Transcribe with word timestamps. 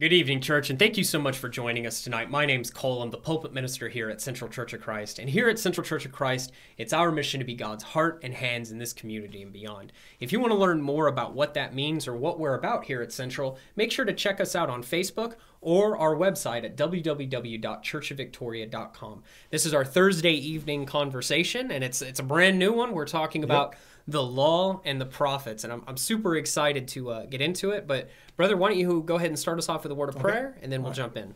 Good 0.00 0.12
evening, 0.12 0.40
church, 0.40 0.70
and 0.70 0.78
thank 0.78 0.96
you 0.96 1.02
so 1.02 1.18
much 1.18 1.36
for 1.36 1.48
joining 1.48 1.84
us 1.84 2.02
tonight. 2.02 2.30
My 2.30 2.46
name's 2.46 2.70
Cole. 2.70 3.02
I'm 3.02 3.10
the 3.10 3.16
pulpit 3.16 3.52
minister 3.52 3.88
here 3.88 4.08
at 4.08 4.20
Central 4.20 4.48
Church 4.48 4.72
of 4.72 4.80
Christ. 4.80 5.18
And 5.18 5.28
here 5.28 5.48
at 5.48 5.58
Central 5.58 5.84
Church 5.84 6.04
of 6.04 6.12
Christ, 6.12 6.52
it's 6.76 6.92
our 6.92 7.10
mission 7.10 7.40
to 7.40 7.44
be 7.44 7.56
God's 7.56 7.82
heart 7.82 8.20
and 8.22 8.32
hands 8.32 8.70
in 8.70 8.78
this 8.78 8.92
community 8.92 9.42
and 9.42 9.52
beyond. 9.52 9.92
If 10.20 10.30
you 10.30 10.38
want 10.38 10.52
to 10.52 10.56
learn 10.56 10.80
more 10.80 11.08
about 11.08 11.34
what 11.34 11.54
that 11.54 11.74
means 11.74 12.06
or 12.06 12.14
what 12.14 12.38
we're 12.38 12.54
about 12.54 12.84
here 12.84 13.02
at 13.02 13.10
Central, 13.10 13.58
make 13.74 13.90
sure 13.90 14.04
to 14.04 14.12
check 14.12 14.40
us 14.40 14.54
out 14.54 14.70
on 14.70 14.84
Facebook 14.84 15.34
or 15.60 15.98
our 15.98 16.14
website 16.14 16.64
at 16.64 16.76
www.churchofvictoria.com. 16.76 19.22
This 19.50 19.66
is 19.66 19.74
our 19.74 19.84
Thursday 19.84 20.34
evening 20.34 20.86
conversation, 20.86 21.72
and 21.72 21.82
it's 21.82 22.02
it's 22.02 22.20
a 22.20 22.22
brand 22.22 22.56
new 22.56 22.72
one. 22.72 22.92
We're 22.92 23.04
talking 23.04 23.42
about 23.42 23.72
yep. 23.72 23.80
The 24.08 24.22
law 24.22 24.80
and 24.86 24.98
the 24.98 25.06
prophets, 25.06 25.64
and 25.64 25.72
I'm, 25.72 25.84
I'm 25.86 25.98
super 25.98 26.34
excited 26.34 26.88
to 26.88 27.10
uh, 27.10 27.26
get 27.26 27.42
into 27.42 27.70
it. 27.70 27.86
But 27.86 28.08
brother, 28.36 28.56
why 28.56 28.70
don't 28.70 28.78
you 28.78 29.02
go 29.02 29.16
ahead 29.16 29.28
and 29.28 29.38
start 29.38 29.58
us 29.58 29.68
off 29.68 29.82
with 29.82 29.92
a 29.92 29.94
word 29.94 30.08
of 30.08 30.16
okay. 30.16 30.22
prayer, 30.22 30.58
and 30.62 30.72
then 30.72 30.82
we'll 30.82 30.90
right. 30.90 30.96
jump 30.96 31.16
in. 31.16 31.34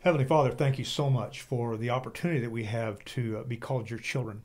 Heavenly 0.00 0.26
Father, 0.26 0.50
thank 0.50 0.78
you 0.78 0.84
so 0.84 1.08
much 1.08 1.40
for 1.40 1.78
the 1.78 1.88
opportunity 1.88 2.38
that 2.40 2.50
we 2.50 2.64
have 2.64 3.02
to 3.06 3.38
uh, 3.38 3.42
be 3.44 3.56
called 3.56 3.88
your 3.88 3.98
children. 3.98 4.42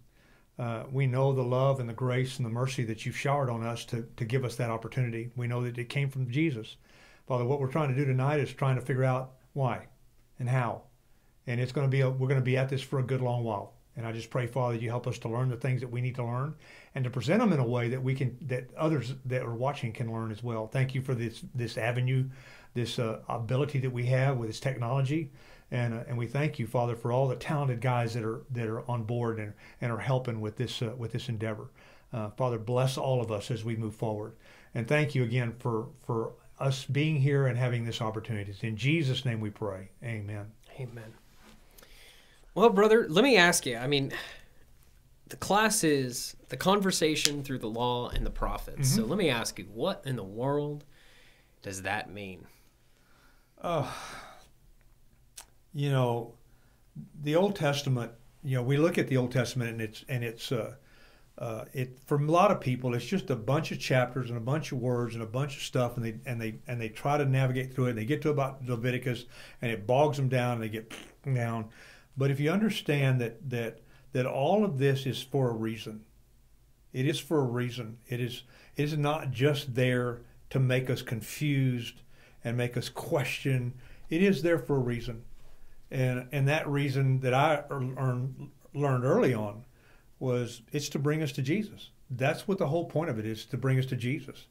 Uh, 0.57 0.83
we 0.89 1.07
know 1.07 1.33
the 1.33 1.43
love 1.43 1.81
and 1.81 1.89
the 1.89 1.93
grace 1.93 2.37
and 2.37 2.45
the 2.45 2.49
mercy 2.49 2.85
that 2.85 3.05
you've 3.05 3.17
showered 3.17 3.49
on 3.49 3.65
us 3.65 3.83
to, 3.85 4.07
to 4.15 4.23
give 4.23 4.45
us 4.45 4.55
that 4.55 4.69
opportunity. 4.69 5.29
We 5.35 5.47
know 5.47 5.61
that 5.63 5.77
it 5.77 5.89
came 5.89 6.09
from 6.09 6.31
Jesus. 6.31 6.77
Father, 7.27 7.43
what 7.43 7.59
we're 7.59 7.71
trying 7.71 7.89
to 7.89 7.95
do 7.95 8.05
tonight 8.05 8.39
is 8.39 8.53
trying 8.53 8.75
to 8.75 8.81
figure 8.81 9.03
out 9.03 9.33
why 9.51 9.87
and 10.39 10.47
how. 10.47 10.83
And 11.47 11.59
it's 11.59 11.73
going 11.73 11.87
to 11.87 11.91
be, 11.91 12.01
a, 12.01 12.09
we're 12.09 12.27
going 12.27 12.39
to 12.39 12.45
be 12.45 12.55
at 12.55 12.69
this 12.69 12.81
for 12.81 12.99
a 12.99 13.03
good 13.03 13.21
long 13.21 13.43
while. 13.43 13.73
And 13.97 14.07
I 14.07 14.13
just 14.13 14.29
pray, 14.29 14.47
Father, 14.47 14.75
you 14.75 14.89
help 14.89 15.07
us 15.07 15.17
to 15.19 15.29
learn 15.29 15.49
the 15.49 15.57
things 15.57 15.81
that 15.81 15.91
we 15.91 15.99
need 15.99 16.15
to 16.15 16.23
learn 16.23 16.55
and 16.95 17.03
to 17.03 17.09
present 17.09 17.39
them 17.39 17.53
in 17.53 17.59
a 17.59 17.67
way 17.67 17.89
that 17.89 18.01
we 18.01 18.15
can, 18.15 18.37
that 18.41 18.69
others 18.75 19.13
that 19.25 19.43
are 19.43 19.55
watching 19.55 19.93
can 19.93 20.11
learn 20.11 20.31
as 20.31 20.43
well. 20.43 20.67
Thank 20.67 20.95
you 20.95 21.01
for 21.01 21.13
this, 21.13 21.43
this 21.53 21.77
avenue, 21.77 22.25
this 22.73 22.99
uh, 22.99 23.19
ability 23.29 23.79
that 23.79 23.91
we 23.91 24.05
have 24.07 24.37
with 24.37 24.49
this 24.49 24.59
technology. 24.59 25.31
And, 25.71 25.93
uh, 25.93 26.03
and 26.07 26.17
we 26.17 26.25
thank 26.25 26.57
you, 26.57 26.65
Father, 26.65 26.95
for 26.95 27.11
all 27.11 27.27
the 27.27 27.35
talented 27.35 27.79
guys 27.79 28.13
that 28.15 28.23
are, 28.23 28.41
that 28.51 28.67
are 28.67 28.89
on 28.89 29.03
board 29.03 29.39
and, 29.39 29.53
and 29.81 29.91
are 29.91 29.99
helping 29.99 30.41
with 30.41 30.57
this, 30.57 30.81
uh, 30.81 30.93
with 30.97 31.11
this 31.11 31.29
endeavor. 31.29 31.69
Uh, 32.11 32.29
Father, 32.31 32.57
bless 32.57 32.97
all 32.97 33.21
of 33.21 33.31
us 33.31 33.51
as 33.51 33.63
we 33.63 33.75
move 33.75 33.95
forward. 33.95 34.33
And 34.73 34.87
thank 34.87 35.13
you 35.13 35.23
again 35.23 35.53
for, 35.59 35.87
for 36.05 36.33
us 36.59 36.85
being 36.85 37.21
here 37.21 37.47
and 37.47 37.57
having 37.57 37.85
this 37.85 38.01
opportunity. 38.01 38.53
In 38.61 38.75
Jesus' 38.75 39.25
name 39.25 39.39
we 39.39 39.49
pray. 39.51 39.89
Amen. 40.03 40.51
Amen. 40.79 41.13
Well, 42.55 42.69
brother, 42.69 43.07
let 43.07 43.23
me 43.23 43.37
ask 43.37 43.65
you. 43.65 43.77
I 43.77 43.87
mean, 43.87 44.11
the 45.29 45.37
class 45.37 45.83
is 45.83 46.35
the 46.49 46.57
conversation 46.57 47.43
through 47.43 47.59
the 47.59 47.69
law 47.69 48.09
and 48.09 48.25
the 48.25 48.31
prophets. 48.31 48.89
Mm-hmm. 48.89 49.01
So 49.01 49.05
let 49.05 49.17
me 49.17 49.29
ask 49.29 49.59
you, 49.59 49.65
what 49.65 50.01
in 50.05 50.15
the 50.15 50.23
world 50.23 50.83
does 51.61 51.83
that 51.83 52.11
mean? 52.11 52.47
Uh, 53.61 53.89
you 55.73 55.91
know, 55.91 56.33
the 57.21 57.35
Old 57.35 57.55
Testament. 57.55 58.11
You 58.43 58.55
know, 58.55 58.63
we 58.63 58.77
look 58.77 58.97
at 58.97 59.07
the 59.07 59.17
Old 59.17 59.31
Testament 59.31 59.71
and 59.71 59.81
it's 59.81 60.05
and 60.07 60.23
it's 60.23 60.51
uh, 60.51 60.75
uh, 61.39 61.65
it 61.73 61.97
for 62.05 62.17
a 62.17 62.25
lot 62.25 62.51
of 62.51 62.59
people 62.59 62.93
it's 62.93 63.05
just 63.05 63.29
a 63.29 63.35
bunch 63.35 63.71
of 63.71 63.79
chapters 63.79 64.29
and 64.29 64.37
a 64.37 64.41
bunch 64.41 64.73
of 64.73 64.79
words 64.79 65.13
and 65.15 65.23
a 65.23 65.27
bunch 65.27 65.55
of 65.55 65.63
stuff 65.63 65.95
and 65.95 66.05
they 66.05 66.15
and 66.25 66.39
they 66.39 66.55
and 66.67 66.81
they 66.81 66.89
try 66.89 67.17
to 67.17 67.25
navigate 67.25 67.73
through 67.73 67.85
it 67.85 67.89
and 67.91 67.97
they 67.97 68.05
get 68.05 68.21
to 68.21 68.29
about 68.29 68.65
Leviticus 68.65 69.25
and 69.61 69.71
it 69.71 69.87
bogs 69.87 70.17
them 70.17 70.27
down 70.27 70.53
and 70.53 70.63
they 70.63 70.69
get 70.69 70.93
down 71.33 71.65
but 72.17 72.29
if 72.29 72.41
you 72.41 72.51
understand 72.51 73.21
that 73.21 73.49
that 73.49 73.79
that 74.11 74.25
all 74.25 74.63
of 74.65 74.77
this 74.77 75.05
is 75.05 75.21
for 75.21 75.49
a 75.49 75.53
reason 75.53 76.01
it 76.93 77.05
is 77.05 77.19
for 77.19 77.39
a 77.39 77.45
reason 77.45 77.97
it 78.07 78.19
is 78.19 78.43
it 78.75 78.83
is 78.83 78.97
not 78.97 79.31
just 79.31 79.75
there 79.75 80.21
to 80.49 80.59
make 80.59 80.89
us 80.89 81.01
confused 81.01 82.01
and 82.43 82.57
make 82.57 82.75
us 82.75 82.89
question 82.89 83.73
it 84.09 84.23
is 84.23 84.41
there 84.41 84.59
for 84.59 84.75
a 84.75 84.79
reason 84.79 85.23
and 85.91 86.27
and 86.31 86.47
that 86.47 86.67
reason 86.67 87.19
that 87.21 87.33
I 87.33 87.63
learned 87.69 88.49
learned 88.73 89.03
early 89.03 89.33
on 89.33 89.65
was 90.19 90.61
it's 90.71 90.89
to 90.89 90.99
bring 90.99 91.23
us 91.23 91.31
to 91.33 91.41
Jesus. 91.41 91.89
That's 92.09 92.47
what 92.47 92.57
the 92.57 92.67
whole 92.67 92.85
point 92.85 93.09
of 93.09 93.17
it 93.19 93.25
is 93.25 93.45
to 93.45 93.57
bring 93.57 93.79
us 93.79 93.85
to 93.87 93.95
Jesus. 93.95 94.45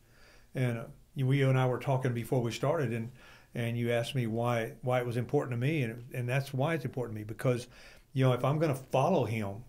And 0.54 0.78
uh, 0.78 0.84
and 1.16 1.58
I 1.58 1.66
were 1.66 1.78
talking 1.78 2.14
before 2.14 2.40
we 2.40 2.52
started, 2.52 2.92
and 2.92 3.10
and 3.54 3.76
you 3.76 3.92
asked 3.92 4.14
me 4.14 4.26
why 4.26 4.72
why 4.82 5.00
it 5.00 5.06
was 5.06 5.16
important 5.16 5.52
to 5.52 5.58
me, 5.58 5.82
and 5.82 6.04
and 6.12 6.28
that's 6.28 6.52
why 6.52 6.74
it's 6.74 6.84
important 6.84 7.16
to 7.16 7.20
me 7.20 7.24
because 7.24 7.66
you 8.12 8.24
know 8.24 8.32
if 8.32 8.44
I'm 8.44 8.58
going 8.58 8.74
to 8.74 8.80
follow 8.90 9.24
Him, 9.24 9.64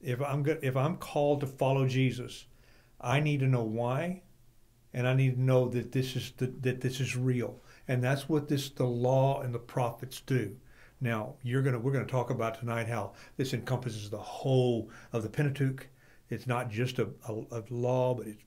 if 0.00 0.20
I'm 0.22 0.44
if 0.62 0.76
I'm 0.76 0.96
called 0.96 1.40
to 1.40 1.46
follow 1.46 1.86
Jesus, 1.86 2.46
I 3.00 3.20
need 3.20 3.40
to 3.40 3.46
know 3.46 3.64
why, 3.64 4.22
and 4.92 5.06
I 5.06 5.14
need 5.14 5.34
to 5.34 5.42
know 5.42 5.68
that 5.68 5.92
this 5.92 6.16
is 6.16 6.32
the, 6.36 6.46
that 6.60 6.80
this 6.80 7.00
is 7.00 7.16
real, 7.16 7.60
and 7.86 8.02
that's 8.02 8.28
what 8.28 8.48
this 8.48 8.70
the 8.70 8.86
law 8.86 9.40
and 9.42 9.54
the 9.54 9.58
prophets 9.58 10.20
do. 10.20 10.56
Now, 11.00 11.34
you're 11.42 11.62
gonna 11.62 11.78
we're 11.78 11.92
gonna 11.92 12.06
talk 12.06 12.30
about 12.30 12.58
tonight 12.58 12.88
how 12.88 13.12
this 13.36 13.54
encompasses 13.54 14.10
the 14.10 14.18
whole 14.18 14.90
of 15.12 15.22
the 15.22 15.28
Pentateuch. 15.28 15.86
It's 16.30 16.46
not 16.46 16.70
just 16.70 16.98
a, 16.98 17.08
a, 17.28 17.34
a 17.52 17.62
law, 17.70 18.14
but 18.14 18.26
it 18.26 18.38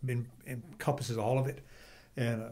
encompasses 0.46 1.18
all 1.18 1.40
of 1.40 1.48
it, 1.48 1.66
and 2.18 2.44
uh, 2.44 2.50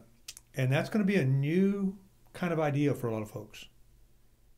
and 0.56 0.72
that's 0.72 0.90
going 0.90 1.06
to 1.06 1.08
be 1.08 1.20
a 1.20 1.26
new 1.26 1.98
kind 2.34 2.52
of 2.52 2.60
idea 2.60 2.94
for 2.94 3.08
a 3.08 3.14
lot 3.14 3.22
of 3.22 3.30
folks, 3.30 3.66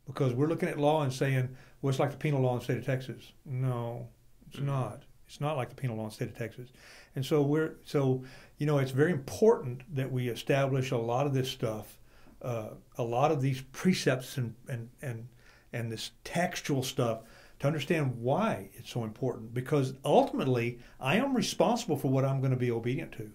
because 0.06 0.34
we're 0.34 0.48
looking 0.48 0.70
at 0.70 0.80
law 0.80 1.04
and 1.04 1.12
saying, 1.12 1.50
well, 1.82 1.90
it's 1.90 2.00
like 2.00 2.12
the 2.12 2.18
penal 2.18 2.42
law 2.42 2.54
in 2.54 2.60
the 2.60 2.64
state 2.64 2.78
of 2.78 2.86
Texas. 2.86 3.32
No, 3.46 4.08
it's 4.48 4.58
mm-hmm. 4.58 4.68
not. 4.68 5.04
It's 5.28 5.40
not 5.40 5.56
like 5.56 5.70
the 5.70 5.76
penal 5.76 5.96
law 5.96 6.04
in 6.04 6.10
the 6.10 6.16
state 6.16 6.30
of 6.30 6.38
Texas, 6.38 6.70
and 7.16 7.26
so 7.26 7.42
we're 7.42 7.76
so 7.86 8.24
you 8.58 8.66
know 8.66 8.80
it's 8.80 8.92
very 8.92 9.12
important 9.12 9.84
that 9.96 10.12
we 10.12 10.28
establish 10.28 10.92
a 10.92 10.98
lot 10.98 11.26
of 11.26 11.34
this 11.34 11.50
stuff 11.50 11.98
uh, 12.42 12.70
a 12.98 13.04
lot 13.04 13.32
of 13.32 13.42
these 13.42 13.62
precepts 13.72 14.38
and, 14.38 14.56
and, 14.68 14.90
and, 15.02 15.28
and 15.74 15.92
this 15.92 16.12
textual 16.24 16.84
stuff 16.84 17.22
to 17.60 17.68
understand 17.68 18.18
why 18.18 18.70
it's 18.74 18.90
so 18.90 19.04
important. 19.04 19.54
Because 19.54 19.94
ultimately, 20.04 20.80
I 21.00 21.18
am 21.18 21.36
responsible 21.36 21.98
for 21.98 22.10
what 22.10 22.26
I'm 22.26 22.40
going 22.40 22.52
to 22.52 22.58
be 22.58 22.72
obedient 22.72 23.12
to. 23.14 23.32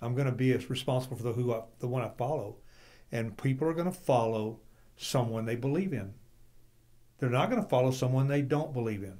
I'm 0.00 0.14
going 0.14 0.26
to 0.26 0.32
be 0.32 0.54
responsible 0.54 1.16
for 1.16 1.22
the 1.22 1.32
who 1.32 1.54
I, 1.54 1.62
the 1.78 1.88
one 1.88 2.02
I 2.02 2.08
follow, 2.08 2.56
and 3.10 3.36
people 3.36 3.68
are 3.68 3.74
going 3.74 3.90
to 3.90 3.96
follow 3.98 4.60
someone 4.96 5.44
they 5.44 5.56
believe 5.56 5.92
in. 5.92 6.14
They're 7.22 7.30
not 7.30 7.50
going 7.50 7.62
to 7.62 7.68
follow 7.68 7.92
someone 7.92 8.26
they 8.26 8.42
don't 8.42 8.72
believe 8.72 9.04
in. 9.04 9.16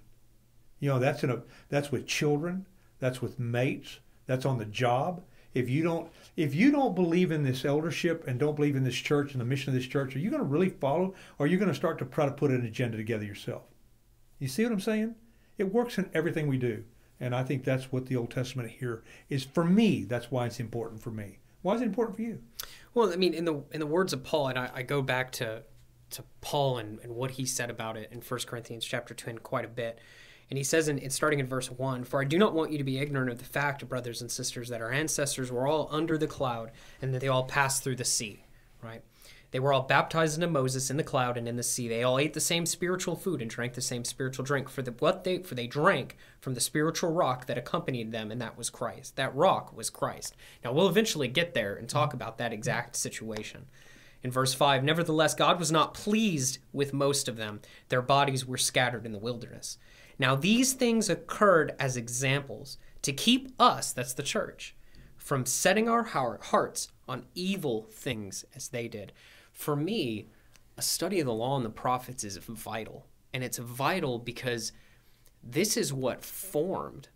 You 0.81 0.89
know, 0.89 0.99
that's 0.99 1.23
in 1.23 1.31
a 1.31 1.43
that's 1.69 1.93
with 1.93 2.05
children, 2.05 2.67
that's 2.99 3.23
with 3.23 3.39
mates, 3.39 4.01
that's 4.27 4.45
on 4.45 4.59
the 4.59 4.65
job, 4.65 5.23
if 5.55 5.71
you 5.71 5.85
don't 5.85 6.11
if 6.37 6.53
you 6.53 6.73
don't 6.73 6.97
believe 6.97 7.31
in 7.31 7.45
this 7.45 7.65
eldership 7.65 8.27
and 8.27 8.41
don't 8.41 8.57
believe 8.57 8.75
in 8.75 8.83
this 8.83 8.97
church 8.97 9.31
and 9.31 9.41
the 9.41 9.45
mission 9.45 9.69
of 9.69 9.75
this 9.75 9.87
church, 9.89 10.17
are 10.17 10.19
you 10.19 10.31
going 10.31 10.43
to 10.43 10.49
really 10.49 10.71
follow 10.71 11.15
or 11.39 11.47
are 11.47 11.47
you 11.47 11.59
going 11.59 11.69
to 11.69 11.75
start 11.77 11.97
to 12.01 12.05
try 12.07 12.27
to 12.27 12.33
put 12.33 12.51
an 12.51 12.67
agenda 12.67 12.97
together 12.97 13.25
yourself? 13.25 13.63
You 14.41 14.49
see 14.49 14.65
what 14.65 14.73
I'm 14.73 14.81
saying? 14.81 15.15
It 15.57 15.73
works 15.73 15.97
in 15.97 16.11
everything 16.13 16.49
we 16.49 16.59
do. 16.59 16.83
And 17.21 17.37
I 17.37 17.45
think 17.45 17.63
that's 17.63 17.93
what 17.93 18.07
the 18.07 18.17
Old 18.17 18.33
Testament 18.33 18.69
here 18.69 19.05
is 19.29 19.45
for 19.45 19.63
me. 19.65 20.03
That's 20.03 20.29
why 20.33 20.47
it's 20.47 20.59
important 20.59 21.01
for 21.01 21.13
me. 21.13 21.39
Why 21.61 21.77
is 21.77 21.83
it 21.83 21.85
important 21.85 22.17
for 22.17 22.23
you? 22.23 22.41
Well, 22.95 23.13
I 23.13 23.17
mean, 23.17 23.33
in 23.33 23.45
the 23.45 23.63
in 23.71 23.79
the 23.79 23.87
words 23.87 24.13
of 24.13 24.25
Paul, 24.25 24.49
and 24.49 24.59
I, 24.59 24.71
I 24.75 24.83
go 24.83 25.03
back 25.03 25.31
to 25.33 25.63
to 26.13 26.25
Paul 26.41 26.79
and, 26.79 26.99
and 27.01 27.15
what 27.15 27.33
he 27.33 27.45
said 27.45 27.71
about 27.71 27.97
it 27.97 28.11
in 28.13 28.21
1 28.21 28.41
Corinthians 28.47 28.85
chapter 28.85 29.15
10 29.15 29.39
quite 29.39 29.65
a 29.65 29.69
bit. 29.69 29.99
And 30.51 30.59
he 30.59 30.65
says, 30.65 30.89
in, 30.89 30.99
in, 30.99 31.11
starting 31.11 31.41
in 31.41 31.47
verse 31.47 31.71
1 31.71 32.05
For 32.05 32.21
I 32.21 32.25
do 32.25 32.39
not 32.39 32.55
want 32.55 32.73
you 32.73 32.79
to 32.79 32.85
be 32.85 32.99
ignorant 32.99 33.31
of 33.31 33.39
the 33.39 33.45
fact, 33.45 33.89
brothers 33.89 34.21
and 34.21 34.31
sisters, 34.31 34.69
that 34.69 34.83
our 34.83 34.93
ancestors 34.93 35.51
were 35.51 35.67
all 35.67 35.89
under 35.91 36.19
the 36.19 36.27
cloud 36.27 36.71
and 37.01 37.15
that 37.15 37.21
they 37.21 37.29
all 37.29 37.45
passed 37.45 37.83
through 37.83 37.97
the 37.97 38.05
sea, 38.05 38.45
right? 38.83 39.03
They 39.53 39.61
were 39.61 39.73
all 39.73 39.83
baptized 39.83 40.35
into 40.35 40.49
Moses 40.49 40.91
in 40.91 40.97
the 40.97 41.05
cloud 41.05 41.37
and 41.37 41.47
in 41.47 41.57
the 41.57 41.63
sea. 41.63 41.87
They 41.87 42.03
all 42.03 42.19
ate 42.19 42.33
the 42.33 42.41
same 42.41 42.65
spiritual 42.65 43.17
food 43.17 43.43
and 43.43 43.51
drank 43.51 43.75
the 43.75 43.83
same 43.83 44.05
spiritual 44.05 44.47
drink. 44.47 44.71
For 44.71 44.81
the 44.81 44.93
what 44.93 45.25
they 45.25 45.39
for 45.39 45.55
they 45.55 45.67
drank 45.67 46.17
from 46.41 46.55
the 46.55 46.61
spiritual 46.61 47.13
rock 47.13 47.47
that 47.47 47.59
accompanied 47.59 48.13
them, 48.13 48.31
and 48.31 48.41
that 48.41 48.57
was 48.57 48.71
Christ. 48.71 49.17
That 49.17 49.35
rock 49.35 49.77
was 49.77 49.91
Christ. 49.91 50.37
Now 50.65 50.73
we'll 50.73 50.89
eventually 50.89 51.29
get 51.29 51.53
there 51.53 51.75
and 51.75 51.87
talk 51.87 52.15
about 52.15 52.39
that 52.39 52.53
exact 52.53 52.97
situation. 52.97 53.67
In 54.23 54.31
verse 54.31 54.55
5, 54.55 54.85
nevertheless, 54.85 55.35
God 55.35 55.59
was 55.59 55.73
not 55.73 55.95
pleased 55.95 56.59
with 56.73 56.93
most 56.93 57.29
of 57.29 57.37
them. 57.37 57.61
Their 57.89 58.03
bodies 58.03 58.47
were 58.47 58.57
scattered 58.57 59.05
in 59.05 59.13
the 59.13 59.19
wilderness. 59.19 59.79
Now, 60.19 60.37
these 60.37 60.75
things 60.75 61.11
occurred 61.11 61.75
as 61.79 61.97
examples 61.97 62.79
to 63.03 63.13
keep 63.13 63.53
us, 63.59 63.93
that's 63.93 64.13
the 64.13 64.23
church, 64.23 64.77
from 65.17 65.45
setting 65.45 65.89
our 65.89 66.05
hearts 66.05 66.89
on 67.09 67.27
evil 67.35 67.89
things 67.91 68.45
as 68.55 68.69
they 68.69 68.87
did. 68.87 69.13
For 69.53 69.75
me, 69.75 70.29
a 70.77 70.83
study 70.83 71.19
of 71.21 71.27
the 71.27 71.33
law 71.33 71.57
and 71.57 71.65
the 71.65 71.71
prophets 71.71 72.23
is 72.23 72.37
vital. 72.37 73.07
And 73.35 73.43
it's 73.43 73.59
vital 73.59 74.19
because 74.19 74.73
this 75.43 75.77
is 75.77 75.93
what 75.93 76.23
formed, 76.23 77.09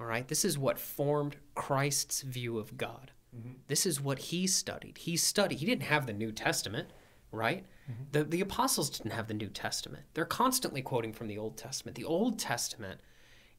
all 0.00 0.06
right? 0.06 0.26
This 0.26 0.44
is 0.44 0.58
what 0.58 0.78
formed 0.78 1.36
Christ's 1.54 2.22
view 2.22 2.58
of 2.58 2.76
God. 2.76 3.12
Mm-hmm. 3.36 3.52
This 3.68 3.86
is 3.86 4.00
what 4.00 4.18
he 4.18 4.46
studied. 4.46 4.98
He 4.98 5.16
studied, 5.16 5.58
he 5.58 5.66
didn't 5.66 5.84
have 5.84 6.06
the 6.06 6.12
New 6.12 6.32
Testament, 6.32 6.88
right? 7.30 7.64
Mm-hmm. 7.90 8.02
The, 8.12 8.24
the 8.24 8.40
apostles 8.40 8.90
didn't 8.90 9.12
have 9.12 9.28
the 9.28 9.34
New 9.34 9.48
Testament. 9.48 10.04
They're 10.14 10.24
constantly 10.24 10.82
quoting 10.82 11.12
from 11.12 11.28
the 11.28 11.38
Old 11.38 11.56
Testament. 11.56 11.96
The 11.96 12.04
Old 12.04 12.38
Testament 12.38 13.00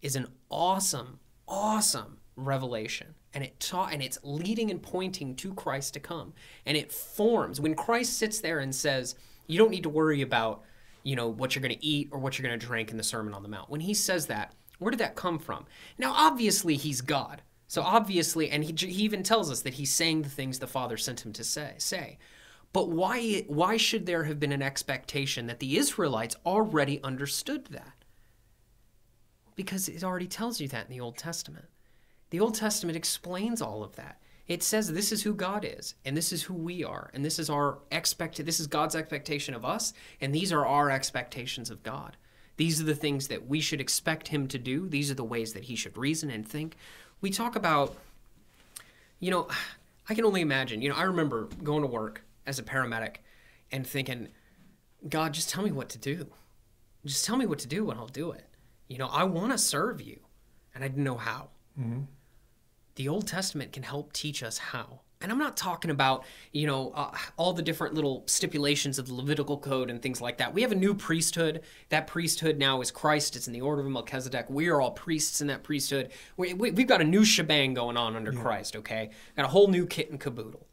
is 0.01 0.15
an 0.15 0.27
awesome, 0.49 1.19
awesome 1.47 2.19
revelation 2.35 3.15
and 3.33 3.43
it 3.43 3.59
taught 3.59 3.93
and 3.93 4.01
it's 4.01 4.17
leading 4.23 4.71
and 4.71 4.81
pointing 4.81 5.35
to 5.35 5.53
Christ 5.53 5.93
to 5.93 5.99
come 5.99 6.33
and 6.65 6.75
it 6.75 6.91
forms 6.91 7.61
when 7.61 7.75
Christ 7.75 8.17
sits 8.17 8.39
there 8.39 8.59
and 8.59 8.73
says 8.73 9.15
you 9.47 9.57
don't 9.57 9.71
need 9.71 9.83
to 9.83 9.89
worry 9.89 10.21
about 10.21 10.63
you 11.03 11.15
know 11.15 11.27
what 11.27 11.53
you're 11.53 11.61
going 11.61 11.75
to 11.75 11.85
eat 11.85 12.09
or 12.11 12.19
what 12.19 12.37
you're 12.37 12.47
going 12.47 12.59
to 12.59 12.65
drink 12.65 12.91
in 12.91 12.97
the 12.97 13.03
sermon 13.03 13.33
on 13.33 13.43
the 13.43 13.49
mount 13.49 13.69
when 13.69 13.81
he 13.81 13.93
says 13.93 14.27
that 14.27 14.53
where 14.79 14.89
did 14.89 14.99
that 14.99 15.15
come 15.15 15.37
from 15.37 15.65
now 15.97 16.11
obviously 16.15 16.75
he's 16.75 17.01
God 17.01 17.41
so 17.73 17.81
obviously 17.81 18.51
and 18.51 18.63
he, 18.63 18.73
he 18.87 19.03
even 19.03 19.23
tells 19.23 19.49
us 19.49 19.61
that 19.61 19.73
he's 19.73 19.91
saying 19.91 20.21
the 20.21 20.29
things 20.29 20.59
the 20.59 20.67
father 20.67 20.95
sent 20.95 21.25
him 21.25 21.33
to 21.33 21.43
say 21.43 21.73
say 21.77 22.17
but 22.71 22.89
why 22.89 23.43
why 23.47 23.77
should 23.77 24.05
there 24.05 24.25
have 24.25 24.39
been 24.39 24.51
an 24.51 24.61
expectation 24.61 25.47
that 25.47 25.59
the 25.59 25.77
Israelites 25.77 26.35
already 26.45 27.01
understood 27.03 27.65
that 27.71 28.05
because 29.55 29.89
it 29.89 30.03
already 30.03 30.27
tells 30.27 30.61
you 30.61 30.67
that 30.67 30.85
in 30.85 30.91
the 30.91 31.01
Old 31.01 31.17
Testament 31.17 31.65
the 32.33 32.39
Old 32.39 32.55
Testament 32.55 32.97
explains 32.97 33.61
all 33.61 33.83
of 33.83 33.95
that. 33.95 34.19
It 34.47 34.63
says 34.63 34.91
this 34.91 35.11
is 35.11 35.21
who 35.21 35.35
God 35.35 35.63
is, 35.63 35.93
and 36.03 36.17
this 36.17 36.33
is 36.33 36.41
who 36.41 36.55
we 36.55 36.83
are, 36.83 37.11
and 37.13 37.23
this 37.23 37.37
is 37.37 37.47
our 37.47 37.77
expect 37.91 38.43
this 38.43 38.59
is 38.59 38.65
God's 38.65 38.95
expectation 38.95 39.53
of 39.53 39.63
us, 39.63 39.93
and 40.19 40.33
these 40.33 40.51
are 40.51 40.65
our 40.65 40.89
expectations 40.89 41.69
of 41.69 41.83
God. 41.83 42.17
These 42.57 42.81
are 42.81 42.85
the 42.85 42.95
things 42.95 43.27
that 43.27 43.47
we 43.47 43.59
should 43.59 43.79
expect 43.79 44.29
him 44.29 44.47
to 44.47 44.57
do. 44.57 44.89
These 44.89 45.11
are 45.11 45.15
the 45.15 45.23
ways 45.23 45.53
that 45.53 45.65
he 45.65 45.75
should 45.75 45.95
reason 45.95 46.31
and 46.31 46.47
think. 46.47 46.75
We 47.23 47.31
talk 47.31 47.55
about 47.55 47.95
you 49.19 49.31
know, 49.31 49.47
I 50.09 50.13
can 50.13 50.25
only 50.25 50.41
imagine. 50.41 50.81
You 50.81 50.89
know, 50.89 50.95
I 50.95 51.03
remember 51.03 51.47
going 51.63 51.81
to 51.81 51.87
work 51.87 52.23
as 52.45 52.59
a 52.59 52.63
paramedic 52.63 53.15
and 53.71 53.87
thinking, 53.87 54.27
God, 55.07 55.33
just 55.33 55.49
tell 55.49 55.63
me 55.63 55.71
what 55.71 55.87
to 55.89 55.97
do. 55.97 56.27
Just 57.05 57.23
tell 57.23 57.37
me 57.37 57.45
what 57.45 57.59
to 57.59 57.67
do 57.67 57.89
and 57.89 57.97
I'll 57.97 58.07
do 58.07 58.31
it. 58.31 58.45
You 58.89 58.97
know, 58.97 59.07
I 59.07 59.23
want 59.23 59.53
to 59.53 59.57
serve 59.57 60.01
you, 60.01 60.19
and 60.75 60.83
I 60.83 60.89
didn't 60.89 61.05
know 61.05 61.17
how. 61.17 61.49
Mm-hmm 61.79 62.01
the 62.95 63.07
Old 63.07 63.27
Testament 63.27 63.71
can 63.71 63.83
help 63.83 64.13
teach 64.13 64.43
us 64.43 64.57
how. 64.57 65.01
And 65.23 65.31
I'm 65.31 65.37
not 65.39 65.55
talking 65.55 65.89
about, 65.89 66.25
you 66.51 66.67
know, 66.67 66.91
uh, 66.93 67.11
all 67.37 67.53
the 67.53 67.61
different 67.61 67.93
little 67.93 68.23
stipulations 68.27 68.99
of 68.99 69.07
the 69.07 69.13
Levitical 69.13 69.57
code 69.57 69.89
and 69.89 70.01
things 70.01 70.19
like 70.19 70.37
that. 70.37 70.53
We 70.53 70.61
have 70.61 70.73
a 70.73 70.75
new 70.75 70.93
priesthood. 70.93 71.61
That 71.89 72.07
priesthood 72.07 72.57
now 72.57 72.81
is 72.81 72.91
Christ. 72.91 73.37
It's 73.37 73.47
in 73.47 73.53
the 73.53 73.61
order 73.61 73.81
of 73.81 73.87
Melchizedek. 73.87 74.49
We 74.49 74.67
are 74.67 74.81
all 74.81 74.91
priests 74.91 75.39
in 75.39 75.47
that 75.47 75.63
priesthood. 75.63 76.11
We, 76.35 76.49
have 76.49 76.59
we, 76.59 76.83
got 76.83 76.99
a 76.99 77.05
new 77.05 77.23
shebang 77.23 77.73
going 77.73 77.95
on 77.95 78.17
under 78.17 78.33
yeah. 78.33 78.41
Christ, 78.41 78.75
okay? 78.75 79.11
Got 79.37 79.45
a 79.45 79.49
whole 79.49 79.69
new 79.69 79.87
kit 79.87 80.11
and 80.11 80.19
caboodle. 80.19 80.67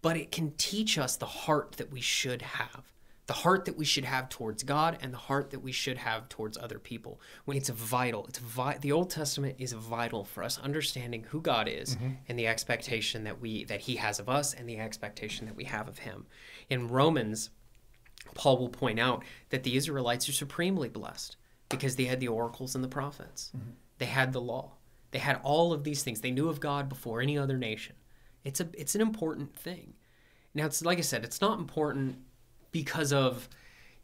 But 0.00 0.16
it 0.16 0.30
can 0.30 0.52
teach 0.56 0.96
us 0.96 1.16
the 1.16 1.26
heart 1.26 1.72
that 1.72 1.90
we 1.90 2.00
should 2.00 2.42
have 2.42 2.84
the 3.28 3.34
heart 3.34 3.66
that 3.66 3.76
we 3.76 3.84
should 3.84 4.06
have 4.06 4.30
towards 4.30 4.62
God 4.62 4.96
and 5.02 5.12
the 5.12 5.18
heart 5.18 5.50
that 5.50 5.60
we 5.60 5.70
should 5.70 5.98
have 5.98 6.30
towards 6.30 6.56
other 6.56 6.78
people. 6.78 7.20
When 7.44 7.58
it's 7.58 7.68
vital, 7.68 8.24
it's 8.26 8.38
vi- 8.38 8.78
the 8.78 8.90
Old 8.90 9.10
Testament 9.10 9.56
is 9.58 9.74
vital 9.74 10.24
for 10.24 10.42
us 10.42 10.58
understanding 10.58 11.26
who 11.28 11.42
God 11.42 11.68
is 11.68 11.94
mm-hmm. 11.94 12.12
and 12.26 12.38
the 12.38 12.46
expectation 12.46 13.24
that 13.24 13.38
we 13.38 13.64
that 13.64 13.82
He 13.82 13.96
has 13.96 14.18
of 14.18 14.30
us 14.30 14.54
and 14.54 14.66
the 14.66 14.78
expectation 14.78 15.44
that 15.46 15.54
we 15.54 15.64
have 15.64 15.88
of 15.88 15.98
Him. 15.98 16.26
In 16.70 16.88
Romans, 16.88 17.50
Paul 18.34 18.56
will 18.56 18.70
point 18.70 18.98
out 18.98 19.22
that 19.50 19.62
the 19.62 19.76
Israelites 19.76 20.26
are 20.30 20.32
supremely 20.32 20.88
blessed 20.88 21.36
because 21.68 21.96
they 21.96 22.06
had 22.06 22.20
the 22.20 22.28
oracles 22.28 22.74
and 22.74 22.82
the 22.82 22.88
prophets. 22.88 23.52
Mm-hmm. 23.54 23.72
They 23.98 24.06
had 24.06 24.32
the 24.32 24.40
law. 24.40 24.72
They 25.10 25.18
had 25.18 25.38
all 25.42 25.74
of 25.74 25.84
these 25.84 26.02
things. 26.02 26.22
They 26.22 26.30
knew 26.30 26.48
of 26.48 26.60
God 26.60 26.88
before 26.88 27.20
any 27.20 27.36
other 27.36 27.58
nation. 27.58 27.96
It's 28.42 28.60
a 28.60 28.70
it's 28.72 28.94
an 28.94 29.02
important 29.02 29.54
thing. 29.54 29.92
Now 30.54 30.64
it's 30.64 30.82
like 30.82 30.96
I 30.96 31.02
said, 31.02 31.24
it's 31.24 31.42
not 31.42 31.58
important 31.58 32.20
because 32.72 33.12
of 33.12 33.48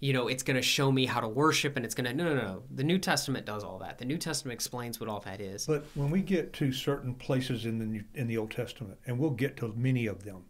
you 0.00 0.12
know 0.12 0.28
it's 0.28 0.42
going 0.42 0.56
to 0.56 0.62
show 0.62 0.90
me 0.92 1.06
how 1.06 1.20
to 1.20 1.28
worship 1.28 1.76
and 1.76 1.84
it's 1.84 1.94
going 1.94 2.06
to 2.06 2.14
no 2.14 2.24
no 2.24 2.34
no. 2.34 2.62
The 2.74 2.84
new 2.84 2.98
testament 2.98 3.46
does 3.46 3.64
all 3.64 3.78
that. 3.78 3.98
The 3.98 4.04
new 4.04 4.18
testament 4.18 4.54
explains 4.54 5.00
what 5.00 5.08
all 5.08 5.20
that 5.20 5.40
is. 5.40 5.66
But 5.66 5.86
when 5.94 6.10
we 6.10 6.20
get 6.20 6.52
to 6.54 6.72
certain 6.72 7.14
places 7.14 7.66
in 7.66 7.78
the 7.78 7.86
new, 7.86 8.04
in 8.14 8.26
the 8.26 8.36
old 8.36 8.50
testament 8.50 8.98
and 9.06 9.18
we'll 9.18 9.30
get 9.30 9.56
to 9.58 9.72
many 9.76 10.06
of 10.06 10.24
them 10.24 10.44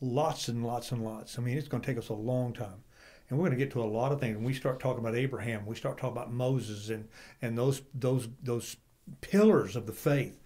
lots 0.00 0.48
and 0.48 0.64
lots 0.64 0.92
and 0.92 1.04
lots. 1.04 1.38
I 1.38 1.42
mean 1.42 1.58
it's 1.58 1.68
going 1.68 1.82
to 1.82 1.86
take 1.86 1.98
us 1.98 2.08
a 2.08 2.14
long 2.14 2.52
time. 2.52 2.84
And 3.30 3.38
we're 3.38 3.46
going 3.46 3.58
to 3.58 3.64
get 3.64 3.72
to 3.72 3.82
a 3.82 3.84
lot 3.84 4.12
of 4.12 4.20
things. 4.20 4.36
When 4.36 4.44
we 4.44 4.54
start 4.54 4.80
talking 4.80 5.00
about 5.00 5.14
abraham 5.16 5.66
we 5.66 5.76
start 5.76 5.98
talking 5.98 6.16
about 6.16 6.32
moses 6.32 6.88
and 6.90 7.08
and 7.42 7.58
those 7.58 7.82
those 7.94 8.28
those 8.42 8.76
pillars 9.20 9.76
of 9.76 9.86
the 9.86 9.92
faith 9.92 10.40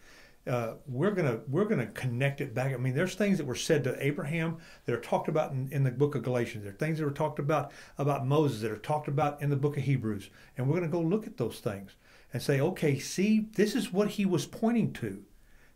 uh, 0.49 0.75
we're 0.87 1.11
gonna 1.11 1.41
we're 1.49 1.65
gonna 1.65 1.87
connect 1.87 2.41
it 2.41 2.55
back. 2.55 2.73
I 2.73 2.77
mean, 2.77 2.95
there's 2.95 3.15
things 3.15 3.39
that 3.39 3.47
were 3.47 3.55
said 3.55 3.85
to 3.85 4.05
Abraham 4.05 4.59
that 4.85 4.95
are 4.95 5.01
talked 5.01 5.29
about 5.29 5.53
in, 5.53 5.69
in 5.71 5.85
the 5.85 5.91
book 5.91 6.15
of 6.15 6.23
Galatians. 6.23 6.65
There 6.65 6.73
are 6.73 6.77
things 6.77 6.99
that 6.99 7.07
are 7.07 7.11
talked 7.11 7.39
about 7.39 7.73
about 7.99 8.27
Moses 8.27 8.63
that 8.63 8.71
are 8.71 8.79
talked 8.79 9.09
about 9.09 9.41
in 9.43 9.51
the 9.51 9.57
book 9.57 9.77
of 9.77 9.85
Hebrews, 9.85 10.31
and 10.57 10.67
we're 10.67 10.75
gonna 10.75 10.89
go 10.89 11.01
look 11.01 11.27
at 11.27 11.37
those 11.37 11.61
things 11.61 11.97
and 12.33 12.43
say, 12.43 12.61
okay, 12.61 12.99
see, 12.99 13.49
this 13.55 13.75
is 13.75 13.93
what 13.93 14.09
he 14.09 14.27
was 14.27 14.47
pointing 14.47 14.93
to. 14.95 15.25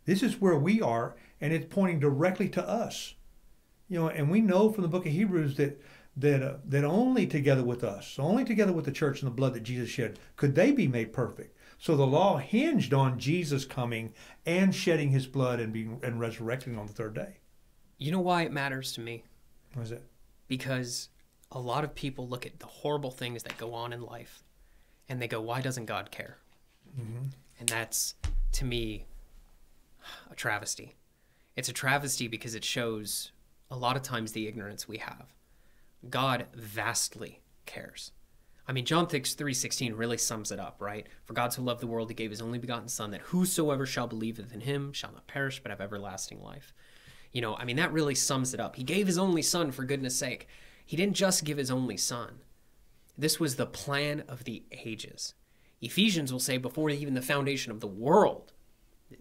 This 0.05 0.21
is 0.21 0.41
where 0.41 0.57
we 0.57 0.81
are, 0.81 1.15
and 1.39 1.53
it's 1.53 1.73
pointing 1.73 1.99
directly 1.99 2.49
to 2.49 2.67
us. 2.67 3.15
You 3.89 3.99
know, 3.99 4.09
and 4.09 4.29
we 4.29 4.41
know 4.41 4.71
from 4.71 4.81
the 4.81 4.89
book 4.89 5.05
of 5.05 5.11
Hebrews 5.11 5.55
that 5.57 5.81
that 6.15 6.43
uh, 6.43 6.57
that 6.65 6.83
only 6.83 7.25
together 7.25 7.63
with 7.63 7.83
us, 7.83 8.17
only 8.19 8.45
together 8.45 8.73
with 8.73 8.85
the 8.85 8.91
church 8.91 9.21
and 9.21 9.31
the 9.31 9.35
blood 9.35 9.53
that 9.53 9.63
Jesus 9.63 9.89
shed, 9.89 10.19
could 10.35 10.55
they 10.55 10.71
be 10.71 10.87
made 10.87 11.13
perfect. 11.13 11.52
So 11.77 11.95
the 11.95 12.07
law 12.07 12.37
hinged 12.37 12.93
on 12.93 13.19
Jesus 13.19 13.65
coming 13.65 14.13
and 14.45 14.73
shedding 14.73 15.09
his 15.09 15.27
blood 15.27 15.59
and 15.59 15.73
being 15.73 15.99
and 16.03 16.19
resurrecting 16.19 16.77
on 16.77 16.87
the 16.87 16.93
third 16.93 17.13
day. 17.13 17.37
You 17.97 18.11
know 18.11 18.19
why 18.19 18.43
it 18.43 18.51
matters 18.51 18.93
to 18.93 19.01
me? 19.01 19.23
What 19.73 19.83
is 19.83 19.91
it? 19.91 20.03
Because 20.47 21.09
a 21.51 21.59
lot 21.59 21.83
of 21.83 21.95
people 21.95 22.27
look 22.27 22.45
at 22.45 22.59
the 22.59 22.65
horrible 22.65 23.11
things 23.11 23.43
that 23.43 23.57
go 23.57 23.73
on 23.73 23.93
in 23.93 24.01
life 24.01 24.43
and 25.07 25.21
they 25.21 25.27
go, 25.27 25.41
why 25.41 25.61
doesn't 25.61 25.85
God 25.85 26.11
care? 26.11 26.37
Mm-hmm. 26.99 27.27
And 27.59 27.69
that's, 27.69 28.15
to 28.53 28.65
me, 28.65 29.05
a 30.31 30.35
travesty. 30.35 30.95
It's 31.55 31.69
a 31.69 31.73
travesty 31.73 32.27
because 32.27 32.55
it 32.55 32.63
shows 32.63 33.31
a 33.69 33.77
lot 33.77 33.95
of 33.95 34.01
times 34.01 34.31
the 34.31 34.47
ignorance 34.47 34.87
we 34.87 34.97
have. 34.97 35.33
God 36.09 36.47
vastly 36.53 37.41
cares. 37.65 38.11
I 38.67 38.71
mean, 38.71 38.85
John 38.85 39.07
3.16 39.07 39.97
really 39.97 40.17
sums 40.17 40.51
it 40.51 40.59
up, 40.59 40.77
right? 40.79 41.07
For 41.25 41.33
God 41.33 41.51
so 41.51 41.61
loved 41.61 41.81
the 41.81 41.87
world, 41.87 42.09
he 42.09 42.15
gave 42.15 42.29
his 42.31 42.41
only 42.41 42.59
begotten 42.59 42.87
Son, 42.87 43.11
that 43.11 43.21
whosoever 43.21 43.85
shall 43.85 44.07
believeth 44.07 44.53
in 44.53 44.61
him 44.61 44.93
shall 44.93 45.11
not 45.11 45.27
perish, 45.27 45.61
but 45.61 45.69
have 45.69 45.81
everlasting 45.81 46.41
life. 46.41 46.73
You 47.33 47.41
know, 47.41 47.55
I 47.55 47.65
mean, 47.65 47.75
that 47.75 47.91
really 47.91 48.15
sums 48.15 48.53
it 48.53 48.59
up. 48.59 48.75
He 48.75 48.83
gave 48.83 49.07
his 49.07 49.17
only 49.17 49.41
Son 49.41 49.71
for 49.71 49.83
goodness 49.83 50.15
sake. 50.15 50.47
He 50.85 50.95
didn't 50.95 51.15
just 51.15 51.43
give 51.43 51.57
his 51.57 51.71
only 51.71 51.97
Son. 51.97 52.39
This 53.17 53.39
was 53.39 53.55
the 53.55 53.65
plan 53.65 54.23
of 54.27 54.45
the 54.45 54.63
ages. 54.71 55.33
Ephesians 55.81 56.31
will 56.31 56.39
say 56.39 56.57
before 56.57 56.89
even 56.89 57.13
the 57.13 57.21
foundation 57.21 57.71
of 57.71 57.81
the 57.81 57.87
world, 57.87 58.53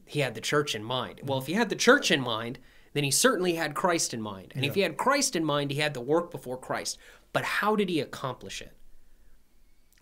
he 0.06 0.20
had 0.20 0.34
the 0.34 0.40
church 0.40 0.75
in 0.75 0.84
mind. 0.84 1.20
Well, 1.25 1.38
if 1.38 1.46
he 1.46 1.54
had 1.54 1.68
the 1.68 1.76
church 1.76 2.11
in 2.11 2.20
mind, 2.20 2.58
then 2.92 3.04
he 3.04 3.11
certainly 3.11 3.54
had 3.54 3.75
Christ 3.75 4.14
in 4.14 4.22
mind. 4.22 4.52
And 4.54 4.64
yeah. 4.64 4.70
if 4.70 4.75
he 4.75 4.82
had 4.82 4.96
Christ 4.96 5.34
in 5.34 5.44
mind, 5.44 5.70
he 5.70 5.78
had 5.78 5.94
the 5.94 6.00
work 6.00 6.30
before 6.30 6.56
Christ. 6.56 6.99
But 7.32 7.44
how 7.44 7.75
did 7.75 7.88
he 7.88 8.00
accomplish 8.00 8.62
it? 8.62 8.76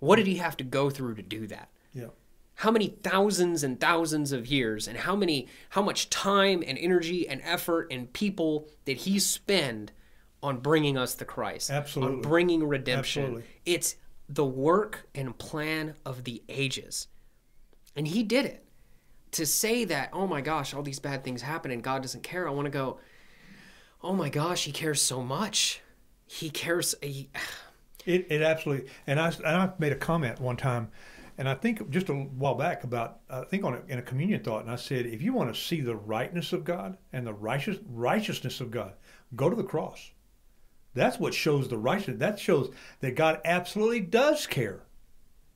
What 0.00 0.16
did 0.16 0.26
he 0.26 0.36
have 0.36 0.56
to 0.58 0.64
go 0.64 0.90
through 0.90 1.14
to 1.14 1.22
do 1.22 1.46
that? 1.46 1.70
Yeah. 1.94 2.08
How 2.54 2.70
many 2.70 2.88
thousands 3.02 3.62
and 3.62 3.80
thousands 3.80 4.32
of 4.32 4.46
years 4.46 4.86
and 4.86 4.98
how 4.98 5.16
many 5.16 5.48
how 5.70 5.82
much 5.82 6.10
time 6.10 6.62
and 6.66 6.76
energy 6.76 7.26
and 7.26 7.40
effort 7.44 7.86
and 7.90 8.12
people 8.12 8.68
did 8.84 8.98
he 8.98 9.18
spend 9.18 9.92
on 10.42 10.58
bringing 10.58 10.98
us 10.98 11.14
to 11.16 11.24
Christ? 11.24 11.70
Absolutely. 11.70 12.16
On 12.16 12.22
bringing 12.22 12.66
redemption. 12.66 13.22
Absolutely. 13.22 13.50
It's 13.64 13.96
the 14.28 14.44
work 14.44 15.08
and 15.14 15.36
plan 15.38 15.94
of 16.04 16.24
the 16.24 16.42
ages. 16.48 17.08
And 17.96 18.06
he 18.08 18.22
did 18.22 18.46
it. 18.46 18.64
To 19.32 19.46
say 19.46 19.84
that, 19.84 20.10
oh 20.12 20.26
my 20.26 20.40
gosh, 20.40 20.74
all 20.74 20.82
these 20.82 20.98
bad 20.98 21.22
things 21.22 21.42
happen 21.42 21.70
and 21.70 21.82
God 21.82 22.02
doesn't 22.02 22.24
care, 22.24 22.48
I 22.48 22.50
want 22.50 22.66
to 22.66 22.70
go, 22.70 22.98
oh 24.02 24.12
my 24.12 24.28
gosh, 24.28 24.64
he 24.64 24.72
cares 24.72 25.00
so 25.00 25.22
much. 25.22 25.80
He 26.26 26.50
cares. 26.50 26.94
He, 27.00 27.30
it, 28.06 28.26
it 28.30 28.42
absolutely, 28.42 28.88
and 29.06 29.20
I, 29.20 29.28
and 29.28 29.46
I 29.46 29.70
made 29.78 29.92
a 29.92 29.96
comment 29.96 30.40
one 30.40 30.56
time, 30.56 30.90
and 31.38 31.48
I 31.48 31.54
think 31.54 31.88
just 31.90 32.08
a 32.08 32.14
while 32.14 32.54
back 32.54 32.84
about, 32.84 33.20
I 33.28 33.42
think 33.42 33.64
on 33.64 33.74
a, 33.74 33.82
in 33.88 33.98
a 33.98 34.02
communion 34.02 34.42
thought, 34.42 34.62
and 34.62 34.70
I 34.70 34.76
said, 34.76 35.06
if 35.06 35.22
you 35.22 35.32
want 35.32 35.54
to 35.54 35.60
see 35.60 35.80
the 35.80 35.96
rightness 35.96 36.52
of 36.52 36.64
God 36.64 36.98
and 37.12 37.26
the 37.26 37.32
righteous 37.32 37.78
righteousness 37.88 38.60
of 38.60 38.70
God, 38.70 38.92
go 39.34 39.48
to 39.48 39.56
the 39.56 39.62
cross. 39.62 40.10
That's 40.92 41.18
what 41.18 41.34
shows 41.34 41.68
the 41.68 41.78
righteousness. 41.78 42.18
That 42.18 42.38
shows 42.38 42.70
that 43.00 43.14
God 43.14 43.40
absolutely 43.44 44.00
does 44.00 44.46
care. 44.46 44.82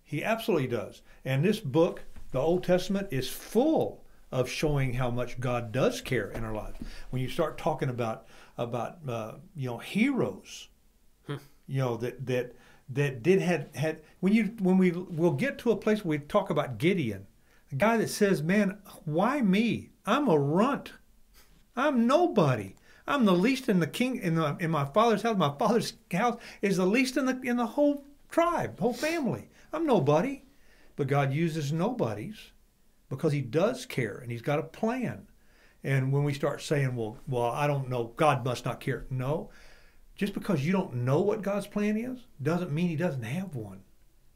He 0.04 0.22
absolutely 0.22 0.68
does. 0.68 1.02
And 1.24 1.44
this 1.44 1.60
book, 1.60 2.02
the 2.30 2.38
Old 2.38 2.62
Testament, 2.62 3.08
is 3.10 3.28
full 3.28 4.04
of 4.30 4.48
showing 4.48 4.94
how 4.94 5.10
much 5.10 5.40
God 5.40 5.72
does 5.72 6.00
care 6.00 6.30
in 6.30 6.44
our 6.44 6.54
lives. 6.54 6.78
When 7.10 7.22
you 7.22 7.28
start 7.28 7.58
talking 7.58 7.88
about 7.88 8.26
about 8.56 8.98
uh, 9.08 9.32
you 9.56 9.68
know 9.68 9.78
heroes 9.78 10.68
you 11.66 11.80
know 11.80 11.96
that 11.96 12.26
that 12.26 12.54
that 12.88 13.22
did 13.22 13.40
had 13.40 13.70
had 13.74 14.00
when 14.20 14.32
you 14.32 14.54
when 14.60 14.78
we 14.78 14.90
will 14.90 15.32
get 15.32 15.58
to 15.58 15.70
a 15.70 15.76
place 15.76 16.04
where 16.04 16.18
we 16.18 16.24
talk 16.24 16.50
about 16.50 16.78
Gideon, 16.78 17.26
a 17.72 17.74
guy 17.76 17.96
that 17.96 18.10
says, 18.10 18.42
"Man, 18.42 18.78
why 19.04 19.40
me? 19.40 19.90
I'm 20.06 20.28
a 20.28 20.38
runt. 20.38 20.92
I'm 21.76 22.06
nobody. 22.06 22.74
I'm 23.06 23.24
the 23.24 23.32
least 23.32 23.68
in 23.68 23.80
the 23.80 23.86
king 23.86 24.16
in 24.16 24.34
the 24.34 24.56
in 24.60 24.70
my 24.70 24.84
father's 24.84 25.22
house. 25.22 25.36
My 25.36 25.54
father's 25.58 25.94
house 26.12 26.40
is 26.62 26.76
the 26.76 26.86
least 26.86 27.16
in 27.16 27.26
the 27.26 27.40
in 27.42 27.56
the 27.56 27.66
whole 27.66 28.04
tribe, 28.30 28.78
whole 28.78 28.94
family. 28.94 29.48
I'm 29.72 29.86
nobody." 29.86 30.42
But 30.96 31.08
God 31.08 31.32
uses 31.32 31.72
nobodies 31.72 32.52
because 33.08 33.32
he 33.32 33.40
does 33.40 33.86
care 33.86 34.16
and 34.16 34.30
he's 34.30 34.42
got 34.42 34.58
a 34.58 34.64
plan. 34.64 35.26
And 35.82 36.12
when 36.12 36.24
we 36.24 36.32
start 36.32 36.62
saying, 36.62 36.96
well, 36.96 37.18
well, 37.28 37.50
I 37.50 37.66
don't 37.66 37.90
know, 37.90 38.12
God 38.16 38.44
must 38.44 38.64
not 38.64 38.80
care. 38.80 39.04
No, 39.10 39.50
just 40.14 40.34
because 40.34 40.64
you 40.64 40.72
don't 40.72 40.94
know 40.94 41.20
what 41.20 41.42
God's 41.42 41.66
plan 41.66 41.96
is 41.96 42.20
doesn't 42.42 42.72
mean 42.72 42.88
he 42.88 42.96
doesn't 42.96 43.22
have 43.22 43.54
one. 43.54 43.82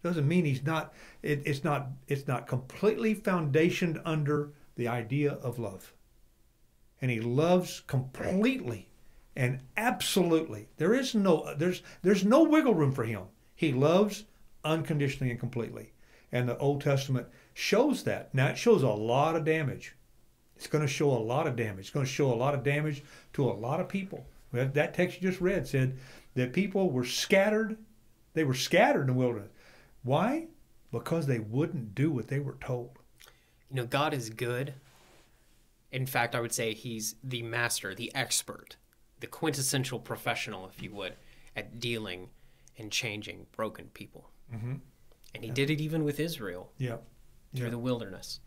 Doesn't 0.03 0.29
mean 0.29 0.45
he's 0.45 0.65
not 0.65 0.93
it, 1.23 1.43
it's 1.45 1.65
not 1.65 1.89
it's 2.07 2.27
not 2.27 2.47
completely 2.47 3.15
foundationed 3.15 4.01
under 4.05 4.53
the 4.77 4.89
idea 4.89 5.33
of 5.33 5.59
love. 5.59 5.93
And 7.01 7.11
he 7.11 7.21
loves 7.21 7.81
completely 7.87 8.89
and 9.37 9.61
absolutely. 9.77 10.69
There 10.79 10.95
is 10.95 11.15
no 11.15 11.55
there's 11.57 11.83
there's 12.03 12.25
no 12.25 12.43
wiggle 12.43 12.75
room 12.75 12.93
for 12.93 13.05
him. 13.05 13.23
He 13.55 13.73
loves 13.73 14.25
unconditionally 14.65 15.31
and 15.31 15.41
completely. 15.41 15.93
And 16.31 16.49
the 16.49 16.59
Old 16.59 16.81
Testament 16.81 17.29
shows 17.55 18.03
that. 18.03 18.35
Now 18.35 18.49
it 18.49 18.59
shows 18.59 18.83
a 18.83 18.89
lot 18.89 19.37
of 19.37 19.45
damage. 19.45 19.95
It's 20.57 20.67
going 20.67 20.85
to 20.85 20.93
show 20.93 21.11
a 21.11 21.19
lot 21.19 21.47
of 21.47 21.55
damage. 21.55 21.87
It's 21.87 21.91
going 21.91 22.05
to 22.05 22.13
show 22.13 22.33
a 22.33 22.35
lot 22.35 22.55
of 22.55 22.65
damage 22.65 23.05
to 23.35 23.49
a 23.49 23.53
lot 23.53 23.81
of 23.81 23.89
people. 23.89 24.27
That 24.53 24.95
text 24.95 25.21
you 25.21 25.29
just 25.29 25.41
read 25.41 25.67
said 25.67 25.99
that 26.35 26.53
people 26.53 26.91
were 26.91 27.05
scattered. 27.05 27.77
They 28.35 28.45
were 28.45 28.55
scattered 28.55 29.03
in 29.03 29.07
the 29.09 29.13
wilderness. 29.13 29.51
Why? 30.03 30.49
Because 30.91 31.27
they 31.27 31.39
wouldn't 31.39 31.95
do 31.95 32.11
what 32.11 32.29
they 32.29 32.41
were 32.41 32.57
told. 32.61 32.99
You 33.71 33.77
know, 33.77 33.87
God 33.87 34.15
is 34.15 34.31
good. 34.31 34.75
In 35.91 36.07
fact, 36.07 36.35
I 36.35 36.41
would 36.41 36.53
say 36.53 36.73
he's 36.73 37.17
the 37.23 37.43
master, 37.43 37.95
the 37.95 38.15
expert, 38.15 38.77
the 39.21 39.27
quintessential 39.27 39.99
professional, 39.99 40.67
if 40.67 40.83
you 40.83 40.93
would, 40.93 41.15
at 41.57 41.81
dealing 41.81 42.29
and 42.79 42.91
changing 42.91 43.47
broken 43.53 43.87
people. 43.93 44.31
Mm-hmm. 44.55 44.75
And 45.35 45.45
he 45.45 45.49
yeah. 45.49 45.55
did 45.55 45.71
it 45.71 45.81
even 45.81 46.05
with 46.05 46.21
Israel. 46.21 46.73
Yeah. 46.79 46.97
Through 47.55 47.67
yeah. 47.67 47.71
the 47.71 47.79
wilderness. 47.79 48.41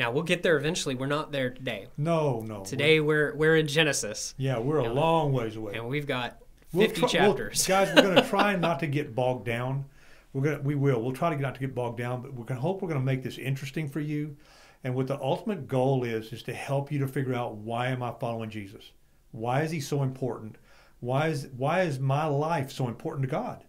Now 0.00 0.10
we'll 0.10 0.22
get 0.22 0.42
there 0.42 0.56
eventually. 0.56 0.94
We're 0.94 1.08
not 1.08 1.30
there 1.30 1.50
today. 1.50 1.88
No, 1.98 2.40
no. 2.40 2.64
Today 2.64 3.00
we're 3.00 3.34
we're 3.34 3.56
in 3.56 3.66
Genesis. 3.66 4.34
Yeah, 4.38 4.58
we're 4.58 4.78
a 4.78 4.90
long 4.90 5.30
ways 5.30 5.56
away. 5.56 5.74
And 5.74 5.88
we've 5.88 6.06
got 6.06 6.38
50 6.74 7.02
we'll 7.02 7.10
chapters. 7.10 7.68
We'll, 7.68 7.84
guys, 7.84 7.94
we're 7.94 8.02
going 8.04 8.14
to 8.22 8.26
try 8.26 8.56
not 8.56 8.80
to 8.80 8.86
get 8.86 9.14
bogged 9.14 9.44
down. 9.44 9.84
We're 10.32 10.40
going 10.40 10.56
to 10.56 10.62
we 10.62 10.74
will. 10.74 11.02
We'll 11.02 11.12
try 11.12 11.28
to 11.28 11.38
not 11.38 11.54
to 11.56 11.60
get 11.60 11.74
bogged 11.74 11.98
down, 11.98 12.22
but 12.22 12.32
we're 12.32 12.46
going 12.46 12.56
to 12.56 12.62
hope 12.62 12.80
we're 12.80 12.88
going 12.88 12.98
to 12.98 13.04
make 13.04 13.22
this 13.22 13.36
interesting 13.36 13.90
for 13.90 14.00
you. 14.00 14.38
And 14.84 14.94
what 14.94 15.06
the 15.06 15.20
ultimate 15.20 15.68
goal 15.68 16.04
is 16.04 16.32
is 16.32 16.42
to 16.44 16.54
help 16.54 16.90
you 16.90 16.98
to 17.00 17.06
figure 17.06 17.34
out 17.34 17.56
why 17.56 17.88
am 17.88 18.02
I 18.02 18.12
following 18.12 18.48
Jesus? 18.48 18.92
Why 19.32 19.60
is 19.60 19.70
he 19.70 19.80
so 19.80 20.02
important? 20.02 20.56
Why 21.00 21.28
is 21.28 21.48
why 21.58 21.82
is 21.82 21.98
my 21.98 22.24
life 22.24 22.72
so 22.72 22.88
important 22.88 23.28
to 23.28 23.30
God? 23.30 23.64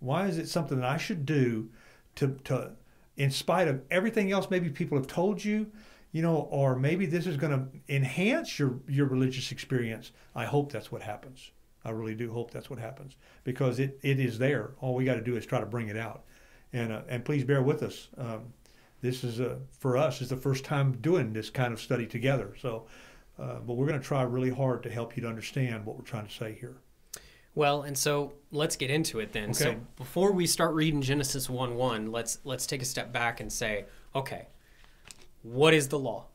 Why 0.00 0.26
is 0.26 0.36
it 0.36 0.48
something 0.48 0.80
that 0.80 0.90
I 0.90 0.96
should 0.96 1.24
do 1.24 1.70
to 2.16 2.36
to 2.42 2.72
in 3.16 3.30
spite 3.30 3.68
of 3.68 3.82
everything 3.90 4.30
else 4.32 4.50
maybe 4.50 4.68
people 4.68 4.98
have 4.98 5.06
told 5.06 5.44
you, 5.44 5.70
you 6.12 6.22
know, 6.22 6.48
or 6.50 6.76
maybe 6.76 7.06
this 7.06 7.26
is 7.26 7.36
going 7.36 7.52
to 7.52 7.94
enhance 7.94 8.58
your 8.58 8.78
your 8.88 9.06
religious 9.06 9.52
experience. 9.52 10.12
I 10.34 10.44
hope 10.44 10.72
that's 10.72 10.92
what 10.92 11.02
happens. 11.02 11.50
I 11.84 11.90
really 11.90 12.14
do 12.14 12.32
hope 12.32 12.50
that's 12.50 12.68
what 12.68 12.78
happens 12.78 13.16
because 13.44 13.78
it, 13.78 13.98
it 14.02 14.18
is 14.18 14.38
there. 14.38 14.72
All 14.80 14.94
we 14.94 15.04
got 15.04 15.14
to 15.14 15.20
do 15.20 15.36
is 15.36 15.46
try 15.46 15.60
to 15.60 15.66
bring 15.66 15.88
it 15.88 15.96
out, 15.96 16.24
and 16.72 16.92
uh, 16.92 17.02
and 17.08 17.24
please 17.24 17.44
bear 17.44 17.62
with 17.62 17.82
us. 17.82 18.08
Um, 18.18 18.52
this 19.02 19.22
is 19.22 19.40
uh, 19.40 19.58
for 19.78 19.96
us 19.96 20.20
is 20.20 20.30
the 20.30 20.36
first 20.36 20.64
time 20.64 20.92
doing 21.00 21.32
this 21.32 21.50
kind 21.50 21.72
of 21.72 21.80
study 21.80 22.06
together. 22.06 22.54
So, 22.60 22.86
uh, 23.38 23.60
but 23.60 23.74
we're 23.74 23.86
going 23.86 24.00
to 24.00 24.06
try 24.06 24.22
really 24.22 24.50
hard 24.50 24.82
to 24.82 24.90
help 24.90 25.16
you 25.16 25.22
to 25.22 25.28
understand 25.28 25.84
what 25.84 25.96
we're 25.96 26.04
trying 26.04 26.26
to 26.26 26.32
say 26.32 26.56
here. 26.58 26.76
Well, 27.56 27.82
and 27.82 27.96
so 27.96 28.34
let's 28.52 28.76
get 28.76 28.90
into 28.90 29.18
it 29.18 29.32
then. 29.32 29.50
Okay. 29.50 29.52
So 29.54 29.76
before 29.96 30.30
we 30.30 30.46
start 30.46 30.74
reading 30.74 31.00
Genesis 31.00 31.48
1 31.48 31.74
1, 31.74 32.12
let's 32.12 32.38
let's 32.44 32.66
take 32.66 32.82
a 32.82 32.84
step 32.84 33.12
back 33.12 33.40
and 33.40 33.50
say, 33.50 33.86
okay, 34.14 34.46
what 35.42 35.72
is 35.72 35.88
the 35.88 35.98
law? 35.98 36.26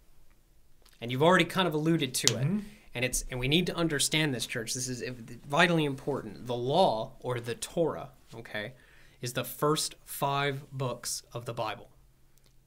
And 0.99 1.11
you've 1.11 1.21
already 1.21 1.45
kind 1.45 1.67
of 1.67 1.75
alluded 1.75 2.15
to 2.15 2.27
mm-hmm. 2.27 2.57
it. 2.57 2.63
And 2.93 3.05
it's 3.05 3.23
and 3.29 3.39
we 3.39 3.47
need 3.47 3.67
to 3.67 3.75
understand 3.75 4.33
this, 4.33 4.47
church. 4.47 4.73
This 4.73 4.89
is 4.89 5.03
vitally 5.47 5.85
important. 5.85 6.47
The 6.47 6.55
law 6.55 7.13
or 7.19 7.39
the 7.39 7.55
Torah, 7.55 8.09
okay, 8.35 8.73
is 9.21 9.33
the 9.33 9.43
first 9.43 9.95
five 10.03 10.63
books 10.71 11.21
of 11.33 11.45
the 11.45 11.53
Bible. 11.53 11.89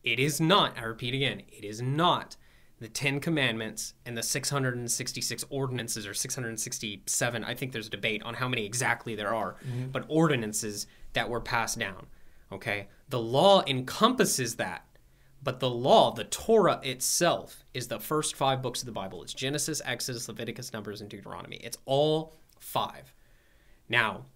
It 0.05 0.21
is 0.21 0.41
not, 0.41 0.79
I 0.79 0.85
repeat 0.85 1.13
again, 1.13 1.43
it 1.51 1.65
is 1.65 1.83
not 1.83 2.37
the 2.85 2.91
Ten 2.91 3.19
Commandments 3.19 3.95
and 4.05 4.15
the 4.15 4.23
666 4.23 5.45
ordinances 5.49 6.07
or 6.07 6.13
667. 6.13 7.43
I 7.43 7.55
think 7.55 7.73
there's 7.73 7.87
a 7.87 7.91
debate 7.91 8.23
on 8.25 8.35
how 8.35 8.47
many 8.47 8.67
exactly 8.67 9.15
there 9.15 9.35
are, 9.35 9.57
mm-hmm. 9.67 9.87
but 9.87 10.05
ordinances 10.07 10.87
that 11.15 11.31
were 11.31 11.41
passed 11.41 11.79
down. 11.79 12.07
Okay, 12.53 12.89
the 13.09 13.19
law 13.19 13.65
encompasses 13.67 14.57
that, 14.57 14.85
but 15.43 15.61
the 15.61 15.71
law, 15.71 16.13
the 16.13 16.25
Torah 16.25 16.79
itself, 16.83 17.65
is 17.73 17.89
the 17.89 17.99
first 17.99 18.37
five 18.37 18.61
books 18.61 18.83
of 18.83 18.87
the 18.87 18.93
Bible. 18.93 19.23
It's 19.23 19.33
Genesis, 19.33 19.81
Exodus, 19.87 20.29
Leviticus, 20.29 20.75
Numbers, 20.75 21.01
and 21.01 21.09
Deuteronomy. 21.09 21.57
It's 21.57 21.79
all 21.87 22.37
five. 22.61 23.15
Now, 23.89 24.27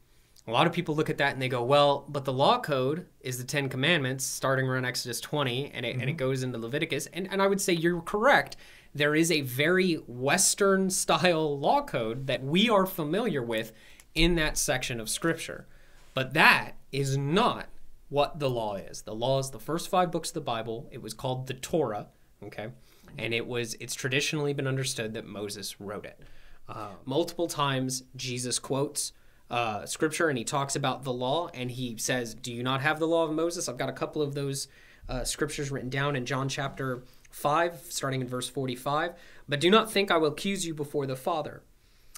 a 0.49 0.51
lot 0.51 0.67
of 0.67 0.73
people 0.73 0.97
look 0.97 1.11
at 1.11 1.19
that 1.19 1.35
and 1.35 1.43
they 1.43 1.49
go, 1.49 1.63
well, 1.63 2.07
but 2.09 2.25
the 2.25 2.33
law 2.33 2.59
code 2.59 3.07
is 3.21 3.37
the 3.37 3.45
Ten 3.45 3.69
Commandments 3.69 4.25
starting 4.25 4.67
around 4.67 4.87
Exodus 4.87 5.21
20 5.21 5.73
and 5.75 5.85
it, 5.85 5.91
mm-hmm. 5.91 6.01
and 6.01 6.09
it 6.09 6.13
mm-hmm. 6.15 6.19
goes 6.19 6.43
into 6.43 6.59
Leviticus. 6.59 7.07
And, 7.13 7.29
and 7.31 7.43
I 7.43 7.47
would 7.47 7.61
say 7.61 7.75
you're 7.75 8.01
correct. 8.01 8.57
There 8.95 9.15
is 9.15 9.31
a 9.31 9.43
very 9.43 9.95
Western 10.07 10.89
style 10.91 11.59
law 11.59 11.83
code 11.83 12.27
that 12.29 12.43
we 12.43 12.71
are 12.71 12.87
familiar 12.87 13.43
with 13.43 13.73
in 14.15 14.37
that 14.37 14.57
section 14.57 15.01
of 15.01 15.11
Scripture. 15.11 15.67
But 16.15 16.33
that 16.33 16.73
is 16.93 17.19
not 17.19 17.69
what 18.09 18.39
the 18.39 18.49
law 18.49 18.77
is. 18.77 19.03
The 19.03 19.15
law 19.15 19.39
is 19.41 19.51
the 19.51 19.61
first 19.61 19.91
five 19.91 20.11
books 20.11 20.31
of 20.31 20.35
the 20.35 20.41
Bible. 20.41 20.89
It 20.91 21.03
was 21.03 21.13
called 21.13 21.47
the 21.47 21.55
Torah, 21.55 22.07
okay? 22.43 22.69
And 23.19 23.35
it 23.35 23.47
was 23.47 23.75
it's 23.81 23.95
traditionally 23.95 24.55
been 24.55 24.67
understood 24.67 25.13
that 25.13 25.27
Moses 25.27 25.79
wrote 25.79 26.07
it. 26.07 26.19
Uh, 26.67 26.89
multiple 27.05 27.49
times 27.49 28.05
Jesus 28.17 28.59
quotes 28.59 29.13
uh, 29.51 29.87
scripture 29.87 30.29
and 30.29 30.37
he 30.37 30.45
talks 30.45 30.77
about 30.77 31.05
the 31.05 31.13
law 31.13 31.49
and 31.55 31.71
he 31.71 31.97
says, 31.97 32.35
Do 32.35 32.53
you 32.53 32.63
not 32.63 32.81
have 32.83 32.99
the 32.99 33.07
law 33.07 33.25
of 33.25 33.33
Moses? 33.33 33.69
I've 33.69 33.79
got 33.79 33.89
a 33.89 33.95
couple 33.95 34.23
of 34.23 34.35
those 34.35 34.69
uh, 35.09 35.25
scriptures 35.25 35.71
written 35.71 35.89
down 35.89 36.17
in 36.17 36.27
John 36.27 36.49
chapter 36.49 37.03
5, 37.31 37.87
starting 37.89 38.21
in 38.21 38.29
verse 38.29 38.49
45. 38.49 39.13
But 39.49 39.61
do 39.61 39.71
not 39.71 39.91
think 39.91 40.11
I 40.11 40.19
will 40.19 40.29
accuse 40.29 40.67
you 40.67 40.75
before 40.75 41.07
the 41.07 41.17
Father. 41.17 41.63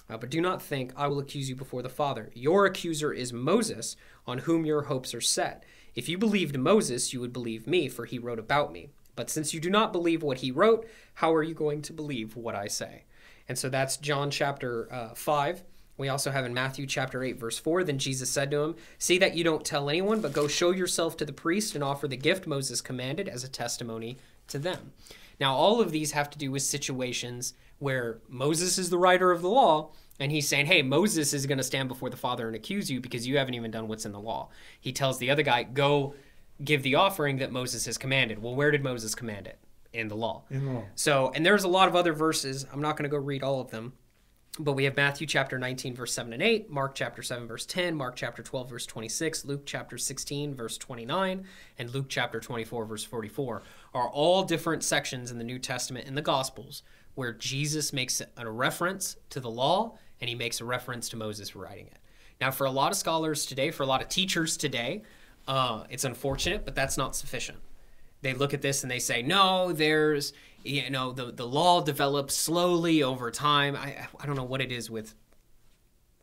Uh, 0.09 0.17
but 0.17 0.29
do 0.29 0.41
not 0.41 0.61
think 0.61 0.91
I 0.97 1.07
will 1.07 1.19
accuse 1.19 1.47
you 1.47 1.55
before 1.55 1.81
the 1.81 1.89
Father. 1.89 2.31
Your 2.33 2.65
accuser 2.65 3.13
is 3.13 3.31
Moses, 3.31 3.95
on 4.27 4.39
whom 4.39 4.65
your 4.65 4.83
hopes 4.83 5.13
are 5.13 5.21
set. 5.21 5.63
If 5.95 6.09
you 6.09 6.17
believed 6.17 6.57
Moses, 6.57 7.13
you 7.13 7.21
would 7.21 7.31
believe 7.31 7.65
me, 7.65 7.87
for 7.87 8.05
he 8.05 8.19
wrote 8.19 8.39
about 8.39 8.73
me. 8.73 8.89
But 9.15 9.29
since 9.29 9.53
you 9.53 9.59
do 9.59 9.69
not 9.69 9.93
believe 9.93 10.21
what 10.23 10.39
he 10.39 10.51
wrote, 10.51 10.87
how 11.15 11.33
are 11.33 11.43
you 11.43 11.53
going 11.53 11.81
to 11.83 11.93
believe 11.93 12.35
what 12.35 12.55
I 12.55 12.67
say? 12.67 13.03
And 13.47 13.57
so 13.57 13.69
that's 13.69 13.97
John 13.97 14.31
chapter 14.31 14.91
uh, 14.91 15.13
5. 15.13 15.63
We 15.97 16.09
also 16.09 16.31
have 16.31 16.45
in 16.45 16.53
Matthew 16.53 16.87
chapter 16.87 17.23
8, 17.23 17.39
verse 17.39 17.59
4 17.59 17.83
Then 17.83 17.99
Jesus 17.99 18.29
said 18.29 18.51
to 18.51 18.63
him, 18.63 18.75
See 18.97 19.17
that 19.19 19.35
you 19.35 19.43
don't 19.43 19.65
tell 19.65 19.89
anyone, 19.89 20.21
but 20.21 20.33
go 20.33 20.47
show 20.47 20.71
yourself 20.71 21.17
to 21.17 21.25
the 21.25 21.33
priest 21.33 21.75
and 21.75 21.83
offer 21.83 22.07
the 22.07 22.17
gift 22.17 22.47
Moses 22.47 22.81
commanded 22.81 23.29
as 23.29 23.43
a 23.43 23.49
testimony 23.49 24.17
to 24.47 24.59
them. 24.59 24.93
Now, 25.39 25.55
all 25.55 25.81
of 25.81 25.91
these 25.91 26.11
have 26.11 26.29
to 26.31 26.37
do 26.37 26.51
with 26.51 26.61
situations 26.61 27.53
where 27.79 28.19
Moses 28.29 28.77
is 28.77 28.89
the 28.89 28.97
writer 28.97 29.31
of 29.31 29.41
the 29.41 29.49
law, 29.49 29.89
and 30.19 30.31
he's 30.31 30.47
saying, 30.47 30.67
Hey, 30.67 30.81
Moses 30.81 31.33
is 31.33 31.45
going 31.45 31.57
to 31.57 31.63
stand 31.63 31.89
before 31.89 32.09
the 32.09 32.17
Father 32.17 32.47
and 32.47 32.55
accuse 32.55 32.89
you 32.91 33.01
because 33.01 33.27
you 33.27 33.37
haven't 33.37 33.55
even 33.55 33.71
done 33.71 33.87
what's 33.87 34.05
in 34.05 34.11
the 34.11 34.19
law. 34.19 34.49
He 34.79 34.91
tells 34.91 35.17
the 35.17 35.31
other 35.31 35.43
guy, 35.43 35.63
Go 35.63 36.13
give 36.63 36.83
the 36.83 36.95
offering 36.95 37.37
that 37.37 37.51
Moses 37.51 37.85
has 37.85 37.97
commanded. 37.97 38.41
Well, 38.41 38.55
where 38.55 38.71
did 38.71 38.83
Moses 38.83 39.15
command 39.15 39.47
it? 39.47 39.57
In 39.93 40.07
the 40.07 40.15
law. 40.15 40.43
In 40.49 40.65
the 40.65 40.71
law. 40.71 40.83
So, 40.95 41.31
and 41.35 41.45
there's 41.45 41.63
a 41.63 41.67
lot 41.67 41.87
of 41.89 41.95
other 41.95 42.13
verses. 42.13 42.65
I'm 42.71 42.81
not 42.81 42.95
going 42.95 43.09
to 43.09 43.09
go 43.09 43.17
read 43.17 43.43
all 43.43 43.59
of 43.59 43.71
them. 43.71 43.93
But 44.59 44.73
we 44.73 44.83
have 44.83 44.97
Matthew 44.97 45.27
chapter 45.27 45.57
19, 45.57 45.95
verse 45.95 46.13
7 46.13 46.33
and 46.33 46.43
8, 46.43 46.69
Mark 46.69 46.93
chapter 46.93 47.23
7, 47.23 47.47
verse 47.47 47.65
10, 47.65 47.95
Mark 47.95 48.17
chapter 48.17 48.43
12, 48.43 48.69
verse 48.69 48.85
26, 48.85 49.45
Luke 49.45 49.61
chapter 49.65 49.97
16, 49.97 50.53
verse 50.55 50.77
29, 50.77 51.45
and 51.79 51.93
Luke 51.93 52.07
chapter 52.09 52.41
24, 52.41 52.85
verse 52.85 53.05
44 53.05 53.61
are 53.93 54.09
all 54.09 54.43
different 54.43 54.83
sections 54.83 55.31
in 55.31 55.37
the 55.37 55.45
New 55.45 55.57
Testament 55.57 56.05
in 56.05 56.15
the 56.15 56.21
Gospels 56.21 56.83
where 57.15 57.31
Jesus 57.31 57.93
makes 57.93 58.21
a 58.35 58.49
reference 58.49 59.15
to 59.29 59.39
the 59.39 59.49
law 59.49 59.97
and 60.19 60.27
he 60.27 60.35
makes 60.35 60.59
a 60.59 60.65
reference 60.65 61.07
to 61.09 61.15
Moses 61.15 61.55
writing 61.55 61.87
it. 61.87 61.99
Now, 62.41 62.51
for 62.51 62.65
a 62.65 62.71
lot 62.71 62.91
of 62.91 62.97
scholars 62.97 63.45
today, 63.45 63.71
for 63.71 63.83
a 63.83 63.85
lot 63.85 64.01
of 64.01 64.09
teachers 64.09 64.57
today, 64.57 65.03
uh, 65.47 65.85
it's 65.89 66.03
unfortunate, 66.03 66.65
but 66.65 66.75
that's 66.75 66.97
not 66.97 67.15
sufficient. 67.15 67.59
They 68.21 68.33
look 68.33 68.53
at 68.53 68.61
this 68.61 68.83
and 68.83 68.91
they 68.91 68.99
say, 68.99 69.21
no, 69.21 69.71
there's 69.71 70.33
you 70.63 70.89
know 70.89 71.11
the 71.11 71.31
the 71.31 71.47
law 71.47 71.81
develops 71.81 72.35
slowly 72.35 73.03
over 73.03 73.31
time. 73.31 73.75
I 73.75 74.07
I 74.19 74.25
don't 74.25 74.35
know 74.35 74.43
what 74.43 74.61
it 74.61 74.71
is 74.71 74.89
with 74.89 75.15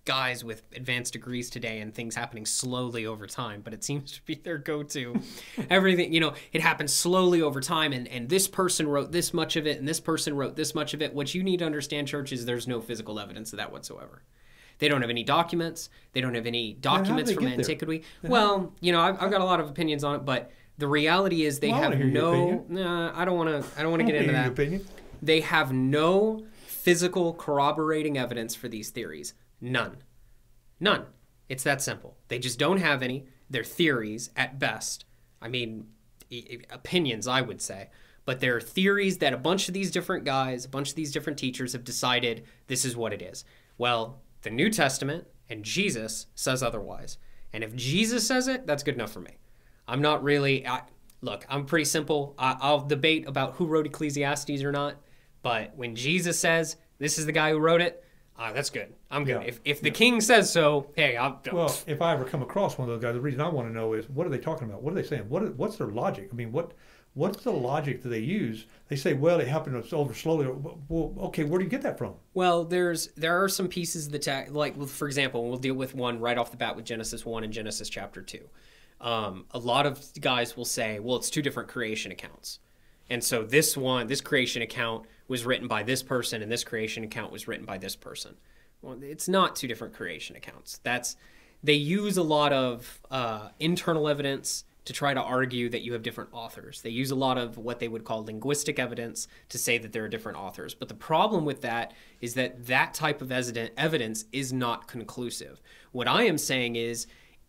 guys 0.09 0.42
with 0.42 0.62
advanced 0.75 1.12
degrees 1.12 1.50
today 1.50 1.80
and 1.80 1.95
things 1.95 2.14
happening 2.14 2.47
slowly 2.47 3.04
over 3.04 3.26
time, 3.26 3.61
but 3.61 3.75
it 3.75 3.85
seems 3.85 4.12
to 4.12 4.23
be 4.23 4.35
their 4.35 4.57
go-to. 4.57 5.21
Everything, 5.71 6.14
you 6.14 6.18
know, 6.18 6.33
it 6.50 6.62
happens 6.62 6.95
slowly 6.95 7.42
over 7.42 7.61
time 7.61 7.92
and 7.92 8.09
and 8.09 8.28
this 8.28 8.49
person 8.49 8.88
wrote 8.88 9.12
this 9.12 9.35
much 9.35 9.57
of 9.57 9.66
it 9.66 9.78
and 9.78 9.87
this 9.87 10.00
person 10.00 10.35
wrote 10.35 10.57
this 10.57 10.75
much 10.75 10.95
of 10.95 11.02
it. 11.02 11.12
What 11.12 11.35
you 11.35 11.42
need 11.42 11.59
to 11.59 11.66
understand 11.66 12.09
church 12.09 12.33
is 12.33 12.47
there's 12.47 12.66
no 12.66 12.80
physical 12.80 13.21
evidence 13.21 13.52
of 13.52 13.59
that 13.59 13.71
whatsoever. 13.71 14.23
They 14.78 14.88
don't 14.88 15.02
have 15.02 15.11
any 15.11 15.25
documents. 15.25 15.90
They 16.12 16.21
don't 16.21 16.35
have 16.35 16.47
any 16.47 16.73
documents 16.73 17.33
from 17.33 17.47
antiquity. 17.47 18.04
Well, 18.23 18.73
you 18.80 18.92
know, 18.92 19.00
I've, 19.00 19.23
I've 19.23 19.30
got 19.30 19.40
a 19.40 19.45
lot 19.45 19.61
of 19.61 19.68
opinions 19.68 20.04
on 20.04 20.14
it, 20.14 20.25
but 20.25 20.52
The 20.78 20.87
reality 20.88 21.44
is 21.44 21.58
they 21.61 21.70
Well, 21.70 21.82
have 21.82 21.99
your 21.99 22.08
no. 22.08 22.64
Nah, 22.68 23.12
I 23.14 23.25
don't 23.25 23.37
want 23.37 23.50
to. 23.64 23.78
I 23.78 23.82
don't 23.82 23.90
want 23.90 24.00
to 24.00 24.06
get 24.06 24.14
into 24.14 24.32
that. 24.32 24.49
opinion. 24.49 24.87
They 25.20 25.40
have 25.40 25.73
no 25.73 26.44
physical 26.66 27.35
corroborating 27.35 28.16
evidence 28.16 28.54
for 28.54 28.68
these 28.68 28.90
theories. 28.90 29.35
None. 29.61 29.97
None. 30.80 31.06
It's 31.49 31.64
that 31.64 31.82
simple. 31.82 32.16
They 32.28 32.38
just 32.38 32.58
don't 32.58 32.78
have 32.78 33.02
any. 33.02 33.26
They're 33.50 33.64
theories 33.64 34.30
at 34.37 34.58
best. 34.58 35.04
I 35.42 35.49
mean, 35.49 35.88
i- 36.30 36.47
i- 36.52 36.75
opinions, 36.75 37.26
I 37.26 37.40
would 37.40 37.61
say. 37.61 37.88
But 38.25 38.40
they're 38.40 38.61
theories 38.61 39.18
that 39.18 39.32
a 39.32 39.38
bunch 39.38 39.66
of 39.68 39.75
these 39.75 39.90
different 39.90 40.25
guys, 40.25 40.64
a 40.64 40.68
bunch 40.68 40.90
of 40.90 40.94
these 40.97 41.11
different 41.12 41.38
teachers 41.38 41.73
have 41.73 41.82
decided 41.85 42.44
this 42.66 42.85
is 42.85 42.97
what 42.97 43.12
it 43.12 43.23
is. 43.23 43.44
Well, 43.78 44.20
the 44.42 44.50
New 44.50 44.70
Testament 44.70 45.26
and 45.49 45.64
Jesus 45.64 46.26
says 46.35 46.62
otherwise. 46.62 47.16
And 47.52 47.64
if 47.64 47.75
Jesus 47.75 48.26
says 48.26 48.47
it, 48.47 48.66
that's 48.66 48.82
good 48.82 48.94
enough 48.94 49.11
for 49.12 49.20
me. 49.20 49.38
I'm 49.88 50.02
not 50.02 50.23
really. 50.23 50.66
I, 50.66 50.83
look, 51.23 51.45
I'm 51.49 51.64
pretty 51.64 51.87
simple. 51.87 52.35
I, 52.38 52.57
I'll 52.61 52.87
debate 52.87 53.26
about 53.26 53.54
who 53.54 53.66
wrote 53.66 53.87
Ecclesiastes 53.87 54.62
or 54.62 54.71
not. 54.71 54.97
But 55.42 55.75
when 55.76 55.97
Jesus 55.97 56.38
says 56.38 56.76
this 56.99 57.18
is 57.18 57.26
the 57.26 57.33
guy 57.33 57.50
who 57.50 57.59
wrote 57.59 57.80
it, 57.80 58.04
uh, 58.38 58.52
that's 58.52 58.71
good. 58.71 58.92
I'm 59.11 59.25
good. 59.25 59.42
Yeah. 59.42 59.49
If, 59.49 59.61
if 59.64 59.80
the 59.80 59.90
king 59.90 60.21
says 60.21 60.52
so, 60.52 60.92
hey, 60.95 61.16
I'll. 61.16 61.40
Well, 61.52 61.75
if 61.87 62.00
I 62.00 62.12
ever 62.12 62.25
come 62.25 62.42
across 62.42 62.78
one 62.78 62.88
of 62.88 62.95
those 62.95 63.02
guys, 63.02 63.14
the 63.14 63.21
reason 63.21 63.40
I 63.40 63.49
want 63.49 63.66
to 63.68 63.75
know 63.75 63.95
is 63.95 64.09
what 64.09 64.26
are 64.26 64.30
they 64.30 64.38
talking 64.38 64.68
about? 64.68 64.83
What 64.83 64.92
are 64.92 64.95
they 64.95 65.02
saying? 65.02 65.28
What 65.28 65.42
are, 65.42 65.50
what's 65.52 65.76
their 65.76 65.88
logic? 65.88 66.28
I 66.30 66.37
mean, 66.37 66.52
what 66.52 66.73
what's 67.14 67.42
the 67.42 67.50
logic 67.50 68.02
that 68.02 68.11
they 68.11 68.21
use? 68.21 68.66
They 68.88 68.95
say, 68.95 69.14
well, 69.14 69.40
it 69.40 69.49
happened 69.49 69.83
over 69.92 70.14
slowly. 70.14 70.47
Well, 70.88 71.14
okay, 71.28 71.42
where 71.42 71.59
do 71.59 71.64
you 71.64 71.71
get 71.71 71.83
that 71.83 71.99
from? 71.99 72.14
Well, 72.35 72.64
there's 72.64 73.09
there 73.16 73.42
are 73.42 73.49
some 73.49 73.66
pieces 73.66 74.07
of 74.07 74.12
the 74.12 74.21
text, 74.21 74.52
like 74.52 74.80
for 74.87 75.09
example, 75.09 75.49
we'll 75.49 75.59
deal 75.59 75.75
with 75.75 75.95
one 75.95 76.21
right 76.21 76.38
off 76.38 76.52
the 76.52 76.57
bat 76.57 76.76
with 76.76 76.85
Genesis 76.85 77.26
one 77.26 77.42
and 77.42 77.52
Genesis 77.52 77.88
chapter 77.88 78.23
two. 78.23 78.49
Um, 79.00 79.45
a 79.52 79.59
lot 79.59 79.87
of 79.87 80.05
guys 80.21 80.57
will 80.57 80.64
say, 80.64 80.99
well, 80.99 81.17
it's 81.17 81.31
two 81.31 81.43
different 81.43 81.69
creation 81.69 82.11
accounts, 82.11 82.59
and 83.09 83.23
so 83.23 83.43
this 83.43 83.76
one, 83.76 84.07
this 84.07 84.21
creation 84.21 84.62
account 84.62 85.07
was 85.28 85.47
written 85.47 85.69
by 85.69 85.83
this 85.83 86.02
person, 86.02 86.43
and 86.43 86.50
this 86.50 86.64
creation 86.64 87.05
account 87.05 87.31
was 87.31 87.47
written 87.47 87.64
by 87.64 87.78
this 87.78 87.95
person. 87.95 88.37
Well, 88.83 88.99
it's 89.02 89.28
not 89.28 89.57
two 89.57 89.69
different 89.69 89.95
creation 89.95 90.37
accounts. 90.37 90.81
That's 90.83 91.17
they 91.62 91.75
use 91.75 92.17
a 92.17 92.23
lot 92.23 92.52
of 92.52 93.00
uh, 93.11 93.49
internal 93.59 94.09
evidence 94.09 94.64
to 94.85 94.93
try 94.95 95.12
to 95.12 95.21
argue 95.21 95.69
that 95.69 95.83
you 95.83 95.93
have 95.93 96.02
different 96.02 96.31
authors. 96.33 96.81
They 96.81 96.88
use 96.88 97.11
a 97.11 97.14
lot 97.14 97.37
of 97.37 97.59
what 97.59 97.78
they 97.78 97.88
would 97.88 98.05
call 98.05 98.25
linguistic 98.25 98.78
evidence 98.78 99.28
to 99.50 99.59
say 99.59 99.76
that 99.76 99.93
there 99.93 100.05
are 100.05 100.09
different 100.09 100.38
authors. 100.38 100.73
But 100.75 100.88
the 100.88 100.95
problem 100.95 101.45
with 101.45 101.61
that 101.61 101.93
is 102.23 102.33
that 102.35 102.67
that 102.69 102.95
type 102.95 103.21
of 103.21 103.31
evidence 103.31 104.25
is 104.33 104.50
not 104.50 104.88
conclusive. 104.88 105.61
What 105.93 106.09
I 106.09 106.23
am 106.23 106.38
saying 106.38 106.76
is 106.76 107.07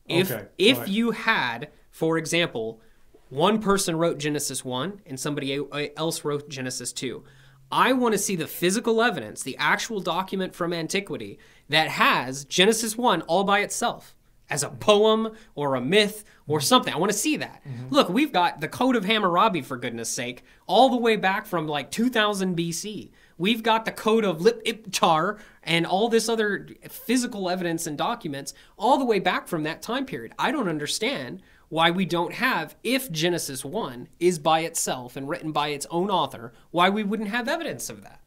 if 0.09 0.31
Okay, 0.31 0.45
if 0.57 0.79
right. 0.79 0.87
you 0.87 1.11
had, 1.11 1.69
for 1.91 2.17
example, 2.17 2.81
one 3.29 3.61
person 3.61 3.95
wrote 3.95 4.17
Genesis 4.17 4.65
1 4.65 5.01
and 5.05 5.19
somebody 5.19 5.61
else 5.95 6.25
wrote 6.25 6.49
Genesis 6.49 6.91
2. 6.91 7.23
I 7.71 7.93
want 7.93 8.13
to 8.13 8.17
see 8.17 8.35
the 8.35 8.47
physical 8.47 9.01
evidence, 9.01 9.43
the 9.43 9.55
actual 9.57 9.99
document 9.99 10.55
from 10.55 10.73
antiquity 10.73 11.37
that 11.69 11.89
has 11.89 12.43
Genesis 12.45 12.97
1 12.97 13.21
all 13.23 13.43
by 13.43 13.59
itself 13.59 14.15
as 14.49 14.63
a 14.63 14.69
poem 14.69 15.35
or 15.55 15.75
a 15.75 15.81
myth 15.81 16.23
or 16.47 16.59
something. 16.59 16.93
I 16.93 16.97
want 16.97 17.11
to 17.11 17.17
see 17.17 17.37
that. 17.37 17.61
Look, 17.89 18.09
we've 18.09 18.31
got 18.31 18.61
the 18.61 18.67
Code 18.67 18.95
of 18.95 19.05
Hammurabi, 19.05 19.61
for 19.61 19.77
goodness 19.77 20.09
sake, 20.09 20.43
all 20.67 20.89
the 20.89 20.97
way 20.97 21.15
back 21.15 21.45
from 21.45 21.67
like 21.67 21.91
2000 21.91 22.57
BC. 22.57 23.11
We've 23.37 23.63
got 23.63 23.85
the 23.85 23.91
Code 23.91 24.25
of 24.25 24.39
Lipit-Ishtar 24.39 25.37
and 25.63 25.85
all 25.85 26.09
this 26.09 26.27
other 26.27 26.67
physical 26.89 27.49
evidence 27.49 27.87
and 27.87 27.97
documents 27.97 28.53
all 28.77 28.97
the 28.97 29.05
way 29.05 29.19
back 29.19 29.47
from 29.47 29.63
that 29.63 29.81
time 29.81 30.05
period. 30.05 30.33
I 30.37 30.51
don't 30.51 30.67
understand 30.67 31.41
why 31.69 31.91
we 31.91 32.03
don't 32.03 32.33
have, 32.33 32.75
if 32.83 33.11
Genesis 33.11 33.63
1 33.63 34.07
is 34.19 34.39
by 34.39 34.61
itself 34.61 35.15
and 35.15 35.29
written 35.29 35.51
by 35.51 35.69
its 35.69 35.85
own 35.91 36.09
author, 36.09 36.51
why 36.71 36.89
we 36.89 37.03
wouldn't 37.03 37.29
have 37.29 37.47
evidence 37.47 37.89
of 37.89 38.01
that. 38.03 38.21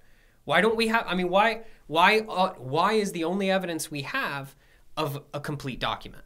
Why 0.45 0.61
don't 0.61 0.77
we 0.77 0.89
have? 0.89 1.05
I 1.07 1.15
mean, 1.15 1.29
why 1.29 1.63
why 1.87 2.21
uh, 2.21 2.55
why 2.55 2.95
is 2.95 3.13
the 3.13 3.25
only 3.25 3.51
evidence 3.51 3.91
we 3.91 4.03
have 4.03 4.57
of 4.97 5.23
a 5.33 5.41
complete 5.41 5.81
document? 5.81 6.25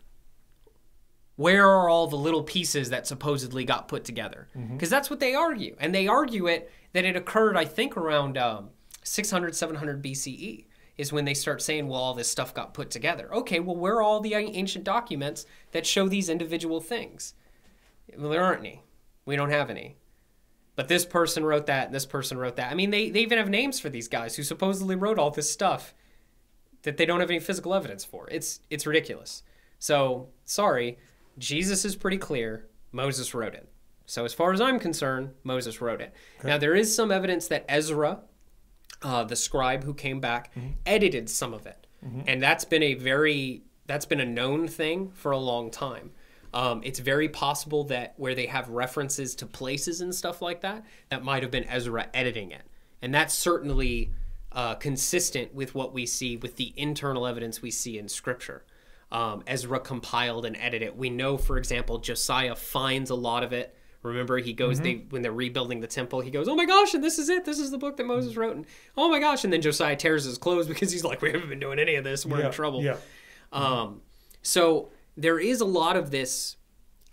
Where 1.36 1.68
are 1.68 1.88
all 1.88 2.06
the 2.06 2.16
little 2.16 2.42
pieces 2.42 2.90
that 2.90 3.06
supposedly 3.06 3.64
got 3.64 3.88
put 3.88 4.04
together? 4.04 4.48
Because 4.72 4.88
that's 4.90 5.10
what 5.10 5.20
they 5.20 5.34
argue, 5.34 5.76
and 5.78 5.94
they 5.94 6.06
argue 6.08 6.46
it 6.46 6.70
that 6.92 7.04
it 7.04 7.14
occurred, 7.14 7.56
I 7.56 7.66
think, 7.66 7.96
around 7.96 8.38
um, 8.38 8.70
600 9.02 9.54
700 9.54 10.02
BCE 10.02 10.64
is 10.96 11.12
when 11.12 11.26
they 11.26 11.34
start 11.34 11.60
saying, 11.60 11.88
well, 11.88 12.00
all 12.00 12.14
this 12.14 12.30
stuff 12.30 12.54
got 12.54 12.72
put 12.72 12.90
together. 12.90 13.32
Okay, 13.34 13.60
well, 13.60 13.76
where 13.76 13.96
are 13.96 14.02
all 14.02 14.20
the 14.20 14.34
ancient 14.34 14.84
documents 14.84 15.44
that 15.72 15.86
show 15.86 16.08
these 16.08 16.30
individual 16.30 16.80
things? 16.80 17.34
Well, 18.16 18.30
there 18.30 18.42
aren't 18.42 18.60
any. 18.60 18.82
We 19.26 19.36
don't 19.36 19.50
have 19.50 19.68
any. 19.68 19.96
But 20.74 20.88
this 20.88 21.04
person 21.04 21.44
wrote 21.44 21.66
that, 21.66 21.86
and 21.86 21.94
this 21.94 22.06
person 22.06 22.38
wrote 22.38 22.56
that. 22.56 22.70
I 22.70 22.74
mean, 22.74 22.90
they, 22.90 23.10
they 23.10 23.20
even 23.20 23.38
have 23.38 23.48
names 23.48 23.78
for 23.78 23.90
these 23.90 24.08
guys 24.08 24.36
who 24.36 24.42
supposedly 24.42 24.96
wrote 24.96 25.18
all 25.18 25.30
this 25.30 25.50
stuff 25.50 25.94
that 26.86 26.96
they 26.96 27.04
don't 27.04 27.18
have 27.18 27.30
any 27.30 27.40
physical 27.40 27.74
evidence 27.74 28.04
for. 28.04 28.28
It's 28.30 28.60
it's 28.70 28.86
ridiculous. 28.86 29.42
So 29.80 30.28
sorry, 30.44 30.98
Jesus 31.36 31.84
is 31.84 31.96
pretty 31.96 32.16
clear. 32.16 32.68
Moses 32.92 33.34
wrote 33.34 33.54
it. 33.54 33.68
So 34.06 34.24
as 34.24 34.32
far 34.32 34.52
as 34.52 34.60
I'm 34.60 34.78
concerned, 34.78 35.30
Moses 35.42 35.80
wrote 35.80 36.00
it. 36.00 36.14
Now 36.44 36.58
there 36.58 36.76
is 36.76 36.94
some 36.94 37.10
evidence 37.10 37.48
that 37.48 37.64
Ezra, 37.68 38.20
uh, 39.02 39.24
the 39.24 39.34
scribe 39.34 39.82
who 39.82 39.94
came 39.94 40.20
back, 40.20 40.52
edited 40.86 41.28
some 41.28 41.52
of 41.52 41.66
it, 41.66 41.88
and 42.28 42.40
that's 42.40 42.64
been 42.64 42.84
a 42.84 42.94
very 42.94 43.64
that's 43.86 44.06
been 44.06 44.20
a 44.20 44.24
known 44.24 44.68
thing 44.68 45.10
for 45.10 45.32
a 45.32 45.38
long 45.38 45.72
time. 45.72 46.12
Um, 46.54 46.82
it's 46.84 47.00
very 47.00 47.28
possible 47.28 47.82
that 47.84 48.14
where 48.16 48.36
they 48.36 48.46
have 48.46 48.68
references 48.68 49.34
to 49.36 49.46
places 49.46 50.00
and 50.00 50.14
stuff 50.14 50.40
like 50.40 50.60
that, 50.60 50.84
that 51.10 51.24
might 51.24 51.42
have 51.42 51.50
been 51.50 51.64
Ezra 51.64 52.06
editing 52.14 52.52
it, 52.52 52.62
and 53.02 53.12
that's 53.12 53.34
certainly 53.34 54.12
uh, 54.56 54.74
consistent 54.74 55.54
with 55.54 55.74
what 55.74 55.92
we 55.92 56.06
see 56.06 56.36
with 56.36 56.56
the 56.56 56.72
internal 56.76 57.26
evidence 57.26 57.62
we 57.62 57.70
see 57.70 57.98
in 57.98 58.08
Scripture. 58.08 58.64
Um, 59.12 59.44
Ezra 59.46 59.78
compiled 59.78 60.46
and 60.46 60.56
edited 60.56 60.82
it. 60.88 60.96
We 60.96 61.10
know, 61.10 61.36
for 61.36 61.58
example, 61.58 61.98
Josiah 61.98 62.56
finds 62.56 63.10
a 63.10 63.14
lot 63.14 63.44
of 63.44 63.52
it. 63.52 63.76
Remember, 64.02 64.38
he 64.38 64.52
goes 64.52 64.80
they 64.80 65.04
when 65.10 65.22
they're 65.22 65.32
rebuilding 65.32 65.80
the 65.80 65.86
temple. 65.86 66.20
He 66.20 66.30
goes, 66.30 66.48
"Oh 66.48 66.54
my 66.54 66.64
gosh!" 66.64 66.94
And 66.94 67.02
this 67.04 67.18
is 67.18 67.28
it. 67.28 67.44
This 67.44 67.58
is 67.58 67.70
the 67.70 67.78
book 67.78 67.96
that 67.96 68.04
Moses 68.06 68.36
wrote. 68.36 68.56
And 68.56 68.66
oh 68.96 69.08
my 69.10 69.18
gosh! 69.18 69.44
And 69.44 69.52
then 69.52 69.60
Josiah 69.60 69.96
tears 69.96 70.24
his 70.24 70.38
clothes 70.38 70.66
because 70.72 70.90
he's 70.92 71.04
like, 71.04 71.20
"We 71.22 71.32
haven't 71.32 71.48
been 71.48 71.60
doing 71.60 71.78
any 71.78 71.96
of 71.96 72.04
this. 72.04 72.24
We're 72.24 72.38
Yeah, 72.40 72.46
in 72.46 72.52
trouble." 72.52 72.82
yeah. 72.82 72.96
Um, 73.52 74.02
so 74.42 74.90
there 75.16 75.38
is 75.38 75.60
a 75.60 75.64
lot 75.64 75.96
of 75.96 76.10
this 76.10 76.56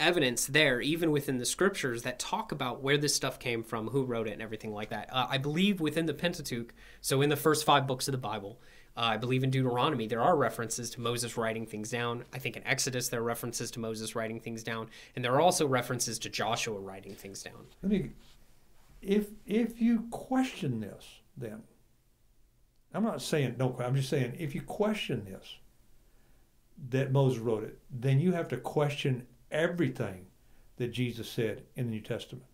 evidence 0.03 0.45
there, 0.45 0.81
even 0.81 1.11
within 1.11 1.37
the 1.37 1.45
scriptures, 1.45 2.03
that 2.03 2.19
talk 2.19 2.51
about 2.51 2.83
where 2.83 2.97
this 2.97 3.15
stuff 3.15 3.39
came 3.39 3.63
from, 3.63 3.87
who 3.87 4.03
wrote 4.03 4.27
it, 4.27 4.33
and 4.33 4.41
everything 4.41 4.73
like 4.73 4.89
that. 4.89 5.09
Uh, 5.11 5.27
I 5.29 5.37
believe 5.37 5.79
within 5.79 6.05
the 6.05 6.13
Pentateuch, 6.13 6.73
so 7.01 7.21
in 7.21 7.29
the 7.29 7.35
first 7.35 7.65
five 7.65 7.87
books 7.87 8.07
of 8.07 8.11
the 8.11 8.17
Bible, 8.17 8.59
uh, 8.95 9.01
I 9.01 9.17
believe 9.17 9.43
in 9.43 9.49
Deuteronomy, 9.49 10.05
there 10.05 10.21
are 10.21 10.35
references 10.35 10.91
to 10.91 11.01
Moses 11.01 11.35
writing 11.35 11.65
things 11.65 11.89
down. 11.89 12.25
I 12.31 12.37
think 12.37 12.55
in 12.55 12.67
Exodus, 12.67 13.09
there 13.09 13.21
are 13.21 13.23
references 13.23 13.71
to 13.71 13.79
Moses 13.79 14.15
writing 14.15 14.39
things 14.39 14.61
down. 14.61 14.89
And 15.15 15.25
there 15.25 15.33
are 15.33 15.41
also 15.41 15.65
references 15.65 16.19
to 16.19 16.29
Joshua 16.29 16.79
writing 16.79 17.15
things 17.15 17.41
down. 17.41 17.65
Let 17.81 17.91
me, 17.91 18.11
if 19.01 19.29
if 19.47 19.81
you 19.81 20.07
question 20.11 20.79
this, 20.79 21.05
then 21.35 21.63
I'm 22.93 23.03
not 23.03 23.21
saying 23.21 23.55
no. 23.57 23.75
I'm 23.79 23.95
just 23.95 24.09
saying 24.09 24.35
if 24.37 24.53
you 24.53 24.61
question 24.61 25.25
this, 25.25 25.57
that 26.89 27.11
Moses 27.11 27.39
wrote 27.39 27.63
it, 27.63 27.79
then 27.89 28.19
you 28.19 28.33
have 28.33 28.47
to 28.49 28.57
question 28.57 29.25
everything 29.53 30.25
that 30.77 30.91
Jesus 30.91 31.29
said 31.29 31.63
in 31.75 31.85
the 31.85 31.91
New 31.91 32.01
Testament. 32.01 32.45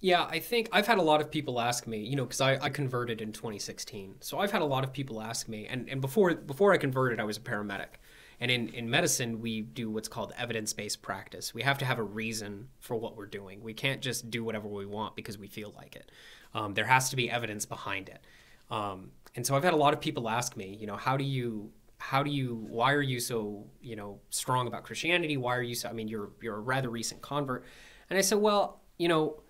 Yeah, 0.00 0.24
I 0.24 0.38
think 0.38 0.68
I've 0.72 0.86
had 0.86 0.98
a 0.98 1.02
lot 1.02 1.20
of 1.20 1.30
people 1.30 1.60
ask 1.60 1.86
me, 1.88 1.98
you 1.98 2.14
know, 2.14 2.24
because 2.24 2.40
I, 2.40 2.56
I 2.58 2.70
converted 2.70 3.20
in 3.20 3.32
2016. 3.32 4.16
So 4.20 4.38
I've 4.38 4.52
had 4.52 4.62
a 4.62 4.66
lot 4.66 4.84
of 4.84 4.92
people 4.92 5.20
ask 5.20 5.48
me, 5.48 5.66
and, 5.66 5.88
and 5.88 6.00
before 6.00 6.34
before 6.34 6.72
I 6.72 6.76
converted, 6.76 7.18
I 7.18 7.24
was 7.24 7.36
a 7.36 7.40
paramedic. 7.40 7.98
And 8.40 8.52
in, 8.52 8.68
in 8.68 8.88
medicine, 8.88 9.40
we 9.40 9.62
do 9.62 9.90
what's 9.90 10.06
called 10.06 10.32
evidence 10.38 10.72
based 10.72 11.02
practice. 11.02 11.52
We 11.52 11.62
have 11.62 11.78
to 11.78 11.84
have 11.84 11.98
a 11.98 12.04
reason 12.04 12.68
for 12.78 12.94
what 12.94 13.16
we're 13.16 13.26
doing. 13.26 13.60
We 13.62 13.74
can't 13.74 14.00
just 14.00 14.30
do 14.30 14.44
whatever 14.44 14.68
we 14.68 14.86
want 14.86 15.16
because 15.16 15.36
we 15.36 15.48
feel 15.48 15.74
like 15.76 15.96
it. 15.96 16.12
Um, 16.54 16.74
there 16.74 16.84
has 16.84 17.10
to 17.10 17.16
be 17.16 17.28
evidence 17.28 17.66
behind 17.66 18.08
it. 18.08 18.24
Um, 18.70 19.10
and 19.34 19.44
so 19.44 19.56
I've 19.56 19.64
had 19.64 19.72
a 19.72 19.76
lot 19.76 19.92
of 19.92 20.00
people 20.00 20.28
ask 20.28 20.56
me, 20.56 20.76
you 20.80 20.86
know, 20.86 20.96
how 20.96 21.16
do 21.16 21.24
you 21.24 21.72
how 21.98 22.22
do 22.22 22.30
you 22.30 22.66
why 22.68 22.92
are 22.92 23.02
you 23.02 23.20
so 23.20 23.66
you 23.80 23.96
know 23.96 24.20
strong 24.30 24.66
about 24.66 24.84
Christianity? 24.84 25.36
Why 25.36 25.56
are 25.56 25.62
you 25.62 25.74
so? 25.74 25.88
I 25.88 25.92
mean, 25.92 26.08
you're 26.08 26.30
you're 26.40 26.56
a 26.56 26.60
rather 26.60 26.88
recent 26.88 27.20
convert. 27.20 27.64
And 28.08 28.18
I 28.18 28.22
said, 28.22 28.38
well, 28.38 28.80
you 28.96 29.08
know, 29.08 29.42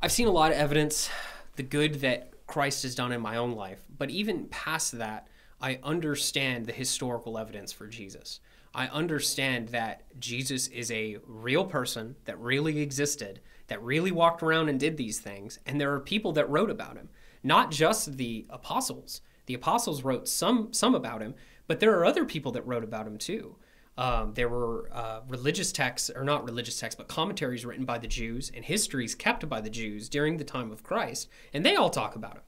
I've 0.00 0.12
seen 0.12 0.28
a 0.28 0.32
lot 0.32 0.52
of 0.52 0.58
evidence, 0.58 1.10
the 1.56 1.62
good 1.62 1.96
that 1.96 2.46
Christ 2.46 2.82
has 2.82 2.94
done 2.94 3.10
in 3.12 3.20
my 3.20 3.36
own 3.36 3.52
life. 3.52 3.82
But 3.96 4.10
even 4.10 4.46
past 4.46 4.98
that, 4.98 5.28
I 5.60 5.80
understand 5.82 6.66
the 6.66 6.72
historical 6.72 7.38
evidence 7.38 7.72
for 7.72 7.86
Jesus. 7.86 8.40
I 8.74 8.88
understand 8.88 9.68
that 9.68 10.02
Jesus 10.18 10.66
is 10.68 10.90
a 10.90 11.18
real 11.26 11.64
person 11.64 12.16
that 12.24 12.38
really 12.40 12.80
existed, 12.80 13.40
that 13.68 13.82
really 13.82 14.10
walked 14.10 14.42
around 14.42 14.68
and 14.68 14.80
did 14.80 14.96
these 14.96 15.20
things. 15.20 15.60
And 15.64 15.80
there 15.80 15.92
are 15.94 16.00
people 16.00 16.32
that 16.32 16.50
wrote 16.50 16.70
about 16.70 16.96
him, 16.96 17.08
not 17.42 17.70
just 17.70 18.16
the 18.16 18.46
apostles. 18.50 19.20
The 19.46 19.54
apostles 19.54 20.02
wrote 20.02 20.26
some 20.26 20.72
some 20.72 20.94
about 20.94 21.22
him, 21.22 21.34
but 21.66 21.80
there 21.80 21.98
are 21.98 22.04
other 22.04 22.24
people 22.24 22.52
that 22.52 22.66
wrote 22.66 22.84
about 22.84 23.06
him 23.06 23.18
too. 23.18 23.56
Um, 23.96 24.34
there 24.34 24.48
were 24.48 24.88
uh, 24.92 25.20
religious 25.28 25.70
texts, 25.70 26.10
or 26.14 26.24
not 26.24 26.44
religious 26.44 26.78
texts, 26.78 26.98
but 26.98 27.06
commentaries 27.06 27.64
written 27.64 27.84
by 27.84 27.98
the 27.98 28.08
Jews 28.08 28.50
and 28.54 28.64
histories 28.64 29.14
kept 29.14 29.48
by 29.48 29.60
the 29.60 29.70
Jews 29.70 30.08
during 30.08 30.36
the 30.36 30.44
time 30.44 30.72
of 30.72 30.82
Christ, 30.82 31.28
and 31.52 31.64
they 31.64 31.76
all 31.76 31.90
talk 31.90 32.16
about 32.16 32.34
him. 32.34 32.42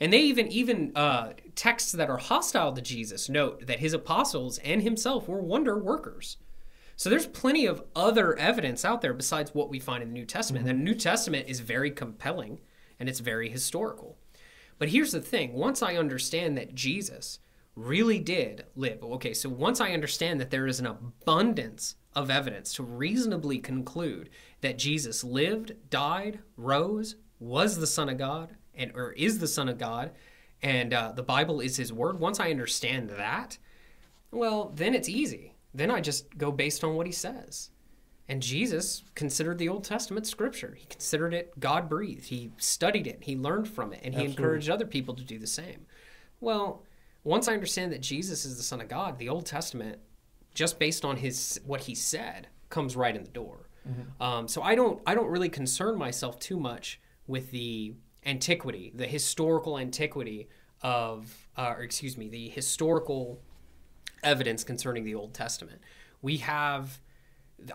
And 0.00 0.12
they 0.12 0.20
even 0.20 0.48
even 0.48 0.92
uh, 0.94 1.32
texts 1.54 1.92
that 1.92 2.08
are 2.08 2.18
hostile 2.18 2.72
to 2.72 2.80
Jesus 2.80 3.28
note 3.28 3.66
that 3.66 3.80
his 3.80 3.92
apostles 3.92 4.58
and 4.58 4.82
himself 4.82 5.28
were 5.28 5.42
wonder 5.42 5.76
workers. 5.76 6.36
So 6.96 7.10
there's 7.10 7.26
plenty 7.26 7.66
of 7.66 7.84
other 7.94 8.36
evidence 8.36 8.84
out 8.84 9.02
there 9.02 9.14
besides 9.14 9.54
what 9.54 9.70
we 9.70 9.78
find 9.78 10.02
in 10.02 10.08
the 10.08 10.14
New 10.14 10.24
Testament. 10.24 10.66
The 10.66 10.72
New 10.72 10.94
Testament 10.94 11.48
is 11.48 11.60
very 11.60 11.90
compelling 11.90 12.60
and 12.98 13.08
it's 13.08 13.20
very 13.20 13.48
historical. 13.48 14.16
But 14.78 14.88
here's 14.88 15.12
the 15.12 15.20
thing: 15.20 15.52
once 15.52 15.82
I 15.82 15.96
understand 15.96 16.56
that 16.56 16.74
Jesus 16.74 17.40
really 17.78 18.18
did 18.18 18.66
live, 18.74 19.02
okay, 19.02 19.32
so 19.32 19.48
once 19.48 19.80
I 19.80 19.92
understand 19.92 20.40
that 20.40 20.50
there 20.50 20.66
is 20.66 20.80
an 20.80 20.86
abundance 20.86 21.96
of 22.14 22.30
evidence 22.30 22.74
to 22.74 22.82
reasonably 22.82 23.58
conclude 23.58 24.30
that 24.60 24.78
Jesus 24.78 25.22
lived, 25.22 25.72
died, 25.88 26.40
rose, 26.56 27.16
was 27.38 27.78
the 27.78 27.86
Son 27.86 28.08
of 28.08 28.18
God, 28.18 28.56
and 28.74 28.92
or 28.94 29.12
is 29.12 29.38
the 29.38 29.46
Son 29.46 29.68
of 29.68 29.78
God, 29.78 30.10
and 30.62 30.92
uh, 30.92 31.12
the 31.12 31.22
Bible 31.22 31.60
is 31.60 31.76
His 31.76 31.92
Word. 31.92 32.18
Once 32.18 32.40
I 32.40 32.50
understand 32.50 33.10
that, 33.10 33.58
well, 34.32 34.72
then 34.74 34.94
it's 34.94 35.08
easy. 35.08 35.54
Then 35.72 35.90
I 35.90 36.00
just 36.00 36.36
go 36.36 36.50
based 36.50 36.82
on 36.82 36.96
what 36.96 37.06
He 37.06 37.12
says. 37.12 37.70
And 38.28 38.42
Jesus 38.42 39.04
considered 39.14 39.58
the 39.58 39.68
Old 39.68 39.84
Testament 39.84 40.26
scripture. 40.26 40.74
He 40.76 40.86
considered 40.86 41.32
it 41.32 41.58
God 41.58 41.88
breathed. 41.88 42.26
He 42.26 42.52
studied 42.58 43.06
it. 43.06 43.20
He 43.22 43.36
learned 43.36 43.68
from 43.68 43.92
it, 43.92 44.00
and 44.02 44.14
he 44.14 44.20
Absolutely. 44.20 44.42
encouraged 44.44 44.70
other 44.70 44.86
people 44.86 45.14
to 45.14 45.24
do 45.24 45.38
the 45.38 45.46
same. 45.46 45.86
Well, 46.40 46.82
once 47.28 47.46
I 47.46 47.52
understand 47.52 47.92
that 47.92 48.00
Jesus 48.00 48.44
is 48.44 48.56
the 48.56 48.62
Son 48.62 48.80
of 48.80 48.88
God, 48.88 49.18
the 49.18 49.28
Old 49.28 49.44
Testament, 49.44 49.98
just 50.54 50.78
based 50.78 51.04
on 51.04 51.16
his 51.16 51.60
what 51.66 51.82
he 51.82 51.94
said, 51.94 52.48
comes 52.70 52.96
right 52.96 53.14
in 53.14 53.22
the 53.22 53.30
door. 53.30 53.68
Um, 54.20 54.48
so 54.48 54.62
I 54.62 54.74
don't 54.74 55.00
I 55.06 55.14
don't 55.14 55.28
really 55.28 55.48
concern 55.50 55.98
myself 55.98 56.38
too 56.38 56.58
much 56.58 57.00
with 57.26 57.50
the 57.50 57.94
antiquity, 58.24 58.92
the 58.94 59.06
historical 59.06 59.78
antiquity 59.78 60.48
of, 60.82 61.48
uh, 61.56 61.74
or 61.76 61.82
excuse 61.82 62.16
me, 62.16 62.28
the 62.28 62.48
historical 62.48 63.40
evidence 64.22 64.64
concerning 64.64 65.04
the 65.04 65.14
Old 65.14 65.34
Testament. 65.34 65.80
We 66.22 66.38
have, 66.38 67.00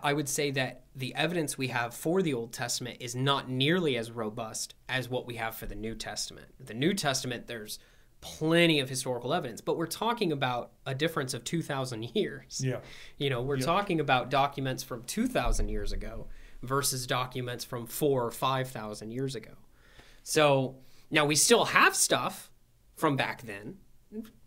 I 0.02 0.12
would 0.12 0.28
say 0.28 0.50
that 0.52 0.84
the 0.94 1.14
evidence 1.14 1.56
we 1.56 1.68
have 1.68 1.94
for 1.94 2.22
the 2.22 2.34
Old 2.34 2.52
Testament 2.52 2.98
is 3.00 3.14
not 3.14 3.48
nearly 3.48 3.96
as 3.96 4.10
robust 4.10 4.74
as 4.88 5.08
what 5.08 5.26
we 5.26 5.36
have 5.36 5.56
for 5.56 5.66
the 5.66 5.74
New 5.74 5.94
Testament. 5.94 6.46
The 6.60 6.74
New 6.74 6.94
Testament, 6.94 7.46
there's 7.46 7.78
plenty 8.24 8.80
of 8.80 8.88
historical 8.88 9.34
evidence, 9.34 9.60
but 9.60 9.76
we're 9.76 9.86
talking 9.86 10.32
about 10.32 10.72
a 10.86 10.94
difference 10.94 11.34
of 11.34 11.44
2,000 11.44 12.02
years. 12.16 12.62
Yeah. 12.64 12.78
You 13.18 13.28
know, 13.28 13.42
we're 13.42 13.58
talking 13.58 14.00
about 14.00 14.30
documents 14.30 14.82
from 14.82 15.02
2,000 15.04 15.68
years 15.68 15.92
ago 15.92 16.26
versus 16.62 17.06
documents 17.06 17.64
from 17.64 17.86
four 17.86 18.24
or 18.24 18.30
5,000 18.30 19.10
years 19.10 19.34
ago. 19.34 19.50
So 20.22 20.76
now 21.10 21.26
we 21.26 21.36
still 21.36 21.66
have 21.66 21.94
stuff 21.94 22.50
from 22.96 23.14
back 23.14 23.42
then. 23.42 23.76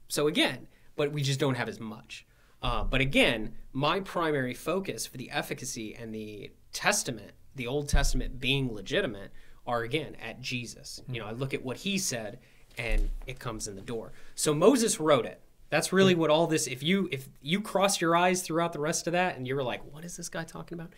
So 0.08 0.28
again, 0.28 0.68
but 0.96 1.12
we 1.12 1.22
just 1.22 1.40
don't 1.40 1.56
have 1.56 1.70
as 1.70 1.80
much. 1.80 2.26
Uh, 2.63 2.84
but 2.84 3.00
again, 3.00 3.54
my 3.74 4.00
primary 4.00 4.56
focus 4.56 5.06
for 5.06 5.18
the 5.18 5.30
efficacy 5.30 5.94
and 5.94 6.13
the 6.13 6.52
testament, 6.74 7.34
the 7.56 7.68
Old 7.68 7.90
Testament 7.90 8.40
being 8.40 8.74
legitimate, 8.74 9.32
are 9.68 9.84
again 9.84 10.16
at 10.16 10.42
Jesus. 10.42 11.00
You 11.08 11.20
know, 11.20 11.28
I 11.28 11.32
look 11.32 11.54
at 11.54 11.63
what 11.63 11.78
he 11.78 12.00
said 12.00 12.40
and 12.78 13.10
it 13.26 13.40
comes 13.40 13.68
in 13.68 13.76
the 13.76 13.82
door. 13.82 14.12
So 14.36 14.54
Moses 14.54 15.00
wrote 15.00 15.26
it. 15.26 15.42
That's 15.70 15.92
really 15.92 16.16
mm. 16.16 16.20
what 16.20 16.30
all 16.30 16.48
this 16.48 16.68
if 16.68 16.82
you 16.82 17.10
if 17.12 17.28
you 17.42 17.62
cross 17.62 18.00
your 18.00 18.16
eyes 18.16 18.42
throughout 18.42 18.74
the 18.74 18.80
rest 18.80 19.08
of 19.08 19.13
that 19.13 19.36
and 19.36 19.48
you 19.48 19.56
were 19.56 19.63
like, 19.63 19.82
what 19.94 20.06
is 20.06 20.16
this 20.16 20.30
guy 20.30 20.44
talking 20.44 20.80
about? 20.80 20.94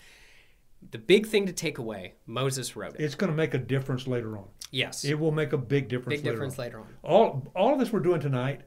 The 0.91 0.97
big 0.97 1.27
thing 1.27 1.45
to 1.47 1.53
take 1.53 1.77
away, 1.77 2.13
Moses 2.25 2.75
wrote 2.75 2.95
it. 2.95 3.01
It's 3.01 3.15
going 3.15 3.31
to 3.31 3.35
make 3.35 3.53
a 3.53 3.57
difference 3.57 4.07
later 4.07 4.37
on. 4.37 4.45
Yes. 4.71 5.03
It 5.03 5.19
will 5.19 5.31
make 5.31 5.51
a 5.51 5.57
big 5.57 5.89
difference. 5.89 6.19
Big 6.19 6.25
later 6.25 6.31
difference 6.35 6.59
on. 6.59 6.65
later 6.65 6.79
on. 6.79 6.87
All 7.03 7.51
all 7.55 7.73
of 7.73 7.79
this 7.79 7.91
we're 7.91 7.99
doing 7.99 8.21
tonight 8.21 8.61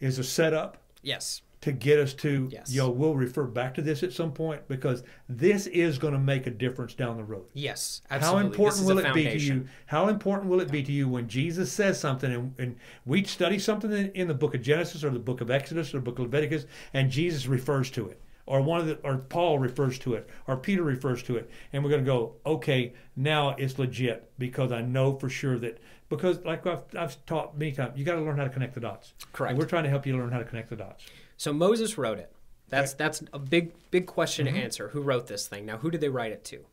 is 0.00 0.18
a 0.18 0.24
setup 0.24 0.76
Yes. 1.02 1.42
To 1.60 1.72
get 1.72 1.98
us 1.98 2.14
to. 2.14 2.48
Yes. 2.50 2.72
Yo, 2.72 2.88
we'll 2.88 3.14
refer 3.14 3.44
back 3.44 3.74
to 3.74 3.82
this 3.82 4.02
at 4.02 4.12
some 4.12 4.32
point 4.32 4.66
because 4.68 5.02
this 5.28 5.66
is 5.66 5.98
going 5.98 6.12
to 6.12 6.18
make 6.18 6.46
a 6.46 6.50
difference 6.50 6.94
down 6.94 7.16
the 7.16 7.24
road. 7.24 7.46
Yes. 7.52 8.02
How 8.08 8.16
Absolutely. 8.16 8.42
This 8.42 8.56
important 8.56 8.86
will 8.86 8.98
it 8.98 9.14
be 9.14 9.24
to 9.24 9.38
you? 9.38 9.66
How 9.86 10.08
important 10.08 10.48
will 10.48 10.60
it 10.60 10.70
be 10.70 10.82
to 10.82 10.92
you 10.92 11.08
when 11.08 11.28
Jesus 11.28 11.72
says 11.72 11.98
something 11.98 12.32
and, 12.32 12.54
and 12.58 12.76
we 13.04 13.24
study 13.24 13.58
something 13.58 13.90
in, 13.92 14.10
in 14.12 14.28
the 14.28 14.34
book 14.34 14.54
of 14.54 14.62
Genesis 14.62 15.02
or 15.02 15.10
the 15.10 15.18
book 15.18 15.40
of 15.40 15.50
Exodus 15.50 15.94
or 15.94 15.98
the 15.98 16.04
book 16.04 16.18
of 16.18 16.26
Leviticus 16.26 16.66
and 16.92 17.10
Jesus 17.10 17.46
refers 17.46 17.90
to 17.92 18.08
it? 18.08 18.20
Or 18.46 18.62
one 18.62 18.80
of 18.80 18.86
the, 18.86 18.94
or 19.04 19.18
Paul 19.18 19.58
refers 19.58 19.98
to 19.98 20.14
it, 20.14 20.26
or 20.46 20.56
Peter 20.56 20.82
refers 20.82 21.22
to 21.24 21.36
it, 21.36 21.50
and 21.70 21.84
we're 21.84 21.90
going 21.90 22.02
to 22.02 22.10
go, 22.10 22.36
okay, 22.46 22.94
now 23.14 23.50
it's 23.58 23.78
legit 23.78 24.30
because 24.38 24.72
I 24.72 24.80
know 24.80 25.18
for 25.18 25.28
sure 25.28 25.58
that 25.58 25.78
because 26.08 26.42
like 26.46 26.66
I've, 26.66 26.80
I've 26.96 27.26
taught 27.26 27.58
many 27.58 27.72
times, 27.72 27.98
you 27.98 28.06
got 28.06 28.14
to 28.14 28.22
learn 28.22 28.38
how 28.38 28.44
to 28.44 28.50
connect 28.50 28.72
the 28.72 28.80
dots. 28.80 29.12
Correct. 29.34 29.50
And 29.50 29.58
we're 29.58 29.68
trying 29.68 29.84
to 29.84 29.90
help 29.90 30.06
you 30.06 30.16
learn 30.16 30.32
how 30.32 30.38
to 30.38 30.44
connect 30.44 30.70
the 30.70 30.76
dots. 30.76 31.04
So 31.38 31.52
Moses 31.52 31.96
wrote 31.96 32.18
it. 32.18 32.32
That's 32.68 32.92
that's 32.92 33.22
a 33.32 33.38
big 33.38 33.72
big 33.90 34.06
question 34.06 34.44
to 34.44 34.52
mm-hmm. 34.52 34.60
answer. 34.60 34.88
Who 34.88 35.00
wrote 35.00 35.28
this 35.28 35.46
thing? 35.46 35.64
Now, 35.64 35.78
who 35.78 35.90
did 35.90 36.02
they 36.02 36.10
write 36.10 36.32
it 36.32 36.44
to? 36.46 36.66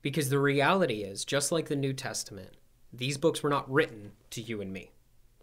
Because 0.00 0.30
the 0.30 0.38
reality 0.38 1.02
is, 1.02 1.24
just 1.24 1.52
like 1.52 1.68
the 1.68 1.76
New 1.76 1.92
Testament, 1.92 2.50
these 2.92 3.18
books 3.18 3.42
were 3.42 3.50
not 3.50 3.70
written 3.70 4.12
to 4.30 4.40
you 4.40 4.62
and 4.62 4.72
me. 4.72 4.92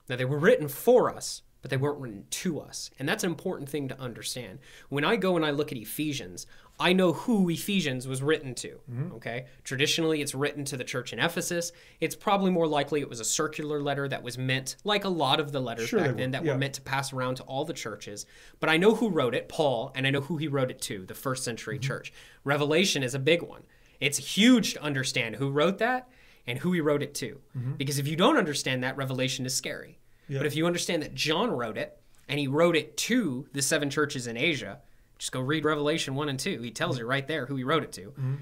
Now 0.09 0.15
they 0.15 0.25
were 0.25 0.39
written 0.39 0.69
for 0.69 1.13
us, 1.13 1.41
but 1.61 1.69
they 1.69 1.77
weren't 1.77 1.99
written 1.99 2.25
to 2.29 2.59
us. 2.59 2.89
And 2.97 3.07
that's 3.07 3.23
an 3.23 3.29
important 3.29 3.69
thing 3.69 3.89
to 3.89 3.99
understand. 3.99 4.59
When 4.87 5.03
I 5.03 5.17
go 5.17 5.35
and 5.35 5.45
I 5.45 5.51
look 5.51 5.71
at 5.71 5.77
Ephesians, 5.77 6.47
I 6.77 6.91
know 6.91 7.13
who 7.13 7.49
Ephesians 7.49 8.05
was 8.07 8.21
written 8.21 8.53
to. 8.55 8.79
Okay? 9.13 9.45
Traditionally, 9.63 10.21
it's 10.21 10.35
written 10.35 10.65
to 10.65 10.75
the 10.77 10.83
church 10.83 11.13
in 11.13 11.19
Ephesus. 11.19 11.71
It's 12.01 12.15
probably 12.15 12.51
more 12.51 12.67
likely 12.67 12.99
it 12.99 13.09
was 13.09 13.21
a 13.21 13.25
circular 13.25 13.81
letter 13.81 14.07
that 14.09 14.23
was 14.23 14.37
meant, 14.37 14.75
like 14.83 15.05
a 15.05 15.09
lot 15.09 15.39
of 15.39 15.51
the 15.53 15.61
letters 15.61 15.87
Sure 15.87 16.01
back 16.01 16.17
then, 16.17 16.31
that 16.31 16.43
yeah. 16.43 16.51
were 16.51 16.57
meant 16.57 16.73
to 16.73 16.81
pass 16.81 17.13
around 17.13 17.35
to 17.35 17.43
all 17.43 17.63
the 17.63 17.73
churches. 17.73 18.25
But 18.59 18.69
I 18.69 18.75
know 18.77 18.95
who 18.95 19.09
wrote 19.09 19.33
it, 19.35 19.47
Paul, 19.47 19.91
and 19.95 20.05
I 20.05 20.09
know 20.09 20.21
who 20.21 20.35
he 20.37 20.47
wrote 20.49 20.69
it 20.69 20.81
to, 20.81 21.05
the 21.05 21.13
first 21.15 21.43
century 21.45 21.77
Mm-hmm. 21.77 21.87
church. 21.87 22.13
Revelation 22.43 23.03
is 23.03 23.15
a 23.15 23.19
big 23.19 23.41
one. 23.41 23.63
It's 24.01 24.17
huge 24.17 24.73
to 24.73 24.83
understand 24.83 25.37
who 25.37 25.49
wrote 25.51 25.77
that 25.77 26.09
and 26.45 26.59
who 26.59 26.73
he 26.73 26.81
wrote 26.81 27.01
it 27.01 27.15
to. 27.15 27.39
Because 27.77 27.99
if 27.99 28.07
you 28.07 28.15
don't 28.17 28.37
understand 28.37 28.83
that, 28.83 28.97
Revelation 28.97 29.45
is 29.45 29.55
scary. 29.55 29.97
Mm-hmm. 30.25 30.33
Yeah. 30.33 30.39
But 30.39 30.47
if 30.47 30.55
you 30.55 30.65
understand 30.67 31.03
that 31.03 31.15
John 31.15 31.51
wrote 31.51 31.77
it 31.77 31.97
and 32.27 32.37
he 32.39 32.47
wrote 32.47 32.75
it 32.75 32.97
to 32.97 33.47
the 33.53 33.61
seven 33.61 33.89
churches 33.89 34.27
in 34.27 34.35
Asia, 34.35 34.79
just 35.17 35.31
go 35.31 35.39
read 35.39 35.65
Revelation 35.65 36.15
1 36.15 36.29
and 36.29 36.39
2. 36.39 36.49
He 36.49 36.55
Mm-hmm. 36.57 36.73
tells 36.73 36.99
you 36.99 37.05
right 37.05 37.27
there 37.27 37.45
who 37.45 37.55
he 37.55 37.63
wrote 37.63 37.83
it 37.83 37.91
to. 37.93 38.01
Mm-hmm. 38.11 38.35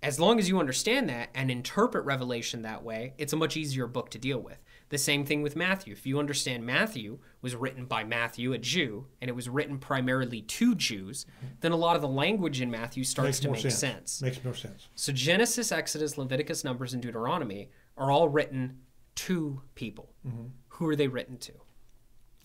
As 0.00 0.20
long 0.20 0.38
as 0.38 0.48
you 0.48 0.60
understand 0.60 1.08
that 1.08 1.28
and 1.34 1.50
interpret 1.50 2.04
Revelation 2.04 2.62
that 2.62 2.84
way, 2.84 3.14
it's 3.18 3.32
a 3.32 3.36
much 3.36 3.56
easier 3.56 3.88
book 3.88 4.10
to 4.10 4.18
deal 4.18 4.38
with. 4.38 4.58
The 4.90 4.98
same 4.98 5.26
thing 5.26 5.42
with 5.42 5.56
Matthew. 5.56 5.92
If 5.92 6.06
you 6.06 6.20
understand 6.20 6.64
Matthew 6.64 7.18
was 7.42 7.56
written 7.56 7.84
by 7.84 8.04
Matthew, 8.04 8.52
a 8.52 8.58
Jew, 8.58 9.06
and 9.20 9.28
it 9.28 9.34
was 9.34 9.48
written 9.48 9.76
primarily 9.78 10.40
to 10.42 10.74
Jews, 10.76 11.26
mm-hmm. 11.26 11.54
then 11.60 11.72
a 11.72 11.76
lot 11.76 11.96
of 11.96 12.02
the 12.02 12.08
language 12.08 12.60
in 12.60 12.70
Matthew 12.70 13.02
starts 13.02 13.28
Makes 13.28 13.40
to 13.40 13.50
make 13.50 13.60
sense. 13.62 13.78
sense. 13.78 14.22
Makes 14.22 14.44
more 14.44 14.54
sense. 14.54 14.86
So 14.94 15.12
Genesis, 15.12 15.72
Exodus, 15.72 16.16
Leviticus, 16.16 16.62
Numbers, 16.62 16.94
and 16.94 17.02
Deuteronomy 17.02 17.68
are 17.96 18.10
all 18.12 18.28
written 18.28 18.78
to 19.16 19.60
people. 19.74 20.14
Mm-hmm. 20.24 20.46
Who 20.68 20.88
are 20.88 20.96
they 20.96 21.08
written 21.08 21.38
to? 21.38 21.52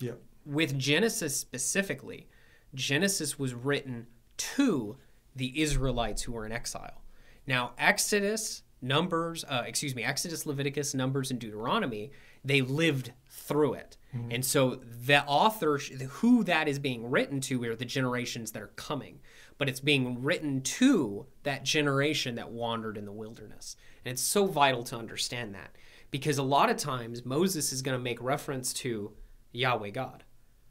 Yeah. 0.00 0.12
With 0.44 0.76
Genesis 0.76 1.36
specifically, 1.36 2.26
Genesis 2.74 3.38
was 3.38 3.54
written 3.54 4.06
to 4.36 4.96
the 5.36 5.60
Israelites 5.60 6.22
who 6.22 6.32
were 6.32 6.46
in 6.46 6.52
exile. 6.52 7.02
Now, 7.46 7.72
Exodus, 7.78 8.62
Numbers, 8.80 9.44
uh, 9.48 9.64
excuse 9.66 9.94
me, 9.94 10.04
Exodus, 10.04 10.44
Leviticus, 10.44 10.94
Numbers, 10.94 11.30
and 11.30 11.40
Deuteronomy, 11.40 12.10
they 12.44 12.60
lived 12.60 13.12
through 13.28 13.74
it. 13.74 13.96
And 14.30 14.44
so 14.44 14.80
the 15.06 15.24
author, 15.24 15.78
who 15.78 16.44
that 16.44 16.68
is 16.68 16.78
being 16.78 17.10
written 17.10 17.40
to, 17.42 17.64
are 17.64 17.74
the 17.74 17.84
generations 17.84 18.52
that 18.52 18.62
are 18.62 18.72
coming. 18.76 19.18
But 19.58 19.68
it's 19.68 19.80
being 19.80 20.22
written 20.22 20.60
to 20.60 21.26
that 21.42 21.64
generation 21.64 22.36
that 22.36 22.50
wandered 22.50 22.96
in 22.96 23.06
the 23.06 23.12
wilderness. 23.12 23.76
And 24.04 24.12
it's 24.12 24.22
so 24.22 24.46
vital 24.46 24.84
to 24.84 24.96
understand 24.96 25.54
that 25.54 25.74
because 26.12 26.38
a 26.38 26.44
lot 26.44 26.70
of 26.70 26.76
times 26.76 27.24
Moses 27.24 27.72
is 27.72 27.82
going 27.82 27.98
to 27.98 28.02
make 28.02 28.22
reference 28.22 28.72
to 28.74 29.12
Yahweh 29.50 29.90
God. 29.90 30.22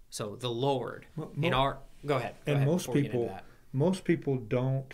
So 0.09 0.37
the 0.37 0.49
Lord 0.49 1.07
in 1.35 1.51
mo- 1.51 1.57
our 1.57 1.79
go 2.05 2.17
ahead. 2.17 2.35
Go 2.45 2.51
and 2.51 2.55
ahead 2.57 2.67
most 2.67 2.81
before 2.87 2.95
get 2.95 3.05
into 3.05 3.11
people 3.11 3.27
that. 3.27 3.45
most 3.71 4.03
people 4.03 4.37
don't 4.37 4.93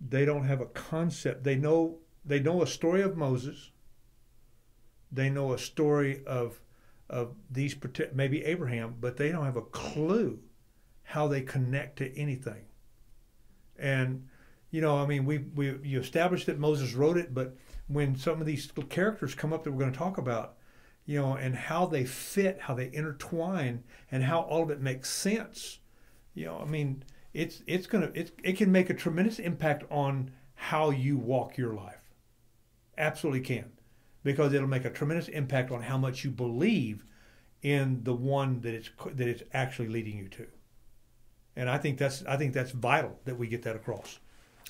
they 0.00 0.24
don't 0.24 0.44
have 0.44 0.60
a 0.60 0.66
concept 0.66 1.44
they 1.44 1.56
know 1.56 1.98
they 2.24 2.40
know 2.40 2.62
a 2.62 2.66
story 2.66 3.00
of 3.02 3.16
moses 3.16 3.70
they 5.10 5.30
know 5.30 5.52
a 5.52 5.58
story 5.58 6.22
of 6.26 6.60
of 7.08 7.34
these 7.50 7.76
maybe 8.12 8.44
abraham 8.44 8.96
but 9.00 9.16
they 9.16 9.30
don't 9.30 9.44
have 9.44 9.56
a 9.56 9.62
clue 9.62 10.40
how 11.04 11.28
they 11.28 11.40
connect 11.40 11.98
to 11.98 12.18
anything 12.18 12.64
and 13.78 14.26
you 14.70 14.80
know 14.80 14.98
i 14.98 15.06
mean 15.06 15.24
we 15.24 15.38
we 15.38 15.78
you 15.82 16.00
established 16.00 16.46
that 16.46 16.58
moses 16.58 16.94
wrote 16.94 17.16
it 17.16 17.32
but 17.32 17.56
when 17.86 18.16
some 18.16 18.40
of 18.40 18.46
these 18.46 18.70
characters 18.88 19.34
come 19.34 19.52
up 19.52 19.62
that 19.62 19.70
we're 19.70 19.78
going 19.80 19.92
to 19.92 19.98
talk 19.98 20.18
about 20.18 20.56
you 21.06 21.20
know 21.20 21.34
and 21.36 21.54
how 21.54 21.86
they 21.86 22.04
fit 22.04 22.60
how 22.62 22.74
they 22.74 22.90
intertwine 22.92 23.82
and 24.10 24.24
how 24.24 24.40
all 24.40 24.62
of 24.62 24.70
it 24.70 24.80
makes 24.80 25.10
sense 25.10 25.78
You 26.34 26.46
know, 26.46 26.58
I 26.60 26.64
mean, 26.66 27.04
it's 27.32 27.62
it's 27.66 27.86
gonna 27.86 28.10
it 28.14 28.32
it 28.42 28.56
can 28.56 28.72
make 28.72 28.90
a 28.90 28.94
tremendous 28.94 29.38
impact 29.38 29.84
on 29.90 30.32
how 30.54 30.90
you 30.90 31.16
walk 31.18 31.56
your 31.58 31.74
life. 31.74 32.02
Absolutely 32.98 33.40
can, 33.40 33.72
because 34.24 34.52
it'll 34.52 34.68
make 34.68 34.84
a 34.84 34.90
tremendous 34.90 35.28
impact 35.28 35.70
on 35.70 35.82
how 35.82 35.98
much 35.98 36.24
you 36.24 36.30
believe 36.30 37.04
in 37.62 38.02
the 38.04 38.14
one 38.14 38.60
that 38.62 38.74
it's 38.74 38.90
that 39.14 39.28
it's 39.28 39.42
actually 39.52 39.88
leading 39.88 40.18
you 40.18 40.28
to. 40.30 40.46
And 41.56 41.68
I 41.70 41.78
think 41.78 41.98
that's 41.98 42.24
I 42.26 42.36
think 42.36 42.54
that's 42.54 42.70
vital 42.72 43.18
that 43.24 43.38
we 43.38 43.48
get 43.48 43.62
that 43.62 43.76
across. 43.76 44.18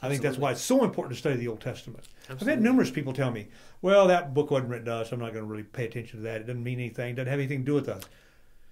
I 0.03 0.09
think 0.09 0.23
that's 0.23 0.37
why 0.37 0.53
it's 0.53 0.61
so 0.61 0.85
important 0.85 1.15
to 1.15 1.19
study 1.19 1.37
the 1.37 1.49
Old 1.49 1.61
Testament. 1.61 2.05
I've 2.29 2.41
had 2.41 2.61
numerous 2.61 2.91
people 2.91 3.13
tell 3.13 3.31
me, 3.31 3.49
"Well, 3.81 4.09
that 4.09 4.35
book 4.35 4.51
wasn't 4.51 4.71
written 4.71 4.87
to 4.87 4.95
us. 4.95 5.13
I'm 5.13 5.21
not 5.21 5.33
going 5.33 5.45
to 5.45 5.51
really 5.51 5.63
pay 5.63 5.87
attention 5.87 6.19
to 6.19 6.23
that. 6.25 6.41
It 6.43 6.47
doesn't 6.47 6.63
mean 6.63 6.79
anything. 6.79 7.11
It 7.13 7.17
Doesn't 7.17 7.31
have 7.31 7.39
anything 7.39 7.61
to 7.61 7.65
do 7.65 7.75
with 7.75 7.89
us." 7.89 8.03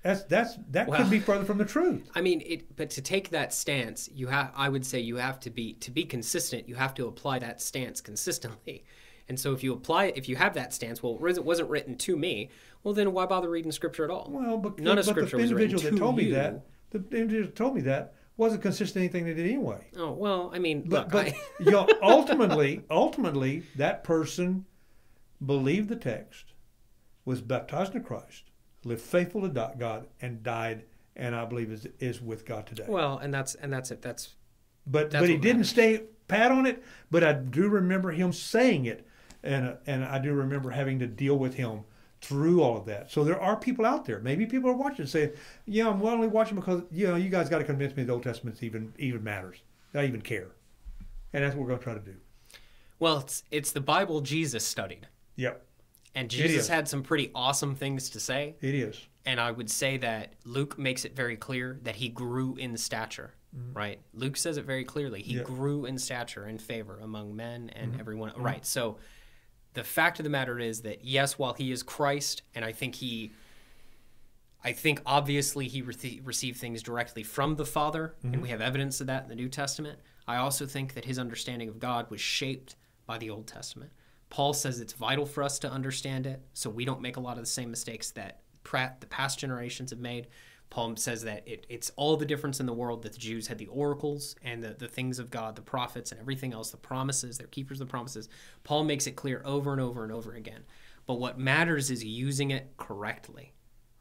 That's 0.02 0.24
that's 0.24 0.56
that 0.70 0.88
Well- 0.88 1.00
could 1.00 1.10
be 1.10 1.20
further 1.20 1.44
from 1.44 1.58
the 1.58 1.64
truth. 1.64 2.10
I 2.14 2.20
mean, 2.20 2.42
it. 2.44 2.74
But 2.76 2.90
to 2.90 3.00
take 3.02 3.30
that 3.30 3.54
stance, 3.54 4.10
you 4.12 4.26
have. 4.26 4.50
I 4.56 4.68
would 4.68 4.84
say 4.84 4.98
you 5.00 5.16
have 5.16 5.38
to 5.40 5.50
be 5.50 5.74
to 5.74 5.90
be 5.90 6.04
consistent. 6.04 6.68
You 6.68 6.74
have 6.74 6.92
to 6.94 7.06
apply 7.06 7.38
that 7.38 7.60
stance 7.60 8.00
consistently. 8.00 8.84
And 9.28 9.38
so, 9.38 9.52
if 9.52 9.62
you 9.62 9.72
apply, 9.72 10.06
if 10.16 10.28
you 10.28 10.34
have 10.36 10.54
that 10.54 10.74
stance, 10.74 11.02
well, 11.02 11.14
it 11.24 11.44
wasn't 11.44 11.70
written 11.70 11.96
to 11.98 12.16
me. 12.16 12.50
Well, 12.82 12.92
then 12.92 13.12
why 13.12 13.26
bother 13.26 13.48
reading 13.48 13.70
scripture 13.70 14.04
at 14.04 14.10
all? 14.10 14.28
Well, 14.28 14.58
but, 14.58 14.80
None 14.80 14.98
of 14.98 15.06
but 15.06 15.12
Scripture 15.12 15.36
the 15.36 15.42
was 15.44 15.52
written 15.52 15.70
individual 15.70 15.82
that 15.84 15.90
to 15.96 15.98
told 15.98 16.16
me 16.16 16.24
you. 16.24 16.34
that, 16.34 16.64
the 16.90 16.98
individual 17.16 17.52
told 17.52 17.76
me 17.76 17.80
that 17.82 18.14
wasn't 18.36 18.62
consistent 18.62 18.96
in 18.96 19.02
anything 19.02 19.24
they 19.24 19.34
did 19.34 19.46
anyway. 19.48 19.86
Oh 19.96 20.12
well, 20.12 20.50
I 20.52 20.58
mean, 20.58 20.82
But 20.82 20.90
look, 20.90 21.10
but 21.10 21.26
I, 21.28 21.40
you 21.60 21.70
know, 21.70 21.88
ultimately, 22.02 22.82
ultimately, 22.90 23.64
that 23.76 24.04
person 24.04 24.66
believed 25.44 25.88
the 25.88 25.96
text, 25.96 26.52
was 27.24 27.40
baptized 27.40 27.94
in 27.94 28.02
Christ, 28.02 28.44
lived 28.84 29.02
faithful 29.02 29.42
to 29.42 29.72
God, 29.78 30.06
and 30.20 30.42
died, 30.42 30.84
and 31.16 31.34
I 31.34 31.44
believe 31.44 31.70
is 31.70 31.86
is 31.98 32.20
with 32.20 32.44
God 32.44 32.66
today. 32.66 32.84
well, 32.88 33.18
and 33.18 33.32
that's 33.32 33.54
and 33.56 33.72
that's 33.72 33.90
it. 33.90 34.02
That's 34.02 34.34
but 34.86 35.10
that's 35.10 35.22
but 35.22 35.28
he 35.28 35.36
didn't 35.36 35.58
matters. 35.58 35.70
stay 35.70 36.02
pat 36.28 36.50
on 36.50 36.66
it. 36.66 36.82
But 37.10 37.22
I 37.24 37.32
do 37.34 37.68
remember 37.68 38.10
him 38.10 38.32
saying 38.32 38.86
it, 38.86 39.06
and 39.42 39.76
and 39.86 40.04
I 40.04 40.18
do 40.18 40.32
remember 40.32 40.70
having 40.70 40.98
to 41.00 41.06
deal 41.06 41.38
with 41.38 41.54
him 41.54 41.84
through 42.22 42.62
all 42.62 42.76
of 42.76 42.86
that. 42.86 43.10
So 43.10 43.24
there 43.24 43.40
are 43.40 43.56
people 43.56 43.84
out 43.84 44.04
there. 44.04 44.20
Maybe 44.20 44.46
people 44.46 44.70
are 44.70 44.76
watching 44.76 45.06
saying, 45.06 45.32
"Yeah, 45.66 45.88
I'm 45.88 46.00
only 46.02 46.28
watching 46.28 46.56
because 46.56 46.82
you 46.90 47.06
know 47.08 47.16
you 47.16 47.28
guys 47.28 47.48
got 47.48 47.58
to 47.58 47.64
convince 47.64 47.96
me 47.96 48.04
the 48.04 48.12
Old 48.12 48.22
Testament 48.22 48.62
even 48.62 48.94
even 48.98 49.22
matters. 49.24 49.62
I 49.94 50.04
even 50.06 50.22
care." 50.22 50.48
And 51.32 51.42
that's 51.44 51.54
what 51.54 51.62
we're 51.62 51.68
going 51.68 51.78
to 51.78 51.84
try 51.84 51.94
to 51.94 52.00
do. 52.00 52.14
well, 52.98 53.18
it's 53.18 53.42
it's 53.50 53.72
the 53.72 53.80
Bible 53.80 54.20
Jesus 54.20 54.64
studied, 54.64 55.08
Yep, 55.36 55.64
and 56.14 56.30
Jesus 56.30 56.68
had 56.68 56.86
some 56.88 57.02
pretty 57.02 57.30
awesome 57.34 57.74
things 57.74 58.10
to 58.10 58.20
say. 58.20 58.54
it 58.60 58.74
is. 58.74 59.00
And 59.24 59.38
I 59.40 59.50
would 59.52 59.70
say 59.70 59.96
that 59.98 60.32
Luke 60.44 60.78
makes 60.78 61.04
it 61.04 61.14
very 61.14 61.36
clear 61.36 61.78
that 61.84 61.94
he 61.96 62.08
grew 62.08 62.56
in 62.56 62.76
stature, 62.76 63.34
right? 63.72 64.00
Luke 64.12 64.36
says 64.36 64.56
it 64.56 64.64
very 64.64 64.84
clearly. 64.84 65.22
He 65.22 65.36
Mm-hmm. 65.36 65.54
Grew 65.54 65.84
in 65.86 65.96
stature 65.98 66.44
and 66.44 66.60
favor 66.60 66.98
among 67.00 67.34
men 67.36 67.70
and 67.74 67.92
Mm-hmm. 67.92 68.00
everyone. 68.00 68.32
Right. 68.36 68.66
So 68.66 68.98
the 69.74 69.84
fact 69.84 70.18
of 70.20 70.24
the 70.24 70.30
matter 70.30 70.58
is 70.58 70.82
that, 70.82 71.04
yes, 71.04 71.38
while 71.38 71.54
he 71.54 71.72
is 71.72 71.82
Christ, 71.82 72.42
and 72.54 72.64
I 72.64 72.72
think 72.72 72.96
he. 72.96 73.32
I 74.64 74.72
think 74.72 75.02
obviously 75.04 75.66
he 75.66 75.82
rece- 75.82 76.24
received 76.24 76.58
things 76.60 76.82
directly 76.84 77.24
from 77.24 77.56
the 77.56 77.66
Father, 77.66 78.14
Mm-hmm. 78.18 78.34
and 78.34 78.42
we 78.42 78.48
have 78.50 78.60
evidence 78.60 79.00
of 79.00 79.08
that 79.08 79.24
in 79.24 79.28
the 79.28 79.34
New 79.34 79.48
Testament. 79.48 79.98
I 80.28 80.36
also 80.36 80.66
think 80.66 80.94
that 80.94 81.04
his 81.04 81.18
understanding 81.18 81.68
of 81.68 81.80
God 81.80 82.08
was 82.10 82.20
shaped 82.20 82.76
by 83.04 83.18
the 83.18 83.28
Old 83.28 83.48
Testament. 83.48 83.90
Paul 84.30 84.52
says 84.54 84.80
it's 84.80 84.92
vital 84.92 85.26
for 85.26 85.42
us 85.42 85.58
to 85.58 85.70
understand 85.70 86.26
it 86.26 86.40
so 86.54 86.70
we 86.70 86.84
don't 86.84 87.00
make 87.00 87.16
a 87.16 87.20
lot 87.20 87.38
of 87.38 87.42
the 87.42 87.50
same 87.50 87.70
mistakes 87.70 88.12
that 88.12 88.40
Pratt, 88.62 89.00
the 89.00 89.06
past 89.08 89.40
generations 89.40 89.90
have 89.90 89.98
made. 89.98 90.28
Paul 90.72 90.96
says 90.96 91.24
that 91.24 91.46
it, 91.46 91.66
it's 91.68 91.92
all 91.96 92.16
the 92.16 92.24
difference 92.24 92.58
in 92.58 92.64
the 92.64 92.72
world 92.72 93.02
that 93.02 93.12
the 93.12 93.18
Jews 93.18 93.46
had 93.46 93.58
the 93.58 93.66
oracles 93.66 94.34
and 94.42 94.62
the, 94.62 94.70
the 94.70 94.88
things 94.88 95.18
of 95.18 95.30
God, 95.30 95.54
the 95.54 95.60
prophets, 95.60 96.12
and 96.12 96.18
everything 96.18 96.54
else, 96.54 96.70
the 96.70 96.78
promises, 96.78 97.36
they're 97.36 97.46
keepers 97.46 97.78
of 97.78 97.88
the 97.88 97.90
promises. 97.90 98.30
Paul 98.64 98.84
makes 98.84 99.06
it 99.06 99.14
clear 99.14 99.42
over 99.44 99.72
and 99.72 99.82
over 99.82 100.02
and 100.02 100.10
over 100.10 100.32
again. 100.32 100.62
But 101.04 101.20
what 101.20 101.38
matters 101.38 101.90
is 101.90 102.02
using 102.02 102.52
it 102.52 102.72
correctly. 102.78 103.52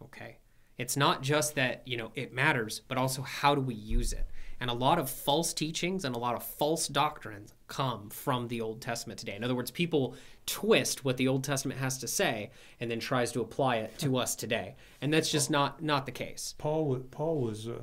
Okay. 0.01 0.38
It's 0.77 0.95
not 0.95 1.21
just 1.21 1.55
that, 1.55 1.86
you 1.86 1.97
know, 1.97 2.13
it 2.15 2.34
matters, 2.34 2.79
but 2.88 2.97
also 2.97 3.21
how 3.21 3.53
do 3.53 3.60
we 3.60 3.75
use 3.75 4.13
it? 4.13 4.31
And 4.62 4.69
a 4.69 4.74
lot 4.74 5.00
of 5.00 5.10
false 5.10 5.54
teachings 5.54 6.06
and 6.06 6.15
a 6.15 6.19
lot 6.19 6.36
of 6.36 6.43
false 6.43 6.88
doctrines 6.88 7.54
come 7.67 8.10
from 8.12 8.47
the 8.47 8.62
Old 8.62 8.80
Testament 8.80 9.19
today. 9.19 9.36
In 9.36 9.43
other 9.43 9.56
words, 9.56 9.71
people 9.71 10.15
twist 10.45 11.04
what 11.04 11.17
the 11.17 11.28
Old 11.28 11.43
Testament 11.43 11.80
has 11.80 11.97
to 11.97 12.08
say 12.08 12.52
and 12.80 12.89
then 12.89 13.00
tries 13.00 13.32
to 13.32 13.41
apply 13.41 13.78
it 13.78 13.97
to 14.00 14.17
us 14.17 14.36
today. 14.36 14.76
And 15.02 15.12
that's 15.12 15.32
just 15.32 15.50
not 15.50 15.82
not 15.82 16.06
the 16.06 16.12
case. 16.12 16.54
Paul 16.60 16.86
was 16.86 17.02
Paul 17.12 17.41
was 17.41 17.67
uh, 17.67 17.82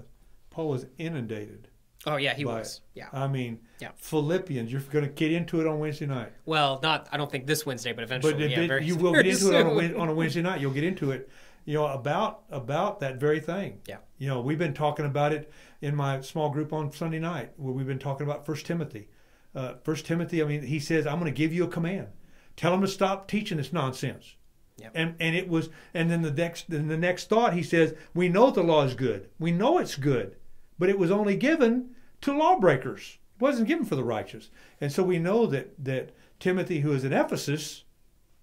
Paul 0.51 0.69
was 0.69 0.87
inundated. 0.99 1.69
Oh 2.07 2.17
yeah, 2.17 2.35
he 2.35 2.45
was. 2.45 2.77
it. 2.95 3.01
Yeah. 3.01 3.09
I 3.13 3.27
mean, 3.27 3.59
Yeah. 3.81 3.91
Philippians. 3.97 4.71
You're 4.71 4.81
going 4.83 5.05
to 5.05 5.11
get 5.11 5.33
into 5.33 5.61
it 5.61 5.67
on 5.67 5.81
Wednesday 5.81 6.07
night. 6.07 6.33
Well, 6.47 6.79
not 6.83 7.09
I 7.11 7.17
don't 7.17 7.31
think 7.31 7.47
this 7.47 7.67
Wednesday, 7.67 7.93
but 7.93 8.05
eventually. 8.05 8.35
But 8.35 8.51
yeah, 8.51 8.79
you 8.79 8.95
will 8.95 9.13
get 9.15 9.27
into 9.33 9.53
it 9.53 9.67
on 9.67 9.85
a, 9.85 9.99
on 9.99 10.09
a 10.09 10.15
Wednesday 10.15 10.43
night. 10.43 10.61
You'll 10.61 10.71
get 10.73 10.85
into 10.85 11.11
it, 11.11 11.29
you 11.65 11.75
know, 11.75 11.87
about 11.89 12.45
about 12.51 13.01
that 13.01 13.17
very 13.17 13.41
thing. 13.41 13.81
Yeah. 13.89 13.97
You 14.19 14.29
know, 14.29 14.41
we've 14.41 14.59
been 14.59 14.75
talking 14.75 15.07
about 15.07 15.33
it 15.33 15.51
in 15.81 15.95
my 15.95 16.21
small 16.21 16.51
group 16.51 16.73
on 16.73 16.93
Sunday 16.93 17.19
night, 17.19 17.53
where 17.57 17.73
we've 17.73 17.87
been 17.87 17.99
talking 17.99 18.27
about 18.27 18.47
First 18.47 18.67
Timothy. 18.67 19.09
Uh, 19.55 19.75
First 19.85 20.07
Timothy. 20.07 20.43
I 20.43 20.47
mean, 20.47 20.63
he 20.63 20.81
says, 20.81 21.07
"I'm 21.07 21.19
going 21.19 21.33
to 21.33 21.37
give 21.37 21.53
you 21.53 21.65
a 21.65 21.69
command. 21.69 22.09
Tell 22.57 22.73
them 22.73 22.81
to 22.81 22.89
stop 22.89 23.29
teaching 23.29 23.59
this 23.59 23.73
nonsense." 23.73 24.37
Yep. 24.79 24.93
And 24.95 25.15
and 25.19 25.35
it 25.35 25.49
was, 25.49 25.71
and 25.93 26.11
then 26.11 26.23
the 26.23 26.31
next 26.31 26.71
then 26.71 26.89
the 26.89 26.97
next 26.97 27.29
thought 27.29 27.55
he 27.55 27.63
says, 27.63 27.95
"We 28.15 28.29
know 28.29 28.51
the 28.51 28.63
law 28.63 28.85
is 28.85 28.95
good. 28.95 29.29
We 29.39 29.51
know 29.51 29.79
it's 29.79 29.97
good, 29.97 30.37
but 30.79 30.89
it 30.89 30.99
was 30.99 31.11
only 31.11 31.37
given 31.37 31.91
to 32.21 32.37
lawbreakers. 32.37 33.19
It 33.37 33.43
wasn't 33.43 33.69
given 33.69 33.85
for 33.85 33.97
the 33.97 34.05
righteous." 34.05 34.51
And 34.81 34.93
so 34.93 35.03
we 35.03 35.19
know 35.19 35.47
that 35.47 35.85
that 35.85 36.11
Timothy, 36.39 36.81
who 36.81 36.93
is 36.93 37.05
in 37.05 37.13
Ephesus, 37.13 37.85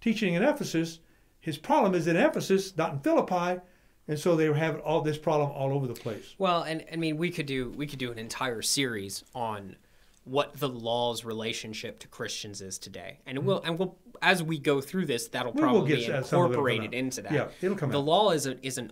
teaching 0.02 0.34
in 0.34 0.44
Ephesus, 0.44 1.00
his 1.40 1.58
problem 1.58 1.94
is 1.94 2.08
in 2.08 2.18
Ephesus, 2.18 2.76
not 2.76 2.94
in 2.94 3.00
Philippi, 3.00 3.62
and 4.08 4.20
so 4.20 4.36
they 4.36 4.48
were 4.50 4.56
having 4.56 4.82
all 4.82 5.02
this 5.02 5.18
problem 5.18 5.50
all 5.52 5.74
over 5.74 5.88
the 5.88 5.94
place. 5.94 6.36
Well, 6.38 6.62
and 6.64 6.84
I 6.92 6.96
mean, 6.96 7.18
we 7.18 7.32
could 7.32 7.46
do 7.46 7.70
we 7.72 7.88
could 7.88 8.00
do 8.00 8.12
an 8.12 8.20
entire 8.20 8.62
series 8.62 9.24
on 9.34 9.76
what 10.24 10.58
the 10.60 10.70
law's 10.70 11.24
relationship 11.24 12.00
to 12.00 12.08
Christians 12.08 12.62
is 12.62 12.78
today, 12.80 13.20
and 13.26 13.38
it 13.38 13.44
will 13.44 13.62
and 13.64 13.78
we'll 13.78 13.98
as 14.22 14.42
we 14.42 14.58
go 14.58 14.82
through 14.82 15.06
this, 15.06 15.28
that'll 15.28 15.52
We 15.54 15.62
probably 15.62 15.96
be 15.96 16.04
it'll 16.06 16.18
incorporated 16.18 16.94
into 16.94 17.22
that. 17.24 17.32
Yeah, 17.32 17.48
it'll 17.62 17.78
come 17.78 17.92
the 17.92 18.00
out. 18.00 18.06
law 18.06 18.32
is 18.32 18.48
a, 18.48 18.66
is 18.66 18.78
an 18.78 18.92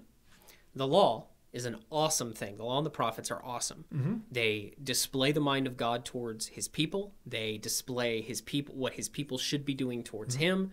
the 0.76 0.88
law 0.88 1.28
is 1.52 1.66
an 1.66 1.78
awesome 1.92 2.34
thing. 2.34 2.58
The 2.58 2.64
law 2.64 2.78
and 2.78 2.86
the 2.86 2.90
prophets 2.90 3.30
are 3.30 3.44
awesome. 3.46 3.86
Mm-hmm. 3.94 4.14
They 4.32 4.74
display 4.84 5.32
the 5.32 5.40
mind 5.40 5.68
of 5.68 5.78
God 5.78 6.04
towards 6.04 6.48
His 6.48 6.68
people. 6.68 7.14
They 7.28 7.58
display 7.60 8.22
His 8.22 8.42
people 8.42 8.74
what 8.76 8.94
His 8.94 9.08
people 9.08 9.38
should 9.38 9.64
be 9.64 9.76
doing 9.76 10.04
towards 10.04 10.36
Mm-hmm. 10.36 10.44
Him. 10.44 10.72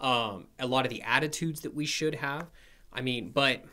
Um, 0.00 0.46
a 0.58 0.66
lot 0.66 0.84
of 0.86 0.90
the 0.90 1.02
attitudes 1.02 1.60
that 1.60 1.74
we 1.74 1.84
should 1.84 2.14
have. 2.16 2.46
I 2.92 3.02
mean, 3.02 3.30
but 3.30 3.64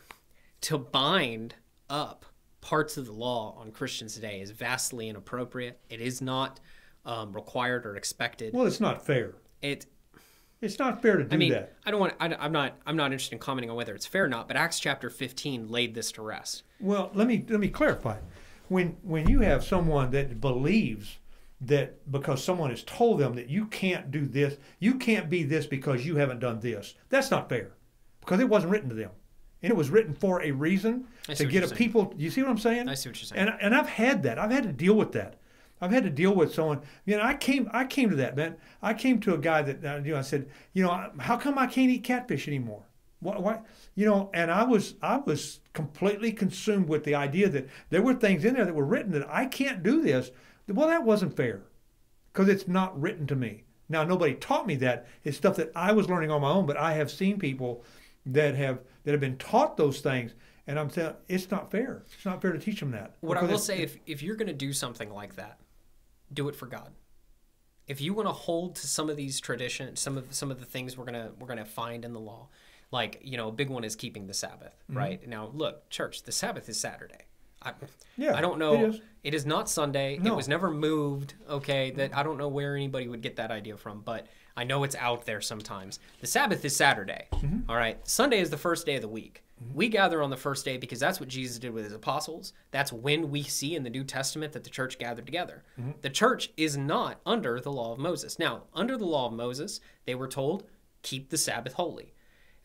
to 0.62 0.78
bind 0.78 1.54
up 1.88 2.24
parts 2.60 2.96
of 2.96 3.06
the 3.06 3.12
law 3.12 3.56
on 3.58 3.72
Christians 3.72 4.14
today 4.14 4.40
is 4.40 4.50
vastly 4.50 5.08
inappropriate. 5.08 5.80
It 5.88 6.00
is 6.00 6.20
not 6.20 6.60
um, 7.04 7.32
required 7.32 7.86
or 7.86 7.96
expected. 7.96 8.52
Well, 8.54 8.66
it's 8.66 8.80
not 8.80 9.04
fair. 9.04 9.34
It 9.62 9.86
It's 10.60 10.78
not 10.78 11.00
fair 11.02 11.16
to 11.16 11.24
do 11.24 11.34
I 11.34 11.38
mean, 11.38 11.52
that. 11.52 11.74
I 11.86 11.90
don't 11.90 12.00
want. 12.00 12.14
I, 12.20 12.34
I'm 12.34 12.52
not. 12.52 12.76
I'm 12.86 12.96
not 12.96 13.12
interested 13.12 13.34
in 13.34 13.38
commenting 13.38 13.70
on 13.70 13.76
whether 13.76 13.94
it's 13.94 14.06
fair 14.06 14.24
or 14.24 14.28
not. 14.28 14.48
But 14.48 14.56
Acts 14.56 14.78
chapter 14.78 15.10
15 15.10 15.68
laid 15.68 15.94
this 15.94 16.12
to 16.12 16.22
rest. 16.22 16.64
Well, 16.78 17.10
let 17.14 17.26
me 17.26 17.44
let 17.48 17.60
me 17.60 17.68
clarify. 17.68 18.18
When 18.68 18.96
when 19.02 19.28
you 19.28 19.40
have 19.40 19.64
someone 19.64 20.10
that 20.10 20.40
believes 20.40 21.18
that 21.62 22.10
because 22.10 22.42
someone 22.42 22.70
has 22.70 22.82
told 22.84 23.20
them 23.20 23.34
that 23.34 23.48
you 23.48 23.66
can't 23.66 24.10
do 24.10 24.26
this, 24.26 24.56
you 24.78 24.94
can't 24.94 25.28
be 25.28 25.42
this 25.42 25.66
because 25.66 26.06
you 26.06 26.16
haven't 26.16 26.40
done 26.40 26.60
this. 26.60 26.94
That's 27.08 27.30
not 27.30 27.48
fair. 27.48 27.72
Because 28.20 28.40
it 28.40 28.48
wasn't 28.48 28.72
written 28.72 28.88
to 28.90 28.94
them. 28.94 29.10
And 29.62 29.70
it 29.70 29.76
was 29.76 29.90
written 29.90 30.14
for 30.14 30.42
a 30.42 30.50
reason 30.50 31.06
to 31.26 31.44
get 31.44 31.62
a 31.62 31.68
saying. 31.68 31.76
people 31.76 32.14
you 32.16 32.30
see 32.30 32.42
what 32.42 32.50
I'm 32.50 32.58
saying? 32.58 32.88
I 32.88 32.94
see 32.94 33.10
what 33.10 33.20
you're 33.20 33.26
saying. 33.26 33.48
And 33.48 33.58
and 33.60 33.74
I've 33.74 33.88
had 33.88 34.22
that. 34.22 34.38
I've 34.38 34.50
had 34.50 34.64
to 34.64 34.72
deal 34.72 34.94
with 34.94 35.12
that. 35.12 35.36
I've 35.82 35.90
had 35.90 36.04
to 36.04 36.10
deal 36.10 36.34
with 36.34 36.54
someone. 36.54 36.80
You 37.04 37.16
know, 37.16 37.22
I 37.22 37.34
came 37.34 37.68
I 37.72 37.84
came 37.84 38.10
to 38.10 38.16
that, 38.16 38.36
man. 38.36 38.56
I 38.82 38.94
came 38.94 39.20
to 39.20 39.34
a 39.34 39.38
guy 39.38 39.62
that 39.62 39.84
uh, 39.84 40.00
you 40.04 40.12
know 40.12 40.18
I 40.18 40.22
said, 40.22 40.48
you 40.72 40.82
know, 40.82 41.10
how 41.18 41.36
come 41.36 41.58
I 41.58 41.66
can't 41.66 41.90
eat 41.90 42.04
catfish 42.04 42.48
anymore? 42.48 42.84
Why, 43.20 43.38
why 43.38 43.60
you 43.94 44.06
know, 44.06 44.30
and 44.32 44.50
I 44.50 44.64
was 44.64 44.94
I 45.02 45.18
was 45.18 45.60
completely 45.72 46.32
consumed 46.32 46.88
with 46.88 47.04
the 47.04 47.14
idea 47.14 47.48
that 47.50 47.68
there 47.90 48.02
were 48.02 48.14
things 48.14 48.44
in 48.44 48.54
there 48.54 48.64
that 48.64 48.74
were 48.74 48.84
written 48.84 49.12
that 49.12 49.28
I 49.28 49.46
can't 49.46 49.82
do 49.82 50.02
this. 50.02 50.30
Well, 50.68 50.88
that 50.88 51.04
wasn't 51.04 51.36
fair 51.36 51.62
because 52.32 52.48
it's 52.48 52.68
not 52.68 52.98
written 53.00 53.26
to 53.26 53.36
me. 53.36 53.64
Now, 53.88 54.04
nobody 54.04 54.34
taught 54.34 54.66
me 54.68 54.76
that. 54.76 55.08
It's 55.24 55.36
stuff 55.36 55.56
that 55.56 55.72
I 55.74 55.92
was 55.92 56.08
learning 56.08 56.30
on 56.30 56.42
my 56.42 56.50
own, 56.50 56.64
but 56.64 56.76
I 56.76 56.92
have 56.92 57.10
seen 57.10 57.38
people 57.38 57.82
that 58.24 58.54
have 58.54 58.78
that 59.04 59.12
have 59.12 59.20
been 59.20 59.36
taught 59.38 59.76
those 59.76 60.00
things, 60.00 60.32
and 60.66 60.78
I'm 60.78 60.90
saying 60.90 61.14
it's 61.28 61.50
not 61.50 61.70
fair. 61.70 62.02
It's 62.14 62.24
not 62.24 62.40
fair 62.42 62.52
to 62.52 62.58
teach 62.58 62.80
them 62.80 62.90
that. 62.92 63.14
What 63.20 63.36
I 63.38 63.42
will 63.42 63.58
say, 63.58 63.78
if 63.82 63.96
if 64.06 64.22
you're 64.22 64.36
going 64.36 64.48
to 64.48 64.52
do 64.54 64.72
something 64.72 65.10
like 65.10 65.36
that, 65.36 65.58
do 66.32 66.48
it 66.48 66.56
for 66.56 66.66
God. 66.66 66.90
If 67.86 68.00
you 68.00 68.14
want 68.14 68.28
to 68.28 68.32
hold 68.32 68.76
to 68.76 68.86
some 68.86 69.10
of 69.10 69.16
these 69.16 69.40
traditions, 69.40 70.00
some 70.00 70.16
of 70.16 70.32
some 70.32 70.50
of 70.50 70.60
the 70.60 70.66
things 70.66 70.96
we're 70.96 71.04
gonna 71.06 71.32
we're 71.38 71.48
gonna 71.48 71.64
find 71.64 72.04
in 72.04 72.12
the 72.12 72.20
law, 72.20 72.48
like 72.92 73.20
you 73.22 73.36
know, 73.36 73.48
a 73.48 73.52
big 73.52 73.68
one 73.68 73.82
is 73.84 73.96
keeping 73.96 74.26
the 74.26 74.34
Sabbath, 74.34 74.74
Mm-hmm. 74.88 74.96
right? 74.98 75.28
Now, 75.28 75.50
look, 75.52 75.88
church, 75.90 76.22
the 76.22 76.32
Sabbath 76.32 76.68
is 76.68 76.78
Saturday. 76.78 77.24
I, 77.62 77.72
Yeah, 78.16 78.34
I 78.36 78.40
don't 78.40 78.58
know. 78.58 78.74
it 78.74 78.88
is. 78.94 79.00
It 79.22 79.34
is 79.34 79.44
not 79.44 79.68
Sunday. 79.68 80.18
It 80.24 80.34
was 80.34 80.48
never 80.48 80.70
moved. 80.70 81.34
Okay, 81.48 81.90
that 81.90 82.16
I 82.16 82.22
don't 82.22 82.38
know 82.38 82.48
where 82.48 82.74
anybody 82.76 83.06
would 83.08 83.20
get 83.22 83.36
that 83.36 83.50
idea 83.50 83.76
from, 83.76 84.00
but 84.02 84.26
I 84.56 84.64
know 84.64 84.84
it's 84.84 84.96
out 84.96 85.26
there 85.26 85.40
sometimes. 85.40 85.98
The 86.20 86.26
Sabbath 86.26 86.64
is 86.64 86.76
Saturday. 86.76 87.28
Mm-hmm. 87.32 87.70
all 87.70 87.76
right, 87.76 87.98
Sunday 88.06 88.40
is 88.40 88.50
the 88.50 88.56
first 88.56 88.86
day 88.86 88.96
of 88.96 89.02
the 89.02 89.08
week. 89.08 89.42
We 89.74 89.88
gather 89.88 90.22
on 90.22 90.30
the 90.30 90.38
first 90.38 90.64
day 90.64 90.78
because 90.78 91.00
that's 91.00 91.20
what 91.20 91.28
Jesus 91.28 91.58
did 91.58 91.74
with 91.74 91.84
his 91.84 91.92
apostles. 91.92 92.54
That's 92.70 92.92
when 92.92 93.30
we 93.30 93.42
see 93.42 93.76
in 93.76 93.82
the 93.82 93.90
New 93.90 94.04
Testament 94.04 94.54
that 94.54 94.64
the 94.64 94.70
church 94.70 94.98
gathered 94.98 95.26
together. 95.26 95.64
Mm-hmm. 95.78 95.90
The 96.00 96.08
church 96.08 96.50
is 96.56 96.78
not 96.78 97.20
under 97.26 97.60
the 97.60 97.70
law 97.70 97.92
of 97.92 97.98
Moses. 97.98 98.38
Now, 98.38 98.62
under 98.72 98.96
the 98.96 99.04
law 99.04 99.26
of 99.26 99.34
Moses, 99.34 99.80
they 100.06 100.14
were 100.14 100.28
told 100.28 100.64
keep 101.02 101.28
the 101.28 101.36
Sabbath 101.36 101.74
holy. 101.74 102.14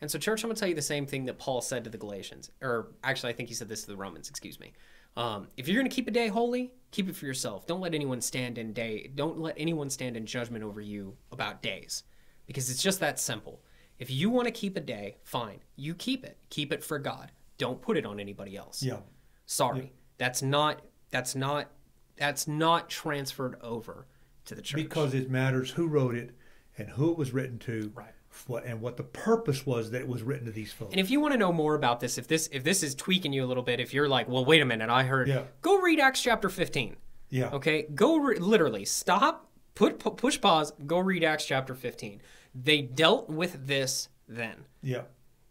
And 0.00 0.10
so, 0.10 0.18
church, 0.18 0.42
I'm 0.42 0.48
going 0.48 0.56
to 0.56 0.60
tell 0.60 0.68
you 0.68 0.74
the 0.74 0.82
same 0.82 1.06
thing 1.06 1.24
that 1.26 1.38
Paul 1.38 1.60
said 1.60 1.84
to 1.84 1.90
the 1.90 1.98
Galatians. 1.98 2.50
Or 2.62 2.88
actually, 3.02 3.32
I 3.32 3.36
think 3.36 3.48
he 3.48 3.54
said 3.54 3.68
this 3.68 3.82
to 3.82 3.88
the 3.88 3.96
Romans, 3.96 4.28
excuse 4.28 4.60
me. 4.60 4.72
Um, 5.16 5.48
if 5.56 5.66
you're 5.66 5.80
going 5.80 5.88
to 5.88 5.94
keep 5.94 6.08
a 6.08 6.10
day 6.10 6.28
holy, 6.28 6.72
keep 6.90 7.08
it 7.08 7.16
for 7.16 7.26
yourself. 7.26 7.66
Don't 7.66 7.80
let 7.80 7.94
anyone 7.94 8.20
stand 8.20 8.58
in 8.58 8.72
day. 8.72 9.10
Don't 9.14 9.40
let 9.40 9.54
anyone 9.56 9.88
stand 9.88 10.16
in 10.16 10.26
judgment 10.26 10.62
over 10.62 10.80
you 10.80 11.16
about 11.32 11.62
days, 11.62 12.02
because 12.46 12.70
it's 12.70 12.82
just 12.82 13.00
that 13.00 13.18
simple. 13.18 13.62
If 13.98 14.10
you 14.10 14.28
want 14.28 14.46
to 14.46 14.52
keep 14.52 14.76
a 14.76 14.80
day, 14.80 15.16
fine, 15.24 15.60
you 15.74 15.94
keep 15.94 16.24
it. 16.24 16.36
Keep 16.50 16.72
it 16.72 16.84
for 16.84 16.98
God. 16.98 17.32
Don't 17.56 17.80
put 17.80 17.96
it 17.96 18.04
on 18.04 18.20
anybody 18.20 18.56
else. 18.56 18.82
Yeah. 18.82 18.98
Sorry, 19.46 19.92
that's 20.18 20.42
not. 20.42 20.82
That's 21.10 21.34
not. 21.34 21.70
That's 22.18 22.46
not 22.46 22.90
transferred 22.90 23.56
over 23.62 24.06
to 24.46 24.54
the 24.54 24.62
church. 24.62 24.76
Because 24.76 25.14
it 25.14 25.30
matters 25.30 25.70
who 25.70 25.86
wrote 25.86 26.14
it 26.14 26.34
and 26.76 26.90
who 26.90 27.10
it 27.10 27.16
was 27.16 27.32
written 27.32 27.58
to. 27.60 27.90
Right. 27.94 28.12
What, 28.46 28.64
and 28.64 28.80
what 28.80 28.96
the 28.96 29.02
purpose 29.02 29.64
was 29.66 29.90
that 29.92 30.00
it 30.00 30.08
was 30.08 30.22
written 30.22 30.46
to 30.46 30.52
these 30.52 30.72
folks. 30.72 30.92
And 30.92 31.00
if 31.00 31.10
you 31.10 31.20
want 31.20 31.32
to 31.32 31.38
know 31.38 31.52
more 31.52 31.74
about 31.74 32.00
this, 32.00 32.18
if 32.18 32.28
this 32.28 32.48
if 32.52 32.62
this 32.64 32.82
is 32.82 32.94
tweaking 32.94 33.32
you 33.32 33.44
a 33.44 33.46
little 33.46 33.62
bit, 33.62 33.80
if 33.80 33.92
you're 33.94 34.08
like, 34.08 34.28
well, 34.28 34.44
wait 34.44 34.60
a 34.62 34.64
minute, 34.64 34.88
I 34.90 35.02
heard, 35.04 35.28
Yeah. 35.28 35.42
go 35.62 35.80
read 35.80 35.98
Acts 36.00 36.22
chapter 36.22 36.48
15. 36.48 36.96
yeah. 37.30 37.50
Okay, 37.50 37.86
go 37.94 38.18
re- 38.18 38.38
literally 38.38 38.84
stop, 38.84 39.50
put 39.74 39.98
pu- 39.98 40.10
push 40.12 40.40
pause, 40.40 40.72
go 40.86 40.98
read 40.98 41.24
Acts 41.24 41.44
chapter 41.46 41.74
15. 41.74 42.20
They 42.54 42.82
dealt 42.82 43.28
with 43.28 43.66
this 43.66 44.08
then, 44.28 44.64
Yeah. 44.82 45.02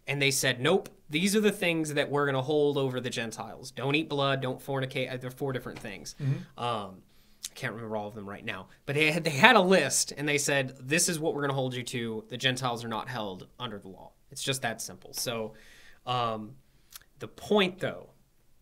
and 0.07 0.21
they 0.21 0.31
said, 0.31 0.59
nope, 0.59 0.89
these 1.09 1.35
are 1.35 1.41
the 1.41 1.51
things 1.51 1.93
that 1.93 2.09
we're 2.09 2.25
going 2.25 2.35
to 2.35 2.41
hold 2.41 2.77
over 2.77 2.99
the 2.99 3.09
Gentiles. 3.11 3.71
Don't 3.71 3.93
eat 3.95 4.09
blood, 4.09 4.41
don't 4.41 4.59
fornicate. 4.59 5.13
Uh, 5.13 5.17
There 5.17 5.27
are 5.27 5.31
four 5.31 5.53
different 5.53 5.77
things. 5.79 6.15
Um, 6.19 6.35
I 6.57 7.14
can't 7.55 7.73
remember 7.73 7.97
all 7.97 8.07
of 8.07 8.15
them 8.15 8.29
right 8.29 8.45
now, 8.45 8.67
but 8.85 8.95
they 8.95 9.11
had, 9.11 9.23
they 9.23 9.31
had 9.31 9.55
a 9.55 9.61
list, 9.61 10.13
and 10.15 10.27
they 10.27 10.37
said, 10.37 10.75
this 10.79 11.09
is 11.09 11.19
what 11.19 11.33
we're 11.33 11.41
going 11.41 11.49
to 11.49 11.55
hold 11.55 11.73
you 11.73 11.83
to. 11.83 12.23
The 12.29 12.37
Gentiles 12.37 12.83
are 12.83 12.89
not 12.89 13.09
held 13.09 13.47
under 13.59 13.79
the 13.79 13.87
law. 13.87 14.11
It's 14.31 14.43
just 14.43 14.61
that 14.61 14.81
simple. 14.81 15.13
So, 15.13 15.53
um, 16.05 16.55
the 17.19 17.27
point 17.27 17.79
though, 17.79 18.09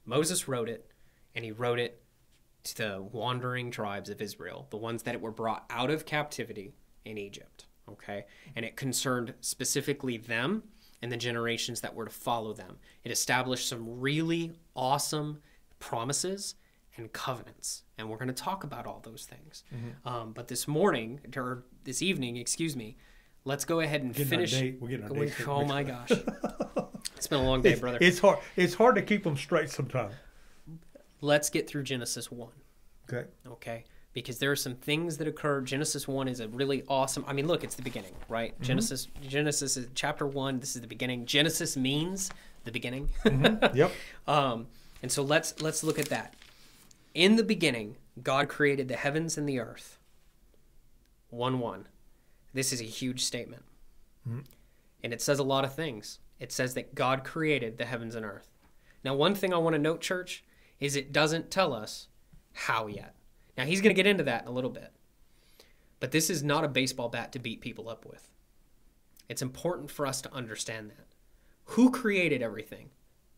Moses 0.06 0.48
wrote 0.48 0.70
it, 0.70 0.90
and 1.36 1.44
he 1.44 1.52
wrote 1.52 1.80
it 1.80 2.02
to 2.64 2.78
the 2.78 3.02
wandering 3.12 3.72
tribes 3.72 4.10
of 4.10 4.22
Israel, 4.22 4.68
the 4.70 4.78
ones 4.78 5.04
that 5.04 5.20
were 5.20 5.32
brought 5.32 5.66
out 5.70 5.90
of 5.90 6.06
captivity 6.06 6.74
in 7.06 7.18
Egypt. 7.18 7.66
Okay. 7.90 8.26
And 8.56 8.66
it 8.66 8.76
concerned 8.76 9.34
specifically 9.42 10.18
them 10.18 10.64
and 11.02 11.12
the 11.12 11.18
generations 11.18 11.82
that 11.82 11.94
were 11.94 12.06
to 12.06 12.12
follow 12.12 12.54
them. 12.54 12.78
It 13.04 13.12
established 13.12 13.68
some 13.68 14.00
really 14.00 14.54
awesome 14.76 15.42
promises 15.80 16.56
and 16.96 17.12
covenants. 17.12 17.83
And 17.98 18.10
we're 18.10 18.18
going 18.18 18.28
to 18.28 18.34
talk 18.34 18.64
about 18.64 18.86
all 18.88 19.02
those 19.04 19.26
things. 19.26 19.64
Um, 20.06 20.32
but 20.34 20.48
this 20.48 20.68
morning, 20.68 21.20
or 21.36 21.64
this 21.84 22.02
evening, 22.02 22.38
excuse 22.38 22.76
me, 22.76 22.98
let's 23.46 23.66
go 23.66 23.82
ahead 23.82 24.02
and 24.02 24.16
finish. 24.16 24.52
date- 24.52 24.78
we're 24.82 24.90
getting 24.90 25.06
our 25.06 25.12
dates 25.12 25.36
oh 25.48 25.64
my 25.66 25.84
gosh. 25.84 26.12
it's 27.16 27.28
been 27.28 27.40
a 27.40 27.44
long 27.44 27.62
day, 27.62 27.72
It's, 27.74 27.80
brother. 27.80 27.98
it's 28.02 28.20
hard. 28.20 28.40
It's 28.56 28.74
hard 28.74 28.96
to 28.96 29.02
keep 29.02 29.24
them 29.24 29.38
straight 29.38 29.70
sometimes. 29.70 30.14
Let's 31.22 31.50
get 31.50 31.68
through 31.70 31.84
Genesis 31.84 32.32
1. 32.32 32.50
Okay. 33.12 33.28
okay 33.46 33.84
because 34.14 34.38
there 34.40 34.52
are 34.52 34.56
some 34.56 34.76
things 34.76 35.18
that 35.18 35.28
occur 35.28 35.60
genesis 35.60 36.08
1 36.08 36.30
is 36.30 36.40
a 36.40 36.48
really 36.48 36.84
awesome 36.88 37.26
i 37.28 37.34
mean 37.34 37.48
look 37.48 37.66
it's 37.66 37.76
the 37.76 37.82
beginning 37.82 38.14
right 38.30 38.60
genesis 38.62 39.10
genesis 39.28 39.76
is 39.76 39.88
chapter 39.94 40.26
1 40.26 40.60
this 40.62 40.76
is 40.76 40.82
the 40.82 40.88
beginning 40.88 41.26
genesis 41.26 41.76
means 41.76 42.32
the 42.64 42.72
beginning 42.72 43.10
Yep. 43.74 43.92
um, 44.28 44.68
and 45.02 45.12
so 45.12 45.22
let's 45.22 45.62
let's 45.62 45.84
look 45.84 46.00
at 46.00 46.06
that 46.10 46.34
in 47.14 47.36
the 47.36 47.44
beginning 47.44 47.98
god 48.22 48.48
created 48.48 48.88
the 48.88 48.96
heavens 48.96 49.38
and 49.38 49.48
the 49.48 49.60
earth. 49.60 50.00
1 51.30 51.60
1 51.60 51.88
this 52.54 52.72
is 52.72 52.82
a 52.82 52.86
huge 52.86 53.24
statement. 53.24 53.64
Hmm. 54.26 54.42
And 55.04 55.12
it 55.12 55.22
says 55.22 55.40
a 55.40 55.44
lot 55.44 55.66
of 55.66 55.74
things. 55.74 56.20
It 56.40 56.52
says 56.52 56.76
that 56.76 56.96
god 56.96 57.24
created 57.24 57.78
the 57.78 57.86
heavens 57.86 58.16
and 58.16 58.26
earth. 58.26 58.50
Now 59.04 59.16
one 59.16 59.36
thing 59.36 59.54
i 59.54 59.58
want 59.58 59.74
to 59.74 59.82
note 59.82 60.02
church 60.02 60.44
is 60.80 60.96
it 60.96 61.12
doesn't 61.12 61.52
tell 61.52 61.74
us 61.74 62.08
how 62.54 62.88
yet. 62.88 63.16
Now 63.58 63.66
he's 63.66 63.82
going 63.82 63.94
to 63.94 64.02
get 64.02 64.10
into 64.10 64.24
that 64.24 64.44
in 64.44 64.48
a 64.48 64.52
little 64.52 64.70
bit. 64.70 64.92
But 66.00 66.12
this 66.12 66.30
is 66.30 66.44
not 66.44 66.64
a 66.64 66.70
baseball 66.70 67.10
bat 67.10 67.32
to 67.34 67.40
beat 67.40 67.62
people 67.62 67.90
up 67.90 68.06
with. 68.06 68.30
It's 69.30 69.42
important 69.42 69.90
for 69.90 70.06
us 70.06 70.22
to 70.22 70.34
understand 70.34 70.90
that. 70.90 71.08
Who 71.66 71.92
created 71.92 72.42
everything? 72.42 72.90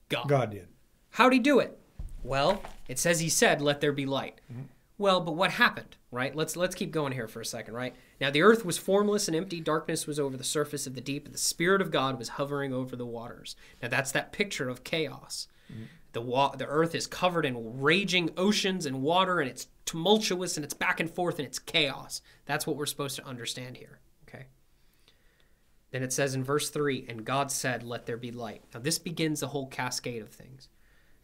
God. 0.10 0.28
God 0.28 0.52
did. 0.52 0.68
How'd 1.12 1.34
he 1.34 1.40
do 1.40 1.60
it? 1.60 1.80
Well, 2.26 2.64
it 2.88 3.00
says 3.00 3.20
he 3.20 3.30
said, 3.30 3.62
"Let 3.62 3.82
there 3.82 3.92
be 3.92 4.06
light." 4.06 4.42
Mm-hmm. 4.52 4.64
Well, 4.98 5.20
but 5.20 5.36
what 5.36 5.52
happened? 5.52 5.98
Right? 6.12 6.36
Let's 6.36 6.56
let's 6.56 6.76
keep 6.76 6.92
going 6.92 7.14
here 7.14 7.28
for 7.28 7.42
a 7.42 7.46
second. 7.46 7.74
Right 7.74 7.94
now, 8.20 8.30
the 8.30 8.42
earth 8.42 8.66
was 8.66 8.78
formless 8.78 9.28
and 9.28 9.36
empty. 9.36 9.60
Darkness 9.60 10.08
was 10.08 10.20
over 10.20 10.38
the 10.38 10.44
surface 10.44 10.88
of 10.88 10.96
the 10.96 11.02
deep. 11.02 11.26
And 11.26 11.34
the 11.34 11.40
spirit 11.40 11.82
of 11.82 11.92
God 11.92 12.18
was 12.18 12.30
hovering 12.30 12.74
over 12.74 12.96
the 12.96 13.06
waters. 13.06 13.56
Now, 13.82 13.90
that's 13.90 14.12
that 14.14 14.32
picture 14.32 14.70
of 14.70 14.84
chaos. 14.84 15.48
Mm-hmm. 15.72 15.84
The 16.14 16.22
wa- 16.22 16.56
the 16.56 16.68
earth 16.68 16.96
is 16.96 17.08
covered 17.08 17.46
in 17.46 17.82
raging 17.82 18.30
oceans 18.38 18.86
and 18.86 19.02
water, 19.02 19.42
and 19.42 19.50
it's 19.50 19.68
tumultuous 19.84 20.56
and 20.56 20.64
it's 20.64 20.74
back 20.74 21.00
and 21.00 21.12
forth 21.12 21.40
and 21.40 21.48
it's 21.48 21.60
chaos. 21.60 22.22
That's 22.46 22.66
what 22.66 22.78
we're 22.78 22.86
supposed 22.86 23.18
to 23.18 23.26
understand 23.28 23.76
here. 23.76 24.00
Okay. 24.28 24.46
Then 25.92 26.04
it 26.04 26.14
says 26.14 26.34
in 26.34 26.44
verse 26.44 26.70
3 26.70 27.06
And 27.10 27.26
God 27.26 27.52
said, 27.52 27.84
Let 27.84 28.06
there 28.06 28.18
be 28.18 28.32
light. 28.32 28.64
Now, 28.74 28.80
this 28.80 28.98
begins 28.98 29.44
a 29.44 29.48
whole 29.48 29.68
cascade 29.68 30.22
of 30.22 30.30
things. 30.30 30.70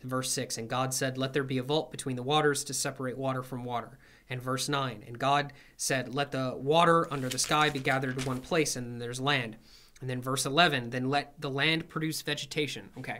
Verse 0.03 0.31
6, 0.31 0.57
And 0.57 0.69
God 0.69 0.93
said, 0.93 1.17
Let 1.17 1.33
there 1.33 1.43
be 1.43 1.57
a 1.57 1.63
vault 1.63 1.91
between 1.91 2.15
the 2.15 2.23
waters 2.23 2.63
to 2.65 2.73
separate 2.73 3.17
water 3.17 3.43
from 3.43 3.63
water. 3.63 3.97
And 4.29 4.41
verse 4.41 4.69
9, 4.69 5.03
And 5.05 5.19
God 5.19 5.53
said, 5.77 6.15
Let 6.15 6.31
the 6.31 6.55
water 6.55 7.11
under 7.11 7.29
the 7.29 7.37
sky 7.37 7.69
be 7.69 7.79
gathered 7.79 8.17
to 8.17 8.27
one 8.27 8.39
place, 8.39 8.75
and 8.75 9.01
there's 9.01 9.19
land. 9.19 9.57
And 9.99 10.09
then 10.09 10.21
verse 10.21 10.45
11, 10.45 10.89
Then 10.89 11.09
let 11.09 11.39
the 11.39 11.49
land 11.49 11.89
produce 11.89 12.21
vegetation. 12.21 12.89
Okay. 12.97 13.19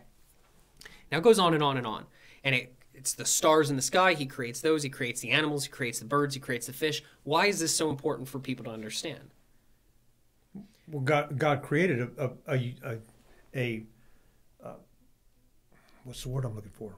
Now 1.11 1.19
it 1.19 1.23
goes 1.23 1.39
on 1.39 1.53
and 1.53 1.61
on 1.61 1.77
and 1.77 1.85
on. 1.85 2.05
And 2.43 2.55
it 2.55 2.75
it's 2.93 3.13
the 3.13 3.25
stars 3.25 3.69
in 3.69 3.75
the 3.75 3.81
sky. 3.81 4.13
He 4.13 4.25
creates 4.25 4.61
those. 4.61 4.83
He 4.83 4.89
creates 4.89 5.21
the 5.21 5.31
animals. 5.31 5.65
He 5.65 5.71
creates 5.71 5.99
the 5.99 6.05
birds. 6.05 6.35
He 6.35 6.39
creates 6.39 6.67
the 6.67 6.73
fish. 6.73 7.03
Why 7.23 7.47
is 7.47 7.59
this 7.59 7.75
so 7.75 7.89
important 7.89 8.27
for 8.27 8.37
people 8.37 8.65
to 8.65 8.71
understand? 8.71 9.31
Well, 10.87 11.01
God, 11.01 11.37
God 11.37 11.61
created 11.61 12.11
a 12.17 12.31
a 12.47 12.75
a, 12.85 12.97
a, 13.55 13.83
what's 16.03 16.23
the 16.23 16.29
word 16.29 16.45
I'm 16.45 16.55
looking 16.55 16.71
for? 16.71 16.97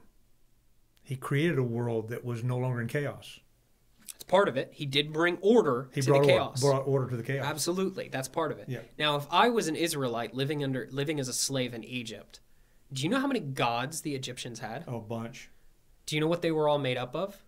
He 1.02 1.16
created 1.16 1.58
a 1.58 1.62
world 1.62 2.08
that 2.08 2.24
was 2.24 2.42
no 2.42 2.56
longer 2.56 2.80
in 2.80 2.88
chaos. 2.88 3.40
It's 4.14 4.24
part 4.24 4.48
of 4.48 4.56
it. 4.56 4.70
He 4.72 4.86
did 4.86 5.12
bring 5.12 5.38
order 5.40 5.88
He 5.92 6.00
to 6.00 6.06
the 6.06 6.12
order, 6.14 6.28
chaos. 6.28 6.60
brought 6.60 6.86
order 6.86 7.08
to 7.10 7.16
the 7.16 7.22
chaos. 7.22 7.44
Absolutely, 7.44 8.08
that's 8.08 8.28
part 8.28 8.52
of 8.52 8.58
it. 8.58 8.68
Yeah. 8.68 8.80
Now, 8.98 9.16
if 9.16 9.26
I 9.30 9.48
was 9.48 9.68
an 9.68 9.76
Israelite 9.76 10.34
living 10.34 10.62
under 10.64 10.88
living 10.90 11.20
as 11.20 11.28
a 11.28 11.32
slave 11.32 11.74
in 11.74 11.84
Egypt, 11.84 12.40
do 12.92 13.02
you 13.02 13.08
know 13.08 13.20
how 13.20 13.26
many 13.26 13.40
gods 13.40 14.00
the 14.02 14.14
Egyptians 14.14 14.60
had? 14.60 14.84
Oh, 14.86 14.96
a 14.96 15.00
bunch. 15.00 15.50
Do 16.06 16.14
you 16.16 16.20
know 16.20 16.28
what 16.28 16.42
they 16.42 16.52
were 16.52 16.68
all 16.68 16.78
made 16.78 16.96
up 16.96 17.14
of? 17.14 17.42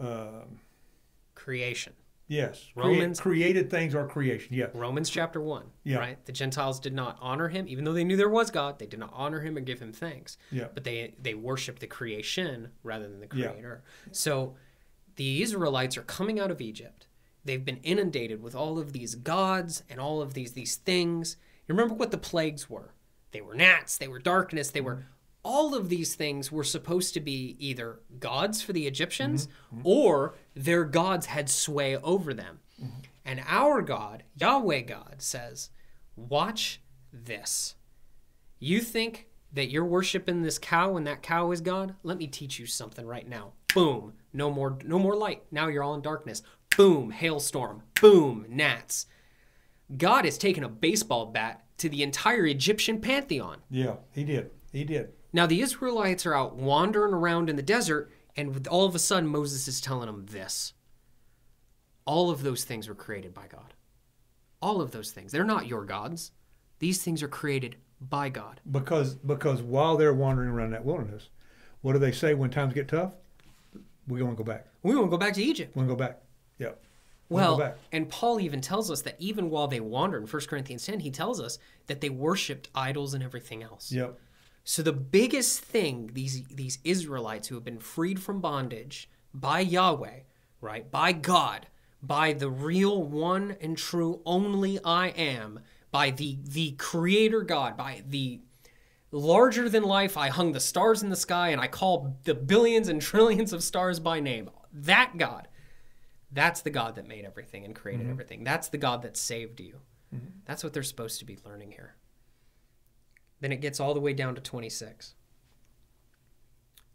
Um, 0.00 0.60
Creation. 1.34 1.92
Yes. 2.28 2.66
Romans- 2.74 3.20
Create, 3.20 3.42
created 3.42 3.70
things 3.70 3.94
are 3.94 4.06
creation. 4.06 4.54
Yes. 4.54 4.70
Romans 4.74 5.10
chapter 5.10 5.40
1, 5.40 5.64
Yeah. 5.84 5.98
right? 5.98 6.24
The 6.26 6.32
Gentiles 6.32 6.78
did 6.78 6.94
not 6.94 7.18
honor 7.20 7.48
him 7.48 7.66
even 7.68 7.84
though 7.84 7.92
they 7.92 8.04
knew 8.04 8.16
there 8.16 8.28
was 8.28 8.50
God, 8.50 8.78
they 8.78 8.86
did 8.86 9.00
not 9.00 9.10
honor 9.12 9.40
him 9.40 9.56
and 9.56 9.66
give 9.66 9.80
him 9.80 9.92
thanks. 9.92 10.38
Yeah. 10.52 10.68
But 10.72 10.84
they 10.84 11.14
they 11.20 11.34
worshiped 11.34 11.80
the 11.80 11.86
creation 11.86 12.70
rather 12.82 13.08
than 13.08 13.20
the 13.20 13.26
creator. 13.26 13.48
Yeah. 13.48 13.52
creator. 13.52 13.82
So 14.12 14.54
the 15.16 15.42
Israelites 15.42 15.96
are 15.96 16.02
coming 16.02 16.38
out 16.38 16.50
of 16.50 16.60
Egypt. 16.60 17.08
They've 17.44 17.64
been 17.64 17.80
inundated 17.82 18.42
with 18.42 18.54
all 18.54 18.78
of 18.78 18.92
these 18.92 19.14
gods 19.14 19.82
and 19.88 19.98
all 19.98 20.20
of 20.22 20.34
these 20.34 20.52
these 20.52 20.76
things. 20.76 21.36
You 21.66 21.74
remember 21.74 21.94
what 21.94 22.10
the 22.10 22.18
plagues 22.18 22.70
were? 22.70 22.94
They 23.32 23.40
were 23.40 23.54
gnats, 23.54 23.98
they 23.98 24.08
were 24.08 24.18
darkness, 24.18 24.70
they 24.70 24.80
were 24.80 24.94
mm-hmm. 24.94 25.02
all 25.42 25.74
of 25.74 25.88
these 25.88 26.14
things 26.14 26.50
were 26.50 26.64
supposed 26.64 27.14
to 27.14 27.20
be 27.20 27.56
either 27.58 28.00
gods 28.18 28.62
for 28.62 28.72
the 28.72 28.86
Egyptians 28.86 29.46
mm-hmm. 29.46 29.78
Mm-hmm. 29.78 29.88
or 29.88 30.34
their 30.64 30.84
gods 30.84 31.26
had 31.26 31.48
sway 31.48 31.96
over 31.96 32.34
them. 32.34 32.58
Mm-hmm. 32.82 33.00
And 33.24 33.42
our 33.46 33.82
God, 33.82 34.24
Yahweh 34.36 34.82
God, 34.82 35.16
says, 35.18 35.70
Watch 36.16 36.80
this. 37.12 37.76
You 38.58 38.80
think 38.80 39.28
that 39.52 39.70
you're 39.70 39.84
worshiping 39.84 40.42
this 40.42 40.58
cow 40.58 40.96
and 40.96 41.06
that 41.06 41.22
cow 41.22 41.52
is 41.52 41.60
God? 41.60 41.94
Let 42.02 42.18
me 42.18 42.26
teach 42.26 42.58
you 42.58 42.66
something 42.66 43.06
right 43.06 43.28
now. 43.28 43.52
Boom. 43.72 44.14
No 44.32 44.50
more 44.50 44.78
no 44.84 44.98
more 44.98 45.14
light. 45.14 45.42
Now 45.50 45.68
you're 45.68 45.82
all 45.82 45.94
in 45.94 46.00
darkness. 46.00 46.42
Boom, 46.76 47.10
hailstorm. 47.10 47.82
Boom, 48.00 48.46
gnats. 48.48 49.06
God 49.96 50.24
has 50.24 50.38
taken 50.38 50.64
a 50.64 50.68
baseball 50.68 51.26
bat 51.26 51.64
to 51.78 51.88
the 51.88 52.02
entire 52.02 52.46
Egyptian 52.46 53.00
pantheon. 53.00 53.58
Yeah. 53.70 53.96
He 54.12 54.24
did. 54.24 54.50
He 54.72 54.84
did. 54.84 55.12
Now 55.32 55.46
the 55.46 55.60
Israelites 55.60 56.26
are 56.26 56.34
out 56.34 56.56
wandering 56.56 57.14
around 57.14 57.48
in 57.48 57.56
the 57.56 57.62
desert, 57.62 58.10
and 58.38 58.68
all 58.68 58.86
of 58.86 58.94
a 58.94 58.98
sudden 59.00 59.28
Moses 59.28 59.66
is 59.66 59.80
telling 59.80 60.06
them 60.06 60.24
this. 60.30 60.72
All 62.04 62.30
of 62.30 62.42
those 62.42 62.64
things 62.64 62.88
were 62.88 62.94
created 62.94 63.34
by 63.34 63.48
God. 63.48 63.74
All 64.62 64.80
of 64.80 64.92
those 64.92 65.10
things. 65.10 65.32
They're 65.32 65.44
not 65.44 65.66
your 65.66 65.84
gods. 65.84 66.30
These 66.78 67.02
things 67.02 67.22
are 67.22 67.28
created 67.28 67.76
by 68.00 68.28
God. 68.28 68.60
Because 68.70 69.16
because 69.16 69.60
while 69.60 69.96
they're 69.96 70.14
wandering 70.14 70.50
around 70.50 70.70
that 70.70 70.84
wilderness, 70.84 71.28
what 71.82 71.92
do 71.94 71.98
they 71.98 72.12
say 72.12 72.32
when 72.34 72.50
times 72.50 72.74
get 72.74 72.88
tough? 72.88 73.12
We 74.06 74.22
want 74.22 74.38
to 74.38 74.44
go 74.44 74.50
back. 74.50 74.66
We 74.84 74.94
want 74.94 75.08
to 75.08 75.10
go 75.10 75.18
back 75.18 75.34
to 75.34 75.42
Egypt. 75.42 75.74
We 75.74 75.80
want 75.80 75.90
to 75.90 75.94
go 75.96 75.98
back. 75.98 76.20
Yep. 76.58 76.80
We 77.28 77.34
Well, 77.34 77.74
and 77.92 78.08
Paul 78.08 78.40
even 78.40 78.60
tells 78.60 78.90
us 78.90 79.02
that 79.02 79.16
even 79.18 79.50
while 79.50 79.66
they 79.66 79.80
wandered 79.80 80.22
in 80.22 80.28
1 80.28 80.42
Corinthians 80.46 80.86
10, 80.86 81.00
he 81.00 81.10
tells 81.10 81.40
us 81.40 81.58
that 81.88 82.00
they 82.00 82.08
worshipped 82.08 82.70
idols 82.74 83.12
and 83.12 83.22
everything 83.22 83.62
else. 83.62 83.92
Yep. 83.92 84.18
So 84.64 84.82
the 84.82 84.92
biggest 84.92 85.60
thing 85.60 86.10
these 86.12 86.44
these 86.48 86.78
Israelites 86.84 87.48
who 87.48 87.54
have 87.54 87.64
been 87.64 87.78
freed 87.78 88.20
from 88.20 88.40
bondage 88.40 89.08
by 89.32 89.60
Yahweh, 89.60 90.20
right? 90.60 90.90
By 90.90 91.12
God, 91.12 91.66
by 92.02 92.32
the 92.32 92.50
real 92.50 93.02
one 93.02 93.56
and 93.60 93.76
true 93.76 94.20
only 94.26 94.78
I 94.84 95.08
am, 95.08 95.60
by 95.90 96.10
the 96.10 96.38
the 96.42 96.72
creator 96.72 97.42
God, 97.42 97.76
by 97.76 98.02
the 98.06 98.40
larger 99.10 99.68
than 99.68 99.82
life 99.82 100.16
I 100.16 100.28
hung 100.28 100.52
the 100.52 100.60
stars 100.60 101.02
in 101.02 101.08
the 101.08 101.16
sky 101.16 101.48
and 101.48 101.60
I 101.60 101.66
call 101.66 102.18
the 102.24 102.34
billions 102.34 102.88
and 102.88 103.00
trillions 103.00 103.52
of 103.52 103.62
stars 103.62 104.00
by 104.00 104.20
name. 104.20 104.50
That 104.72 105.16
God. 105.16 105.48
That's 106.30 106.60
the 106.60 106.70
God 106.70 106.96
that 106.96 107.08
made 107.08 107.24
everything 107.24 107.64
and 107.64 107.74
created 107.74 108.02
mm-hmm. 108.02 108.12
everything. 108.12 108.44
That's 108.44 108.68
the 108.68 108.76
God 108.76 109.00
that 109.02 109.16
saved 109.16 109.60
you. 109.60 109.80
Mm-hmm. 110.14 110.26
That's 110.44 110.62
what 110.62 110.74
they're 110.74 110.82
supposed 110.82 111.18
to 111.20 111.24
be 111.24 111.38
learning 111.44 111.72
here. 111.72 111.94
Then 113.40 113.52
it 113.52 113.60
gets 113.60 113.80
all 113.80 113.94
the 113.94 114.00
way 114.00 114.12
down 114.12 114.34
to 114.34 114.40
26. 114.40 115.14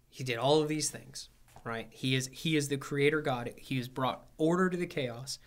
He 0.10 0.24
did 0.24 0.38
all 0.38 0.62
of 0.62 0.68
these 0.68 0.90
things, 0.90 1.30
right? 1.64 1.88
He 1.90 2.16
is 2.16 2.30
he 2.32 2.56
is 2.56 2.68
the 2.68 2.78
creator 2.78 3.22
God. 3.22 3.52
He 3.58 3.78
has 3.78 3.88
brought 3.88 4.26
order 4.38 4.70
to 4.70 4.78
the 4.78 4.86
chaos. 4.86 5.40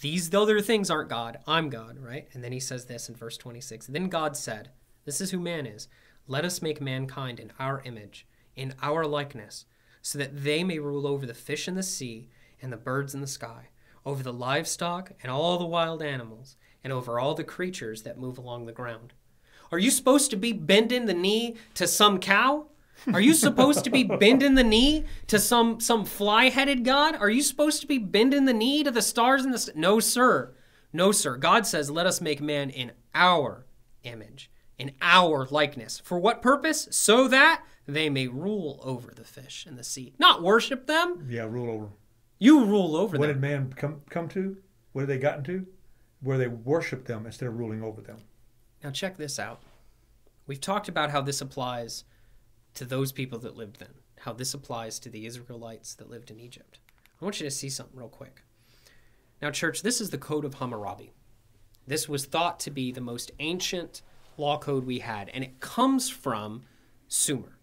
These 0.00 0.32
other 0.32 0.60
things 0.60 0.90
aren't 0.90 1.10
God. 1.10 1.38
I'm 1.46 1.68
God, 1.68 1.98
right? 1.98 2.28
And 2.32 2.42
then 2.42 2.52
he 2.52 2.60
says 2.60 2.86
this 2.86 3.08
in 3.08 3.16
verse 3.16 3.36
26. 3.36 3.88
Then 3.88 4.08
God 4.08 4.36
said, 4.36 4.70
This 5.04 5.20
is 5.20 5.30
who 5.30 5.40
man 5.40 5.66
is. 5.66 5.88
Let 6.26 6.44
us 6.44 6.62
make 6.62 6.80
mankind 6.80 7.40
in 7.40 7.52
our 7.58 7.82
image, 7.84 8.26
in 8.54 8.74
our 8.80 9.04
likeness, 9.04 9.66
so 10.00 10.18
that 10.18 10.44
they 10.44 10.64
may 10.64 10.78
rule 10.78 11.06
over 11.06 11.26
the 11.26 11.34
fish 11.34 11.66
in 11.68 11.74
the 11.74 11.82
sea 11.82 12.30
and 12.62 12.72
the 12.72 12.76
birds 12.76 13.14
in 13.14 13.20
the 13.20 13.26
sky, 13.26 13.70
over 14.06 14.22
the 14.22 14.32
livestock 14.32 15.12
and 15.22 15.30
all 15.30 15.58
the 15.58 15.66
wild 15.66 16.02
animals, 16.02 16.56
and 16.82 16.92
over 16.92 17.18
all 17.18 17.34
the 17.34 17.44
creatures 17.44 18.02
that 18.04 18.18
move 18.18 18.38
along 18.38 18.66
the 18.66 18.72
ground. 18.72 19.12
Are 19.72 19.78
you 19.78 19.90
supposed 19.90 20.30
to 20.30 20.36
be 20.36 20.52
bending 20.52 21.06
the 21.06 21.14
knee 21.14 21.56
to 21.74 21.86
some 21.86 22.18
cow? 22.18 22.66
Are 23.12 23.20
you 23.20 23.34
supposed 23.34 23.84
to 23.84 23.90
be 23.90 24.04
bending 24.04 24.54
the 24.56 24.64
knee 24.64 25.04
to 25.28 25.38
some 25.38 25.80
some 25.80 26.04
fly-headed 26.04 26.84
god? 26.84 27.16
Are 27.16 27.30
you 27.30 27.42
supposed 27.42 27.80
to 27.80 27.86
be 27.86 27.98
bending 27.98 28.44
the 28.44 28.52
knee 28.52 28.84
to 28.84 28.90
the 28.90 29.00
stars 29.00 29.44
in 29.44 29.52
the 29.52 29.58
st- 29.58 29.76
No, 29.76 30.00
sir. 30.00 30.52
No, 30.92 31.12
sir. 31.12 31.36
God 31.36 31.66
says, 31.66 31.90
"Let 31.90 32.06
us 32.06 32.20
make 32.20 32.42
man 32.42 32.68
in 32.68 32.92
our 33.14 33.64
image, 34.02 34.50
in 34.78 34.92
our 35.00 35.46
likeness." 35.50 36.00
For 36.00 36.18
what 36.18 36.42
purpose? 36.42 36.88
So 36.90 37.26
that 37.28 37.62
they 37.86 38.10
may 38.10 38.26
rule 38.26 38.80
over 38.82 39.12
the 39.14 39.24
fish 39.24 39.66
in 39.66 39.76
the 39.76 39.84
sea. 39.84 40.12
Not 40.18 40.42
worship 40.42 40.86
them. 40.86 41.26
Yeah. 41.30 41.46
Rule 41.48 41.70
over. 41.70 41.88
You 42.38 42.64
rule 42.64 42.96
over 42.96 43.16
What 43.16 43.28
them. 43.28 43.36
What 43.40 43.40
did 43.40 43.40
man 43.40 43.72
come 43.74 44.02
come 44.10 44.28
to? 44.30 44.58
What 44.92 45.02
have 45.02 45.08
they 45.08 45.18
gotten 45.18 45.44
to? 45.44 45.66
Where 46.20 46.36
they 46.36 46.48
worship 46.48 47.06
them 47.06 47.24
instead 47.24 47.48
of 47.48 47.58
ruling 47.58 47.82
over 47.82 48.02
them. 48.02 48.18
Now, 48.82 48.90
check 48.90 49.16
this 49.16 49.38
out. 49.38 49.60
We've 50.46 50.60
talked 50.60 50.88
about 50.88 51.10
how 51.10 51.20
this 51.20 51.40
applies 51.40 52.04
to 52.74 52.84
those 52.84 53.12
people 53.12 53.38
that 53.40 53.56
lived 53.56 53.78
then, 53.78 53.94
how 54.20 54.32
this 54.32 54.54
applies 54.54 54.98
to 55.00 55.08
the 55.08 55.26
Israelites 55.26 55.94
that 55.94 56.10
lived 56.10 56.30
in 56.30 56.40
Egypt. 56.40 56.78
I 57.20 57.24
want 57.24 57.40
you 57.40 57.46
to 57.46 57.50
see 57.50 57.68
something 57.68 57.98
real 57.98 58.08
quick. 58.08 58.42
Now, 59.42 59.50
church, 59.50 59.82
this 59.82 60.00
is 60.00 60.10
the 60.10 60.18
Code 60.18 60.44
of 60.44 60.54
Hammurabi. 60.54 61.12
This 61.86 62.08
was 62.08 62.24
thought 62.24 62.60
to 62.60 62.70
be 62.70 62.92
the 62.92 63.00
most 63.00 63.30
ancient 63.38 64.02
law 64.36 64.58
code 64.58 64.86
we 64.86 65.00
had, 65.00 65.28
and 65.30 65.44
it 65.44 65.60
comes 65.60 66.08
from 66.08 66.62
Sumer. 67.08 67.58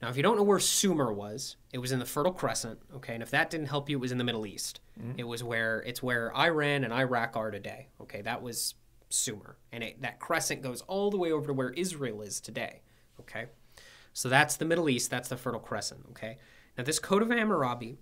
Now, 0.00 0.08
if 0.08 0.16
you 0.16 0.22
don't 0.22 0.36
know 0.36 0.42
where 0.42 0.58
Sumer 0.58 1.12
was, 1.12 1.56
it 1.72 1.78
was 1.78 1.92
in 1.92 1.98
the 1.98 2.04
Fertile 2.04 2.32
Crescent, 2.32 2.80
okay? 2.96 3.14
And 3.14 3.22
if 3.22 3.30
that 3.30 3.50
didn't 3.50 3.68
help 3.68 3.88
you, 3.88 3.98
it 3.98 4.00
was 4.00 4.12
in 4.12 4.18
the 4.18 4.24
Middle 4.24 4.46
East. 4.46 4.80
Mm-hmm. 5.00 5.18
It 5.18 5.28
was 5.28 5.44
where 5.44 5.80
it's 5.86 6.02
where 6.02 6.34
Iran 6.36 6.82
and 6.82 6.92
Iraq 6.92 7.36
are 7.36 7.50
today, 7.50 7.88
okay? 8.00 8.20
That 8.22 8.42
was 8.42 8.74
Sumer, 9.12 9.56
and 9.70 9.82
it, 9.82 10.02
that 10.02 10.18
crescent 10.18 10.62
goes 10.62 10.82
all 10.82 11.10
the 11.10 11.16
way 11.16 11.32
over 11.32 11.48
to 11.48 11.52
where 11.52 11.70
Israel 11.70 12.22
is 12.22 12.40
today, 12.40 12.82
okay? 13.20 13.46
So 14.12 14.28
that's 14.28 14.56
the 14.56 14.64
Middle 14.64 14.88
East. 14.88 15.10
That's 15.10 15.28
the 15.28 15.36
Fertile 15.36 15.60
Crescent, 15.60 16.04
okay? 16.10 16.38
Now, 16.76 16.84
this 16.84 16.98
Code 16.98 17.22
of 17.22 17.30
Hammurabi 17.30 17.98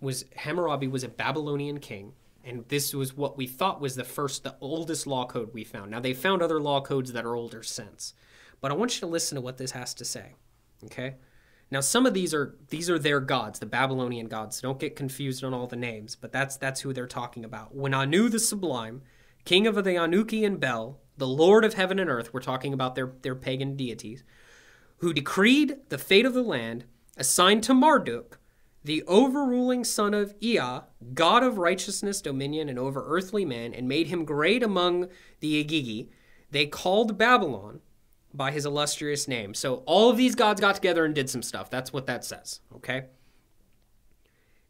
was 0.00 0.24
Hammurabi 0.36 0.88
was 0.88 1.04
a 1.04 1.08
Babylonian 1.08 1.80
king, 1.80 2.12
and 2.44 2.64
this 2.68 2.94
was 2.94 3.16
what 3.16 3.36
we 3.36 3.46
thought 3.46 3.80
was 3.80 3.96
the 3.96 4.04
first, 4.04 4.44
the 4.44 4.56
oldest 4.60 5.06
law 5.06 5.26
code 5.26 5.50
we 5.52 5.64
found. 5.64 5.90
Now 5.90 6.00
they 6.00 6.14
found 6.14 6.42
other 6.42 6.60
law 6.60 6.80
codes 6.80 7.12
that 7.12 7.24
are 7.24 7.34
older 7.34 7.62
since, 7.62 8.14
but 8.60 8.70
I 8.70 8.74
want 8.74 8.94
you 8.94 9.00
to 9.00 9.06
listen 9.06 9.36
to 9.36 9.42
what 9.42 9.58
this 9.58 9.72
has 9.72 9.94
to 9.94 10.04
say. 10.04 10.34
Okay. 10.84 11.16
Now 11.70 11.80
some 11.80 12.06
of 12.06 12.14
these 12.14 12.32
are 12.32 12.56
these 12.68 12.88
are 12.88 12.98
their 12.98 13.20
gods, 13.20 13.58
the 13.58 13.66
Babylonian 13.66 14.28
gods. 14.28 14.56
So 14.56 14.68
don't 14.68 14.78
get 14.78 14.96
confused 14.96 15.42
on 15.42 15.54
all 15.54 15.66
the 15.66 15.76
names, 15.76 16.14
but 16.14 16.30
that's 16.30 16.56
that's 16.56 16.80
who 16.80 16.92
they're 16.92 17.06
talking 17.06 17.44
about. 17.44 17.74
When 17.74 17.94
Anu 17.94 18.28
the 18.28 18.38
Sublime, 18.38 19.02
king 19.46 19.66
of 19.66 19.76
the 19.76 19.82
Anukian 19.82 20.60
Bel, 20.60 21.00
the 21.16 21.26
Lord 21.26 21.64
of 21.64 21.74
heaven 21.74 21.98
and 21.98 22.10
earth, 22.10 22.34
we're 22.34 22.40
talking 22.40 22.74
about 22.74 22.94
their 22.94 23.12
their 23.22 23.34
pagan 23.34 23.76
deities, 23.76 24.22
who 24.98 25.14
decreed 25.14 25.78
the 25.88 25.96
fate 25.96 26.26
of 26.26 26.34
the 26.34 26.42
land, 26.42 26.84
assigned 27.16 27.62
to 27.62 27.72
Marduk, 27.72 28.38
the 28.84 29.02
overruling 29.04 29.84
son 29.84 30.14
of 30.14 30.34
Ea, 30.40 30.80
god 31.14 31.42
of 31.42 31.58
righteousness, 31.58 32.20
dominion, 32.20 32.68
and 32.68 32.78
over 32.78 33.04
earthly 33.06 33.44
men, 33.44 33.72
and 33.72 33.88
made 33.88 34.08
him 34.08 34.24
great 34.24 34.62
among 34.62 35.08
the 35.40 35.64
Agigi, 35.64 36.08
they 36.50 36.66
called 36.66 37.18
Babylon 37.18 37.80
by 38.32 38.50
his 38.50 38.66
illustrious 38.66 39.26
name. 39.26 39.54
So 39.54 39.76
all 39.86 40.10
of 40.10 40.16
these 40.16 40.34
gods 40.34 40.60
got 40.60 40.74
together 40.74 41.04
and 41.04 41.14
did 41.14 41.30
some 41.30 41.42
stuff. 41.42 41.70
That's 41.70 41.92
what 41.92 42.06
that 42.06 42.24
says, 42.24 42.60
okay? 42.76 43.06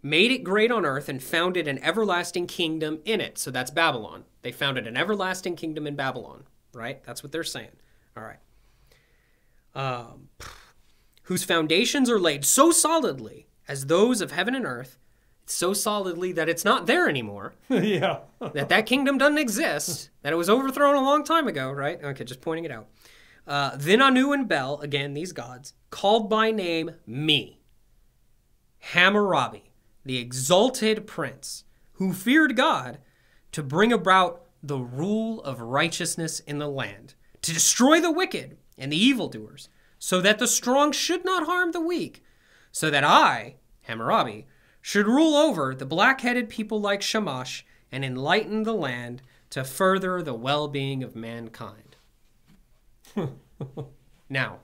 Made 0.03 0.31
it 0.31 0.45
great 0.45 0.71
on 0.71 0.87
earth 0.87 1.09
and 1.09 1.23
founded 1.23 1.67
an 1.67 1.83
everlasting 1.83 2.47
kingdom 2.47 3.01
in 3.05 3.21
it. 3.21 3.39
So 3.39 3.51
that's 3.51 3.71
Babylon. 3.71 4.25
They 4.47 4.53
founded 4.53 4.87
an 4.87 4.97
everlasting 4.97 5.57
kingdom 5.57 5.89
in 5.89 5.97
Babylon, 5.97 6.45
right? 6.73 7.03
That's 7.03 7.25
what 7.25 7.33
they're 7.33 7.43
saying. 7.43 7.73
All 8.17 8.23
right. 8.23 8.39
Um, 9.75 10.29
whose 11.25 11.43
foundations 11.43 12.09
are 12.09 12.21
laid 12.21 12.45
so 12.45 12.71
solidly 12.71 13.49
as 13.67 13.87
those 13.87 14.21
of 14.21 14.31
heaven 14.31 14.55
and 14.55 14.65
earth, 14.65 14.99
so 15.47 15.73
solidly 15.73 16.31
that 16.31 16.49
it's 16.49 16.65
not 16.65 16.87
there 16.87 17.09
anymore, 17.09 17.55
yeah. 17.69 18.21
that 18.39 18.69
that 18.69 18.87
kingdom 18.87 19.19
doesn't 19.19 19.39
exist, 19.39 20.11
that 20.23 20.33
it 20.33 20.37
was 20.37 20.49
overthrown 20.49 20.95
a 20.95 21.03
long 21.03 21.25
time 21.25 21.49
ago, 21.49 21.73
right? 21.73 22.01
Okay, 22.05 22.23
just 22.23 22.41
pointing 22.41 22.65
it 22.65 22.71
out. 22.71 22.87
Uh, 23.49 23.73
then 23.75 24.01
Anu 24.01 24.31
and 24.31 24.47
Bel, 24.47 24.79
again, 24.81 25.13
these 25.15 25.33
gods, 25.33 25.75
called 25.91 26.31
by 26.31 26.53
name 26.53 26.93
me, 27.05 27.59
Hammurabi, 28.79 29.73
the 30.05 30.19
exalted 30.19 31.05
prince, 31.05 31.65
who 31.95 32.13
feared 32.13 32.55
God 32.55 32.99
to 33.57 33.63
bring 33.63 33.91
about 33.91 34.43
the 34.63 34.77
rule 34.77 35.43
of 35.43 35.63
righteousness 35.63 36.41
in 36.41 36.59
the 36.59 36.69
land, 36.69 37.15
to 37.41 37.55
destroy 37.55 37.99
the 37.99 38.13
wicked 38.13 38.59
and 38.77 38.93
the 38.93 39.03
evildoers, 39.03 39.71
so 39.99 40.21
that 40.21 40.39
the 40.39 40.47
strong 40.47 40.93
should 40.93 41.25
not 41.25 41.47
harm 41.47 41.73
the 41.73 41.81
weak, 41.81 42.23
so 42.71 42.91
that 42.91 43.03
I, 43.03 43.55
Hammurabi, 43.85 44.47
should 44.83 45.07
rule 45.07 45.35
over 45.35 45.75
the 45.75 45.87
black 45.87 46.21
headed 46.21 46.51
people 46.51 46.83
like 46.83 47.01
Shamash 47.01 47.65
and 47.91 48.05
enlighten 48.05 48.65
the 48.65 48.75
land 48.75 49.23
to 49.49 49.65
further 49.65 50.21
the 50.21 50.35
well 50.35 50.69
being 50.69 51.03
of 51.03 51.17
mankind. 51.17 51.97
now, 54.29 54.59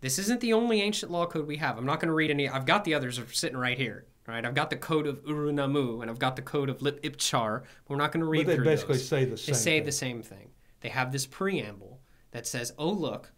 this 0.00 0.18
isn't 0.18 0.40
the 0.40 0.52
only 0.52 0.82
ancient 0.82 1.12
law 1.12 1.26
code 1.26 1.46
we 1.46 1.58
have. 1.58 1.78
I'm 1.78 1.86
not 1.86 2.00
going 2.00 2.08
to 2.08 2.14
read 2.14 2.32
any. 2.32 2.48
I've 2.48 2.66
got 2.66 2.82
the 2.82 2.94
others 2.94 3.20
sitting 3.32 3.56
right 3.56 3.78
here. 3.78 4.06
Right, 4.30 4.44
I've 4.46 4.54
got 4.54 4.70
the 4.70 4.76
code 4.76 5.08
of 5.08 5.18
Ur-Nammu 5.28 6.02
and 6.02 6.10
I've 6.10 6.20
got 6.20 6.36
the 6.36 6.42
code 6.42 6.68
of 6.68 6.78
Lipit-Ishtar. 6.78 7.60
But 7.60 7.90
we're 7.90 7.96
not 7.96 8.12
going 8.12 8.20
to 8.24 8.30
read 8.30 8.46
But 8.46 8.50
they 8.50 8.56
through 8.56 8.64
basically 8.64 8.96
those. 8.98 9.08
say 9.08 9.24
the 9.24 9.36
same. 9.36 9.52
They 9.52 9.58
say 9.58 9.78
thing. 9.78 9.84
the 9.86 9.92
same 9.92 10.22
thing. 10.22 10.50
They 10.82 10.88
have 10.88 11.10
this 11.10 11.26
preamble 11.26 12.00
that 12.30 12.46
says, 12.46 12.72
"Oh 12.78 12.90
look, 12.90 13.32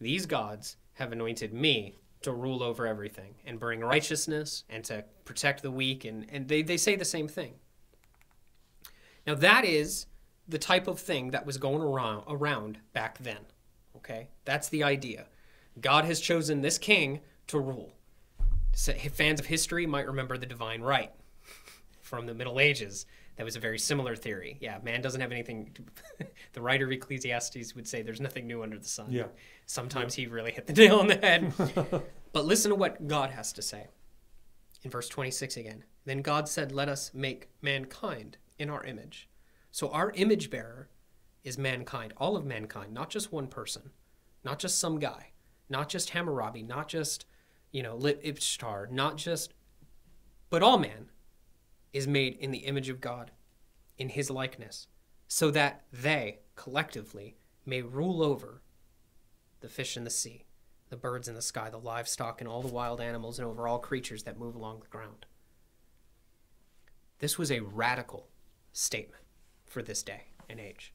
these 0.00 0.24
gods 0.24 0.76
have 0.94 1.12
anointed 1.12 1.52
me 1.52 1.98
to 2.22 2.32
rule 2.32 2.62
over 2.62 2.86
everything 2.86 3.34
and 3.44 3.60
bring 3.60 3.80
righteousness 3.80 4.64
and 4.70 4.82
to 4.84 5.04
protect 5.26 5.62
the 5.62 5.70
weak," 5.70 6.04
and 6.06 6.26
and 6.30 6.48
they 6.48 6.62
they 6.62 6.78
say 6.78 6.96
the 6.96 7.04
same 7.04 7.28
thing. 7.28 7.54
Now 9.26 9.34
that 9.34 9.66
is 9.66 10.06
the 10.48 10.58
type 10.58 10.88
of 10.88 10.98
thing 10.98 11.30
that 11.32 11.44
was 11.44 11.58
going 11.58 11.82
around 11.82 12.24
around 12.26 12.78
back 12.94 13.18
then. 13.18 13.44
Okay, 13.96 14.28
that's 14.46 14.70
the 14.70 14.82
idea. 14.82 15.26
God 15.78 16.06
has 16.06 16.20
chosen 16.20 16.62
this 16.62 16.78
king 16.78 17.20
to 17.48 17.60
rule. 17.60 17.92
Fans 18.78 19.40
of 19.40 19.46
history 19.46 19.86
might 19.86 20.06
remember 20.06 20.38
the 20.38 20.46
divine 20.46 20.82
right 20.82 21.10
from 22.00 22.26
the 22.26 22.34
Middle 22.34 22.60
Ages. 22.60 23.06
that 23.36 23.44
was 23.44 23.56
a 23.56 23.60
very 23.60 23.78
similar 23.78 24.14
theory. 24.14 24.56
Yeah, 24.60 24.78
man 24.82 25.02
doesn't 25.02 25.20
have 25.20 25.32
anything. 25.32 25.70
To, 25.74 26.26
the 26.52 26.60
writer 26.60 26.86
of 26.86 26.92
Ecclesiastes 26.92 27.74
would 27.74 27.88
say 27.88 28.02
there's 28.02 28.20
nothing 28.20 28.46
new 28.46 28.62
under 28.62 28.78
the 28.78 28.88
sun. 28.88 29.08
Yeah. 29.10 29.26
Sometimes 29.66 30.14
he 30.14 30.26
really 30.26 30.52
hit 30.52 30.66
the 30.66 30.72
nail 30.72 31.00
on 31.00 31.08
the 31.08 31.16
head. 31.16 31.52
but 32.32 32.44
listen 32.44 32.70
to 32.70 32.74
what 32.76 33.06
God 33.08 33.30
has 33.30 33.52
to 33.54 33.62
say 33.62 33.88
in 34.82 34.90
verse 34.90 35.08
26 35.08 35.56
again. 35.56 35.84
Then 36.04 36.22
God 36.22 36.48
said, 36.48 36.72
Let 36.72 36.88
us 36.88 37.12
make 37.12 37.48
mankind 37.60 38.38
in 38.58 38.70
our 38.70 38.84
image. 38.84 39.28
So 39.70 39.90
our 39.90 40.12
image 40.12 40.50
bearer 40.50 40.88
is 41.44 41.58
mankind, 41.58 42.12
all 42.16 42.36
of 42.36 42.44
mankind, 42.44 42.92
not 42.92 43.10
just 43.10 43.32
one 43.32 43.46
person, 43.48 43.90
not 44.44 44.58
just 44.58 44.78
some 44.78 44.98
guy, 44.98 45.32
not 45.68 45.88
just 45.88 46.10
Hammurabi, 46.10 46.62
not 46.62 46.88
just, 46.88 47.26
you 47.72 47.82
know, 47.82 47.96
Lipit-Ishtar, 47.96 48.88
not 48.90 49.16
just, 49.16 49.52
but 50.50 50.62
all 50.62 50.78
man 50.78 51.10
is 51.92 52.06
made 52.06 52.36
in 52.36 52.50
the 52.50 52.58
image 52.58 52.88
of 52.88 53.00
God, 53.00 53.30
in 53.96 54.10
his 54.10 54.30
likeness, 54.30 54.86
so 55.26 55.50
that 55.50 55.84
they 55.92 56.38
collectively 56.56 57.36
may 57.66 57.82
rule 57.82 58.22
over 58.22 58.62
the 59.60 59.68
fish 59.68 59.96
in 59.96 60.04
the 60.04 60.10
sea, 60.10 60.44
the 60.88 60.96
birds 60.96 61.28
in 61.28 61.34
the 61.34 61.42
sky, 61.42 61.68
the 61.68 61.78
livestock, 61.78 62.40
and 62.40 62.48
all 62.48 62.62
the 62.62 62.68
wild 62.68 63.00
animals, 63.00 63.38
and 63.38 63.46
over 63.46 63.68
all 63.68 63.78
creatures 63.78 64.22
that 64.22 64.38
move 64.38 64.54
along 64.54 64.80
the 64.80 64.86
ground. 64.86 65.26
This 67.18 67.36
was 67.36 67.50
a 67.50 67.60
radical 67.60 68.28
statement 68.72 69.24
for 69.66 69.82
this 69.82 70.02
day 70.02 70.28
and 70.48 70.60
age. 70.60 70.94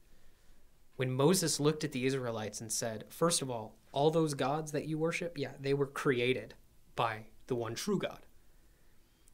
When 0.95 1.11
Moses 1.11 1.59
looked 1.59 1.84
at 1.84 1.91
the 1.91 2.05
Israelites 2.05 2.61
and 2.61 2.71
said, 2.71 3.05
First 3.09 3.41
of 3.41 3.49
all, 3.49 3.76
all 3.91 4.09
those 4.09 4.34
gods 4.34 4.71
that 4.71 4.86
you 4.86 4.97
worship, 4.97 5.38
yeah, 5.38 5.51
they 5.59 5.74
were 5.74 5.86
created 5.86 6.55
by 6.95 7.27
the 7.47 7.55
one 7.55 7.75
true 7.75 7.99
God. 7.99 8.25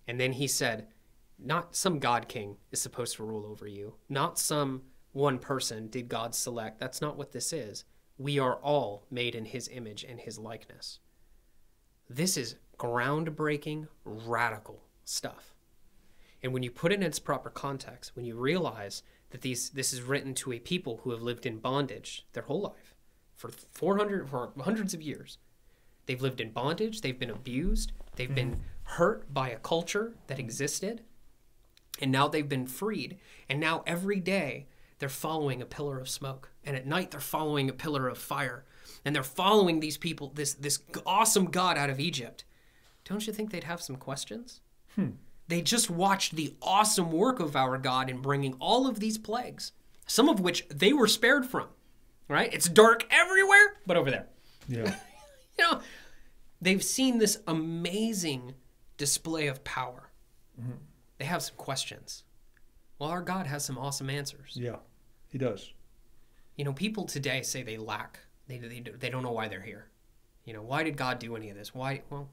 And 0.07 0.19
then 0.19 0.33
he 0.33 0.47
said, 0.47 0.87
not 1.37 1.75
some 1.75 1.99
god 1.99 2.27
king 2.27 2.57
is 2.71 2.81
supposed 2.81 3.15
to 3.15 3.23
rule 3.23 3.45
over 3.45 3.67
you. 3.67 3.95
Not 4.09 4.37
some 4.37 4.81
one 5.11 5.39
person 5.39 5.87
did 5.87 6.09
God 6.09 6.35
select. 6.35 6.79
That's 6.79 7.01
not 7.01 7.17
what 7.17 7.31
this 7.31 7.53
is. 7.53 7.85
We 8.17 8.37
are 8.39 8.55
all 8.55 9.05
made 9.09 9.35
in 9.35 9.45
his 9.45 9.69
image 9.69 10.03
and 10.03 10.19
his 10.19 10.37
likeness. 10.37 10.99
This 12.09 12.35
is 12.37 12.55
groundbreaking, 12.77 13.87
radical 14.03 14.83
stuff. 15.05 15.53
And 16.41 16.53
when 16.53 16.63
you 16.63 16.71
put 16.71 16.91
it 16.91 16.95
in 16.95 17.03
its 17.03 17.19
proper 17.19 17.49
context, 17.49 18.15
when 18.15 18.25
you 18.25 18.35
realize 18.35 19.03
that 19.31 19.41
these 19.41 19.69
this 19.69 19.93
is 19.93 20.01
written 20.01 20.33
to 20.33 20.53
a 20.53 20.59
people 20.59 21.01
who 21.03 21.11
have 21.11 21.21
lived 21.21 21.45
in 21.45 21.59
bondage 21.59 22.25
their 22.33 22.43
whole 22.43 22.61
life 22.61 22.95
for 23.35 23.49
400 23.71 24.29
for 24.29 24.51
hundreds 24.61 24.93
of 24.93 25.01
years. 25.01 25.37
They've 26.09 26.19
lived 26.19 26.41
in 26.41 26.49
bondage, 26.49 27.01
they've 27.01 27.19
been 27.19 27.29
abused, 27.29 27.91
they've 28.15 28.25
mm-hmm. 28.27 28.35
been 28.35 28.61
hurt 28.81 29.31
by 29.31 29.49
a 29.49 29.57
culture 29.57 30.15
that 30.25 30.39
existed 30.39 31.03
and 32.01 32.11
now 32.11 32.27
they've 32.27 32.47
been 32.47 32.67
freed. 32.67 33.17
And 33.47 33.59
now 33.59 33.83
every 33.85 34.19
day 34.19 34.67
they're 34.99 35.09
following 35.09 35.61
a 35.61 35.65
pillar 35.65 35.99
of 35.99 36.09
smoke. 36.09 36.51
And 36.63 36.75
at 36.75 36.87
night 36.87 37.11
they're 37.11 37.19
following 37.19 37.69
a 37.69 37.73
pillar 37.73 38.07
of 38.07 38.17
fire. 38.17 38.65
And 39.05 39.15
they're 39.15 39.23
following 39.23 39.79
these 39.79 39.97
people, 39.97 40.31
this, 40.33 40.53
this 40.53 40.79
awesome 41.05 41.45
God 41.45 41.77
out 41.77 41.89
of 41.89 41.99
Egypt. 41.99 42.43
Don't 43.05 43.25
you 43.25 43.33
think 43.33 43.51
they'd 43.51 43.63
have 43.63 43.81
some 43.81 43.95
questions? 43.95 44.61
Hmm. 44.95 45.11
They 45.47 45.61
just 45.61 45.89
watched 45.89 46.35
the 46.35 46.53
awesome 46.61 47.11
work 47.11 47.39
of 47.39 47.55
our 47.55 47.77
God 47.77 48.09
in 48.09 48.21
bringing 48.21 48.53
all 48.59 48.87
of 48.87 48.99
these 48.99 49.17
plagues, 49.17 49.71
some 50.05 50.29
of 50.29 50.39
which 50.39 50.67
they 50.69 50.93
were 50.93 51.07
spared 51.07 51.45
from. 51.45 51.67
Right? 52.27 52.53
It's 52.53 52.69
dark 52.69 53.07
everywhere, 53.09 53.77
but 53.87 53.97
over 53.97 54.11
there. 54.11 54.27
Yeah. 54.67 54.95
you 55.71 55.71
know, 55.71 55.81
they've 56.61 56.83
seen 56.83 57.17
this 57.19 57.39
amazing 57.47 58.53
display 58.97 59.47
of 59.47 59.63
power. 59.63 60.09
Mm-hmm 60.59 60.71
they 61.19 61.25
have 61.25 61.43
some 61.43 61.55
questions. 61.57 62.23
Well, 62.97 63.09
our 63.09 63.21
God 63.21 63.45
has 63.45 63.63
some 63.63 63.77
awesome 63.77 64.09
answers. 64.09 64.53
Yeah, 64.55 64.77
He 65.27 65.37
does. 65.37 65.73
You 66.55 66.65
know, 66.65 66.73
people 66.73 67.05
today 67.05 67.43
say 67.43 67.61
they 67.61 67.77
lack. 67.77 68.19
They 68.47 68.57
they 68.57 68.79
they 68.79 69.09
don't 69.09 69.21
know 69.21 69.31
why 69.31 69.47
they're 69.47 69.61
here. 69.61 69.87
You 70.45 70.53
know, 70.53 70.63
why 70.63 70.83
did 70.83 70.97
God 70.97 71.19
do 71.19 71.35
any 71.35 71.49
of 71.49 71.57
this? 71.57 71.75
Why? 71.75 72.01
Well, 72.09 72.29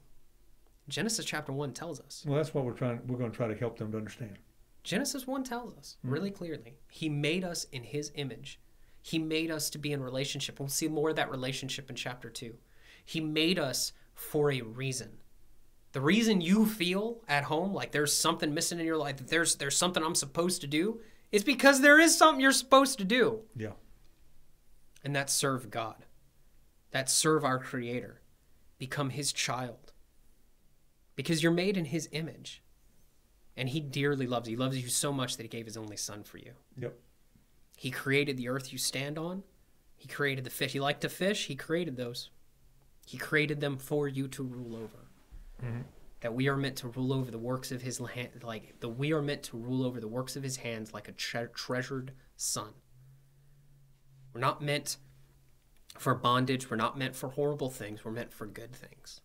Genesis 0.87 1.25
chapter 1.25 1.51
one 1.51 1.73
tells 1.73 1.99
us. 1.99 2.23
Well, 2.25 2.37
that's 2.37 2.53
what 2.53 2.65
we're 2.65 2.73
trying. 2.73 3.01
We're 3.07 3.17
going 3.17 3.29
to 3.29 3.37
try 3.37 3.47
to 3.47 3.55
help 3.55 3.77
them 3.77 3.91
to 3.91 3.97
understand. 3.97 4.39
Genesis 4.83 5.27
one 5.27 5.43
tells 5.43 5.77
us 5.77 5.97
mm-hmm. 5.99 6.13
really 6.13 6.31
clearly. 6.31 6.77
He 6.89 7.09
made 7.09 7.43
us 7.43 7.65
in 7.71 7.83
His 7.83 8.11
image. 8.15 8.59
He 9.01 9.19
made 9.19 9.51
us 9.51 9.69
to 9.69 9.77
be 9.77 9.91
in 9.93 10.01
relationship. 10.01 10.59
We'll 10.59 10.69
see 10.69 10.87
more 10.87 11.09
of 11.09 11.15
that 11.17 11.29
relationship 11.29 11.89
in 11.89 11.95
chapter 11.95 12.29
two. 12.29 12.55
He 13.07 13.21
made 13.21 13.57
us 13.57 13.93
for 14.13 14.51
a 14.51 14.59
reason. 14.59 15.19
The 15.93 16.01
reason 16.01 16.41
you 16.41 16.65
feel 16.65 17.21
at 17.25 17.45
home 17.45 17.73
like 17.73 17.93
there's 17.93 18.11
something 18.11 18.53
missing 18.53 18.81
in 18.81 18.85
your 18.85 18.97
life, 18.97 19.15
that 19.15 19.29
there's 19.29 19.55
there's 19.55 19.77
something 19.77 20.03
I'm 20.03 20.13
supposed 20.13 20.59
to 20.59 20.67
do, 20.67 20.99
is 21.31 21.41
because 21.41 21.79
there 21.79 22.01
is 22.01 22.17
something 22.17 22.41
you're 22.41 22.51
supposed 22.51 22.97
to 22.97 23.05
do. 23.05 23.43
Yeah. 23.55 23.71
And 25.05 25.15
that's 25.15 25.31
serve 25.31 25.71
God. 25.71 26.05
That's 26.91 27.13
serve 27.13 27.45
our 27.45 27.59
creator. 27.59 28.19
Become 28.77 29.11
his 29.11 29.31
child. 29.31 29.93
Because 31.15 31.41
you're 31.41 31.53
made 31.53 31.77
in 31.77 31.85
his 31.85 32.09
image. 32.11 32.61
And 33.55 33.69
he 33.69 33.79
dearly 33.79 34.27
loves 34.27 34.49
you. 34.49 34.57
He 34.57 34.61
loves 34.61 34.77
you 34.77 34.89
so 34.89 35.13
much 35.13 35.37
that 35.37 35.43
he 35.43 35.49
gave 35.49 35.65
his 35.65 35.77
only 35.77 35.95
son 35.95 36.23
for 36.23 36.39
you. 36.39 36.51
Yep. 36.75 36.93
He 37.77 37.89
created 37.89 38.35
the 38.35 38.49
earth 38.49 38.73
you 38.73 38.77
stand 38.77 39.17
on. 39.17 39.43
He 39.95 40.09
created 40.09 40.43
the 40.43 40.49
fish. 40.49 40.73
He 40.73 40.81
liked 40.81 41.01
to 41.01 41.09
fish. 41.09 41.47
He 41.47 41.55
created 41.55 41.95
those. 41.95 42.31
He 43.07 43.17
created 43.17 43.61
them 43.61 43.77
for 43.77 44.09
you 44.09 44.27
to 44.27 44.43
rule 44.43 44.75
over. 44.75 45.07
Mm-hmm. 45.63 45.81
That 46.19 46.33
we 46.33 46.49
are 46.49 46.57
meant 46.57 46.75
to 46.77 46.89
rule 46.89 47.13
over 47.13 47.31
the 47.31 47.37
works 47.37 47.71
of 47.71 47.81
his 47.81 47.99
hand, 47.99 48.43
like 48.43 48.81
the 48.81 48.89
we 48.89 49.13
are 49.13 49.21
meant 49.21 49.43
to 49.43 49.57
rule 49.57 49.85
over 49.85 50.01
the 50.01 50.09
works 50.09 50.35
of 50.35 50.43
his 50.43 50.57
hands 50.57 50.93
like 50.93 51.07
a 51.07 51.13
tre- 51.13 51.47
treasured 51.55 52.11
son. 52.35 52.73
We're 54.33 54.41
not 54.41 54.61
meant 54.61 54.97
for 55.97 56.15
bondage. 56.15 56.69
We're 56.69 56.75
not 56.75 56.97
meant 56.97 57.15
for 57.15 57.29
horrible 57.29 57.69
things. 57.69 58.03
We're 58.03 58.11
meant 58.11 58.33
for 58.33 58.45
good 58.45 58.75
things 58.75 59.21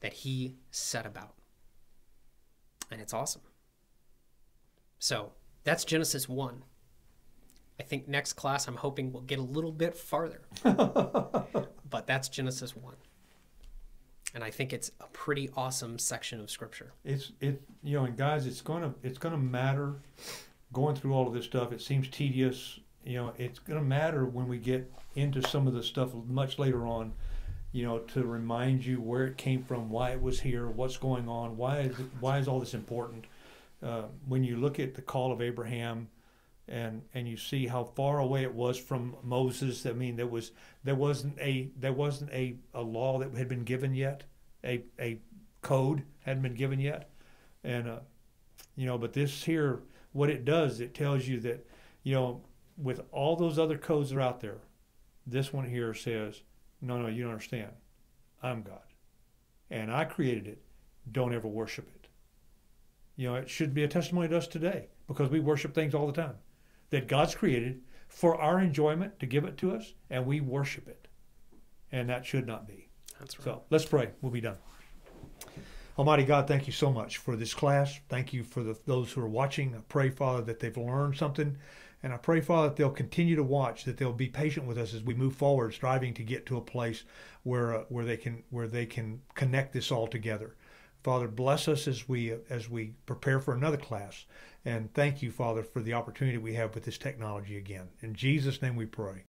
that 0.00 0.14
he 0.14 0.56
set 0.70 1.04
about. 1.04 1.34
And 2.90 2.98
it's 2.98 3.12
awesome. 3.12 3.42
So 4.98 5.32
that's 5.64 5.84
Genesis 5.84 6.30
1. 6.30 6.64
I 7.82 7.84
think 7.84 8.06
next 8.06 8.34
class 8.34 8.68
I'm 8.68 8.76
hoping 8.76 9.12
we'll 9.12 9.22
get 9.22 9.40
a 9.40 9.42
little 9.42 9.72
bit 9.72 9.96
farther. 9.96 10.42
but 10.62 12.06
that's 12.06 12.28
Genesis 12.28 12.76
1 12.76 12.94
and 14.34 14.44
I 14.44 14.50
think 14.50 14.72
it's 14.72 14.92
a 15.00 15.06
pretty 15.08 15.50
awesome 15.56 15.98
section 15.98 16.40
of 16.40 16.48
scripture. 16.48 16.92
It's 17.04 17.32
it 17.40 17.60
you 17.82 17.98
know, 17.98 18.04
and 18.04 18.16
guys, 18.16 18.46
it's 18.46 18.60
gonna 18.60 18.94
it's 19.02 19.18
gonna 19.18 19.36
matter 19.36 19.96
going 20.72 20.94
through 20.96 21.12
all 21.12 21.26
of 21.26 21.34
this 21.34 21.44
stuff. 21.44 21.72
It 21.72 21.82
seems 21.82 22.08
tedious. 22.08 22.78
You 23.04 23.16
know, 23.16 23.32
it's 23.36 23.58
gonna 23.58 23.82
matter 23.82 24.24
when 24.24 24.48
we 24.48 24.58
get 24.58 24.90
into 25.16 25.42
some 25.42 25.66
of 25.66 25.74
the 25.74 25.82
stuff 25.82 26.14
much 26.28 26.58
later 26.58 26.86
on. 26.86 27.12
You 27.72 27.84
know, 27.84 27.98
to 27.98 28.24
remind 28.24 28.86
you 28.86 29.00
where 29.00 29.26
it 29.26 29.36
came 29.36 29.64
from, 29.64 29.90
why 29.90 30.12
it 30.12 30.22
was 30.22 30.40
here, 30.40 30.68
what's 30.68 30.96
going 30.96 31.28
on, 31.28 31.58
why 31.58 31.80
is 31.80 31.96
why 32.20 32.38
is 32.38 32.48
all 32.48 32.60
this 32.60 32.72
important? 32.72 33.26
Uh, 33.82 34.04
when 34.26 34.44
you 34.44 34.56
look 34.56 34.78
at 34.80 34.94
the 34.94 35.02
call 35.02 35.32
of 35.32 35.42
Abraham, 35.42 36.08
and 36.72 37.02
and 37.12 37.28
you 37.28 37.36
see 37.36 37.66
how 37.66 37.84
far 37.84 38.18
away 38.18 38.42
it 38.42 38.54
was 38.54 38.78
from 38.78 39.14
Moses. 39.22 39.84
I 39.84 39.92
mean, 39.92 40.16
there 40.16 40.26
was 40.26 40.52
there 40.82 40.94
wasn't 40.94 41.38
a 41.38 41.70
there 41.78 41.92
wasn't 41.92 42.32
a, 42.32 42.56
a 42.72 42.80
law 42.80 43.18
that 43.18 43.36
had 43.36 43.46
been 43.46 43.62
given 43.62 43.94
yet, 43.94 44.24
a 44.64 44.82
a 44.98 45.20
code 45.60 46.02
hadn't 46.20 46.42
been 46.42 46.54
given 46.54 46.80
yet, 46.80 47.10
and 47.62 47.86
uh, 47.86 47.98
you 48.74 48.86
know, 48.86 48.96
but 48.96 49.12
this 49.12 49.44
here, 49.44 49.80
what 50.12 50.30
it 50.30 50.46
does, 50.46 50.80
it 50.80 50.94
tells 50.94 51.28
you 51.28 51.38
that 51.40 51.64
you 52.04 52.14
know, 52.14 52.40
with 52.78 53.02
all 53.12 53.36
those 53.36 53.58
other 53.58 53.76
codes 53.76 54.08
that 54.08 54.16
are 54.16 54.22
out 54.22 54.40
there, 54.40 54.58
this 55.26 55.52
one 55.52 55.68
here 55.68 55.92
says, 55.92 56.40
no, 56.80 57.00
no, 57.00 57.06
you 57.06 57.22
don't 57.22 57.32
understand. 57.32 57.70
I'm 58.42 58.62
God, 58.62 58.80
and 59.70 59.92
I 59.92 60.06
created 60.06 60.46
it. 60.46 60.62
Don't 61.12 61.34
ever 61.34 61.48
worship 61.48 61.86
it. 61.94 62.08
You 63.16 63.28
know, 63.28 63.34
it 63.34 63.50
should 63.50 63.74
be 63.74 63.84
a 63.84 63.88
testimony 63.88 64.28
to 64.28 64.38
us 64.38 64.46
today 64.46 64.86
because 65.06 65.28
we 65.28 65.38
worship 65.38 65.74
things 65.74 65.94
all 65.94 66.06
the 66.06 66.14
time 66.14 66.36
that 66.92 67.08
God's 67.08 67.34
created 67.34 67.80
for 68.06 68.38
our 68.40 68.60
enjoyment 68.60 69.18
to 69.18 69.26
give 69.26 69.44
it 69.44 69.56
to 69.56 69.72
us, 69.72 69.94
and 70.10 70.26
we 70.26 70.40
worship 70.40 70.86
it. 70.86 71.08
And 71.90 72.08
that 72.10 72.24
should 72.24 72.46
not 72.46 72.68
be. 72.68 72.88
That's 73.18 73.38
right. 73.38 73.44
So 73.44 73.62
let's 73.70 73.86
pray. 73.86 74.10
We'll 74.20 74.30
be 74.30 74.42
done. 74.42 74.58
Almighty 75.98 76.24
God, 76.24 76.46
thank 76.46 76.66
you 76.66 76.72
so 76.72 76.92
much 76.92 77.16
for 77.16 77.34
this 77.34 77.54
class. 77.54 77.98
Thank 78.08 78.32
you 78.32 78.44
for 78.44 78.62
the, 78.62 78.78
those 78.86 79.12
who 79.12 79.22
are 79.22 79.28
watching. 79.28 79.74
I 79.74 79.80
pray, 79.88 80.10
Father, 80.10 80.42
that 80.42 80.60
they've 80.60 80.76
learned 80.76 81.16
something. 81.16 81.56
And 82.02 82.12
I 82.12 82.18
pray, 82.18 82.42
Father, 82.42 82.68
that 82.68 82.76
they'll 82.76 82.90
continue 82.90 83.36
to 83.36 83.42
watch, 83.42 83.84
that 83.84 83.96
they'll 83.96 84.12
be 84.12 84.28
patient 84.28 84.66
with 84.66 84.76
us 84.76 84.92
as 84.92 85.02
we 85.02 85.14
move 85.14 85.34
forward, 85.34 85.72
striving 85.72 86.12
to 86.14 86.22
get 86.22 86.44
to 86.46 86.58
a 86.58 86.62
place 86.62 87.04
where 87.42 87.74
uh, 87.74 87.84
where 87.88 88.04
they 88.04 88.16
can 88.16 88.42
where 88.50 88.68
they 88.68 88.86
can 88.86 89.22
connect 89.34 89.72
this 89.72 89.90
all 89.90 90.06
together. 90.06 90.56
Father, 91.02 91.26
bless 91.28 91.66
us 91.66 91.88
as 91.88 92.08
we 92.08 92.34
as 92.48 92.68
we 92.68 92.94
prepare 93.06 93.40
for 93.40 93.54
another 93.54 93.76
class. 93.76 94.24
And 94.64 94.92
thank 94.94 95.22
you, 95.22 95.32
Father, 95.32 95.62
for 95.62 95.80
the 95.80 95.94
opportunity 95.94 96.38
we 96.38 96.54
have 96.54 96.74
with 96.74 96.84
this 96.84 96.98
technology 96.98 97.56
again. 97.56 97.88
In 98.00 98.14
Jesus' 98.14 98.62
name 98.62 98.76
we 98.76 98.86
pray. 98.86 99.24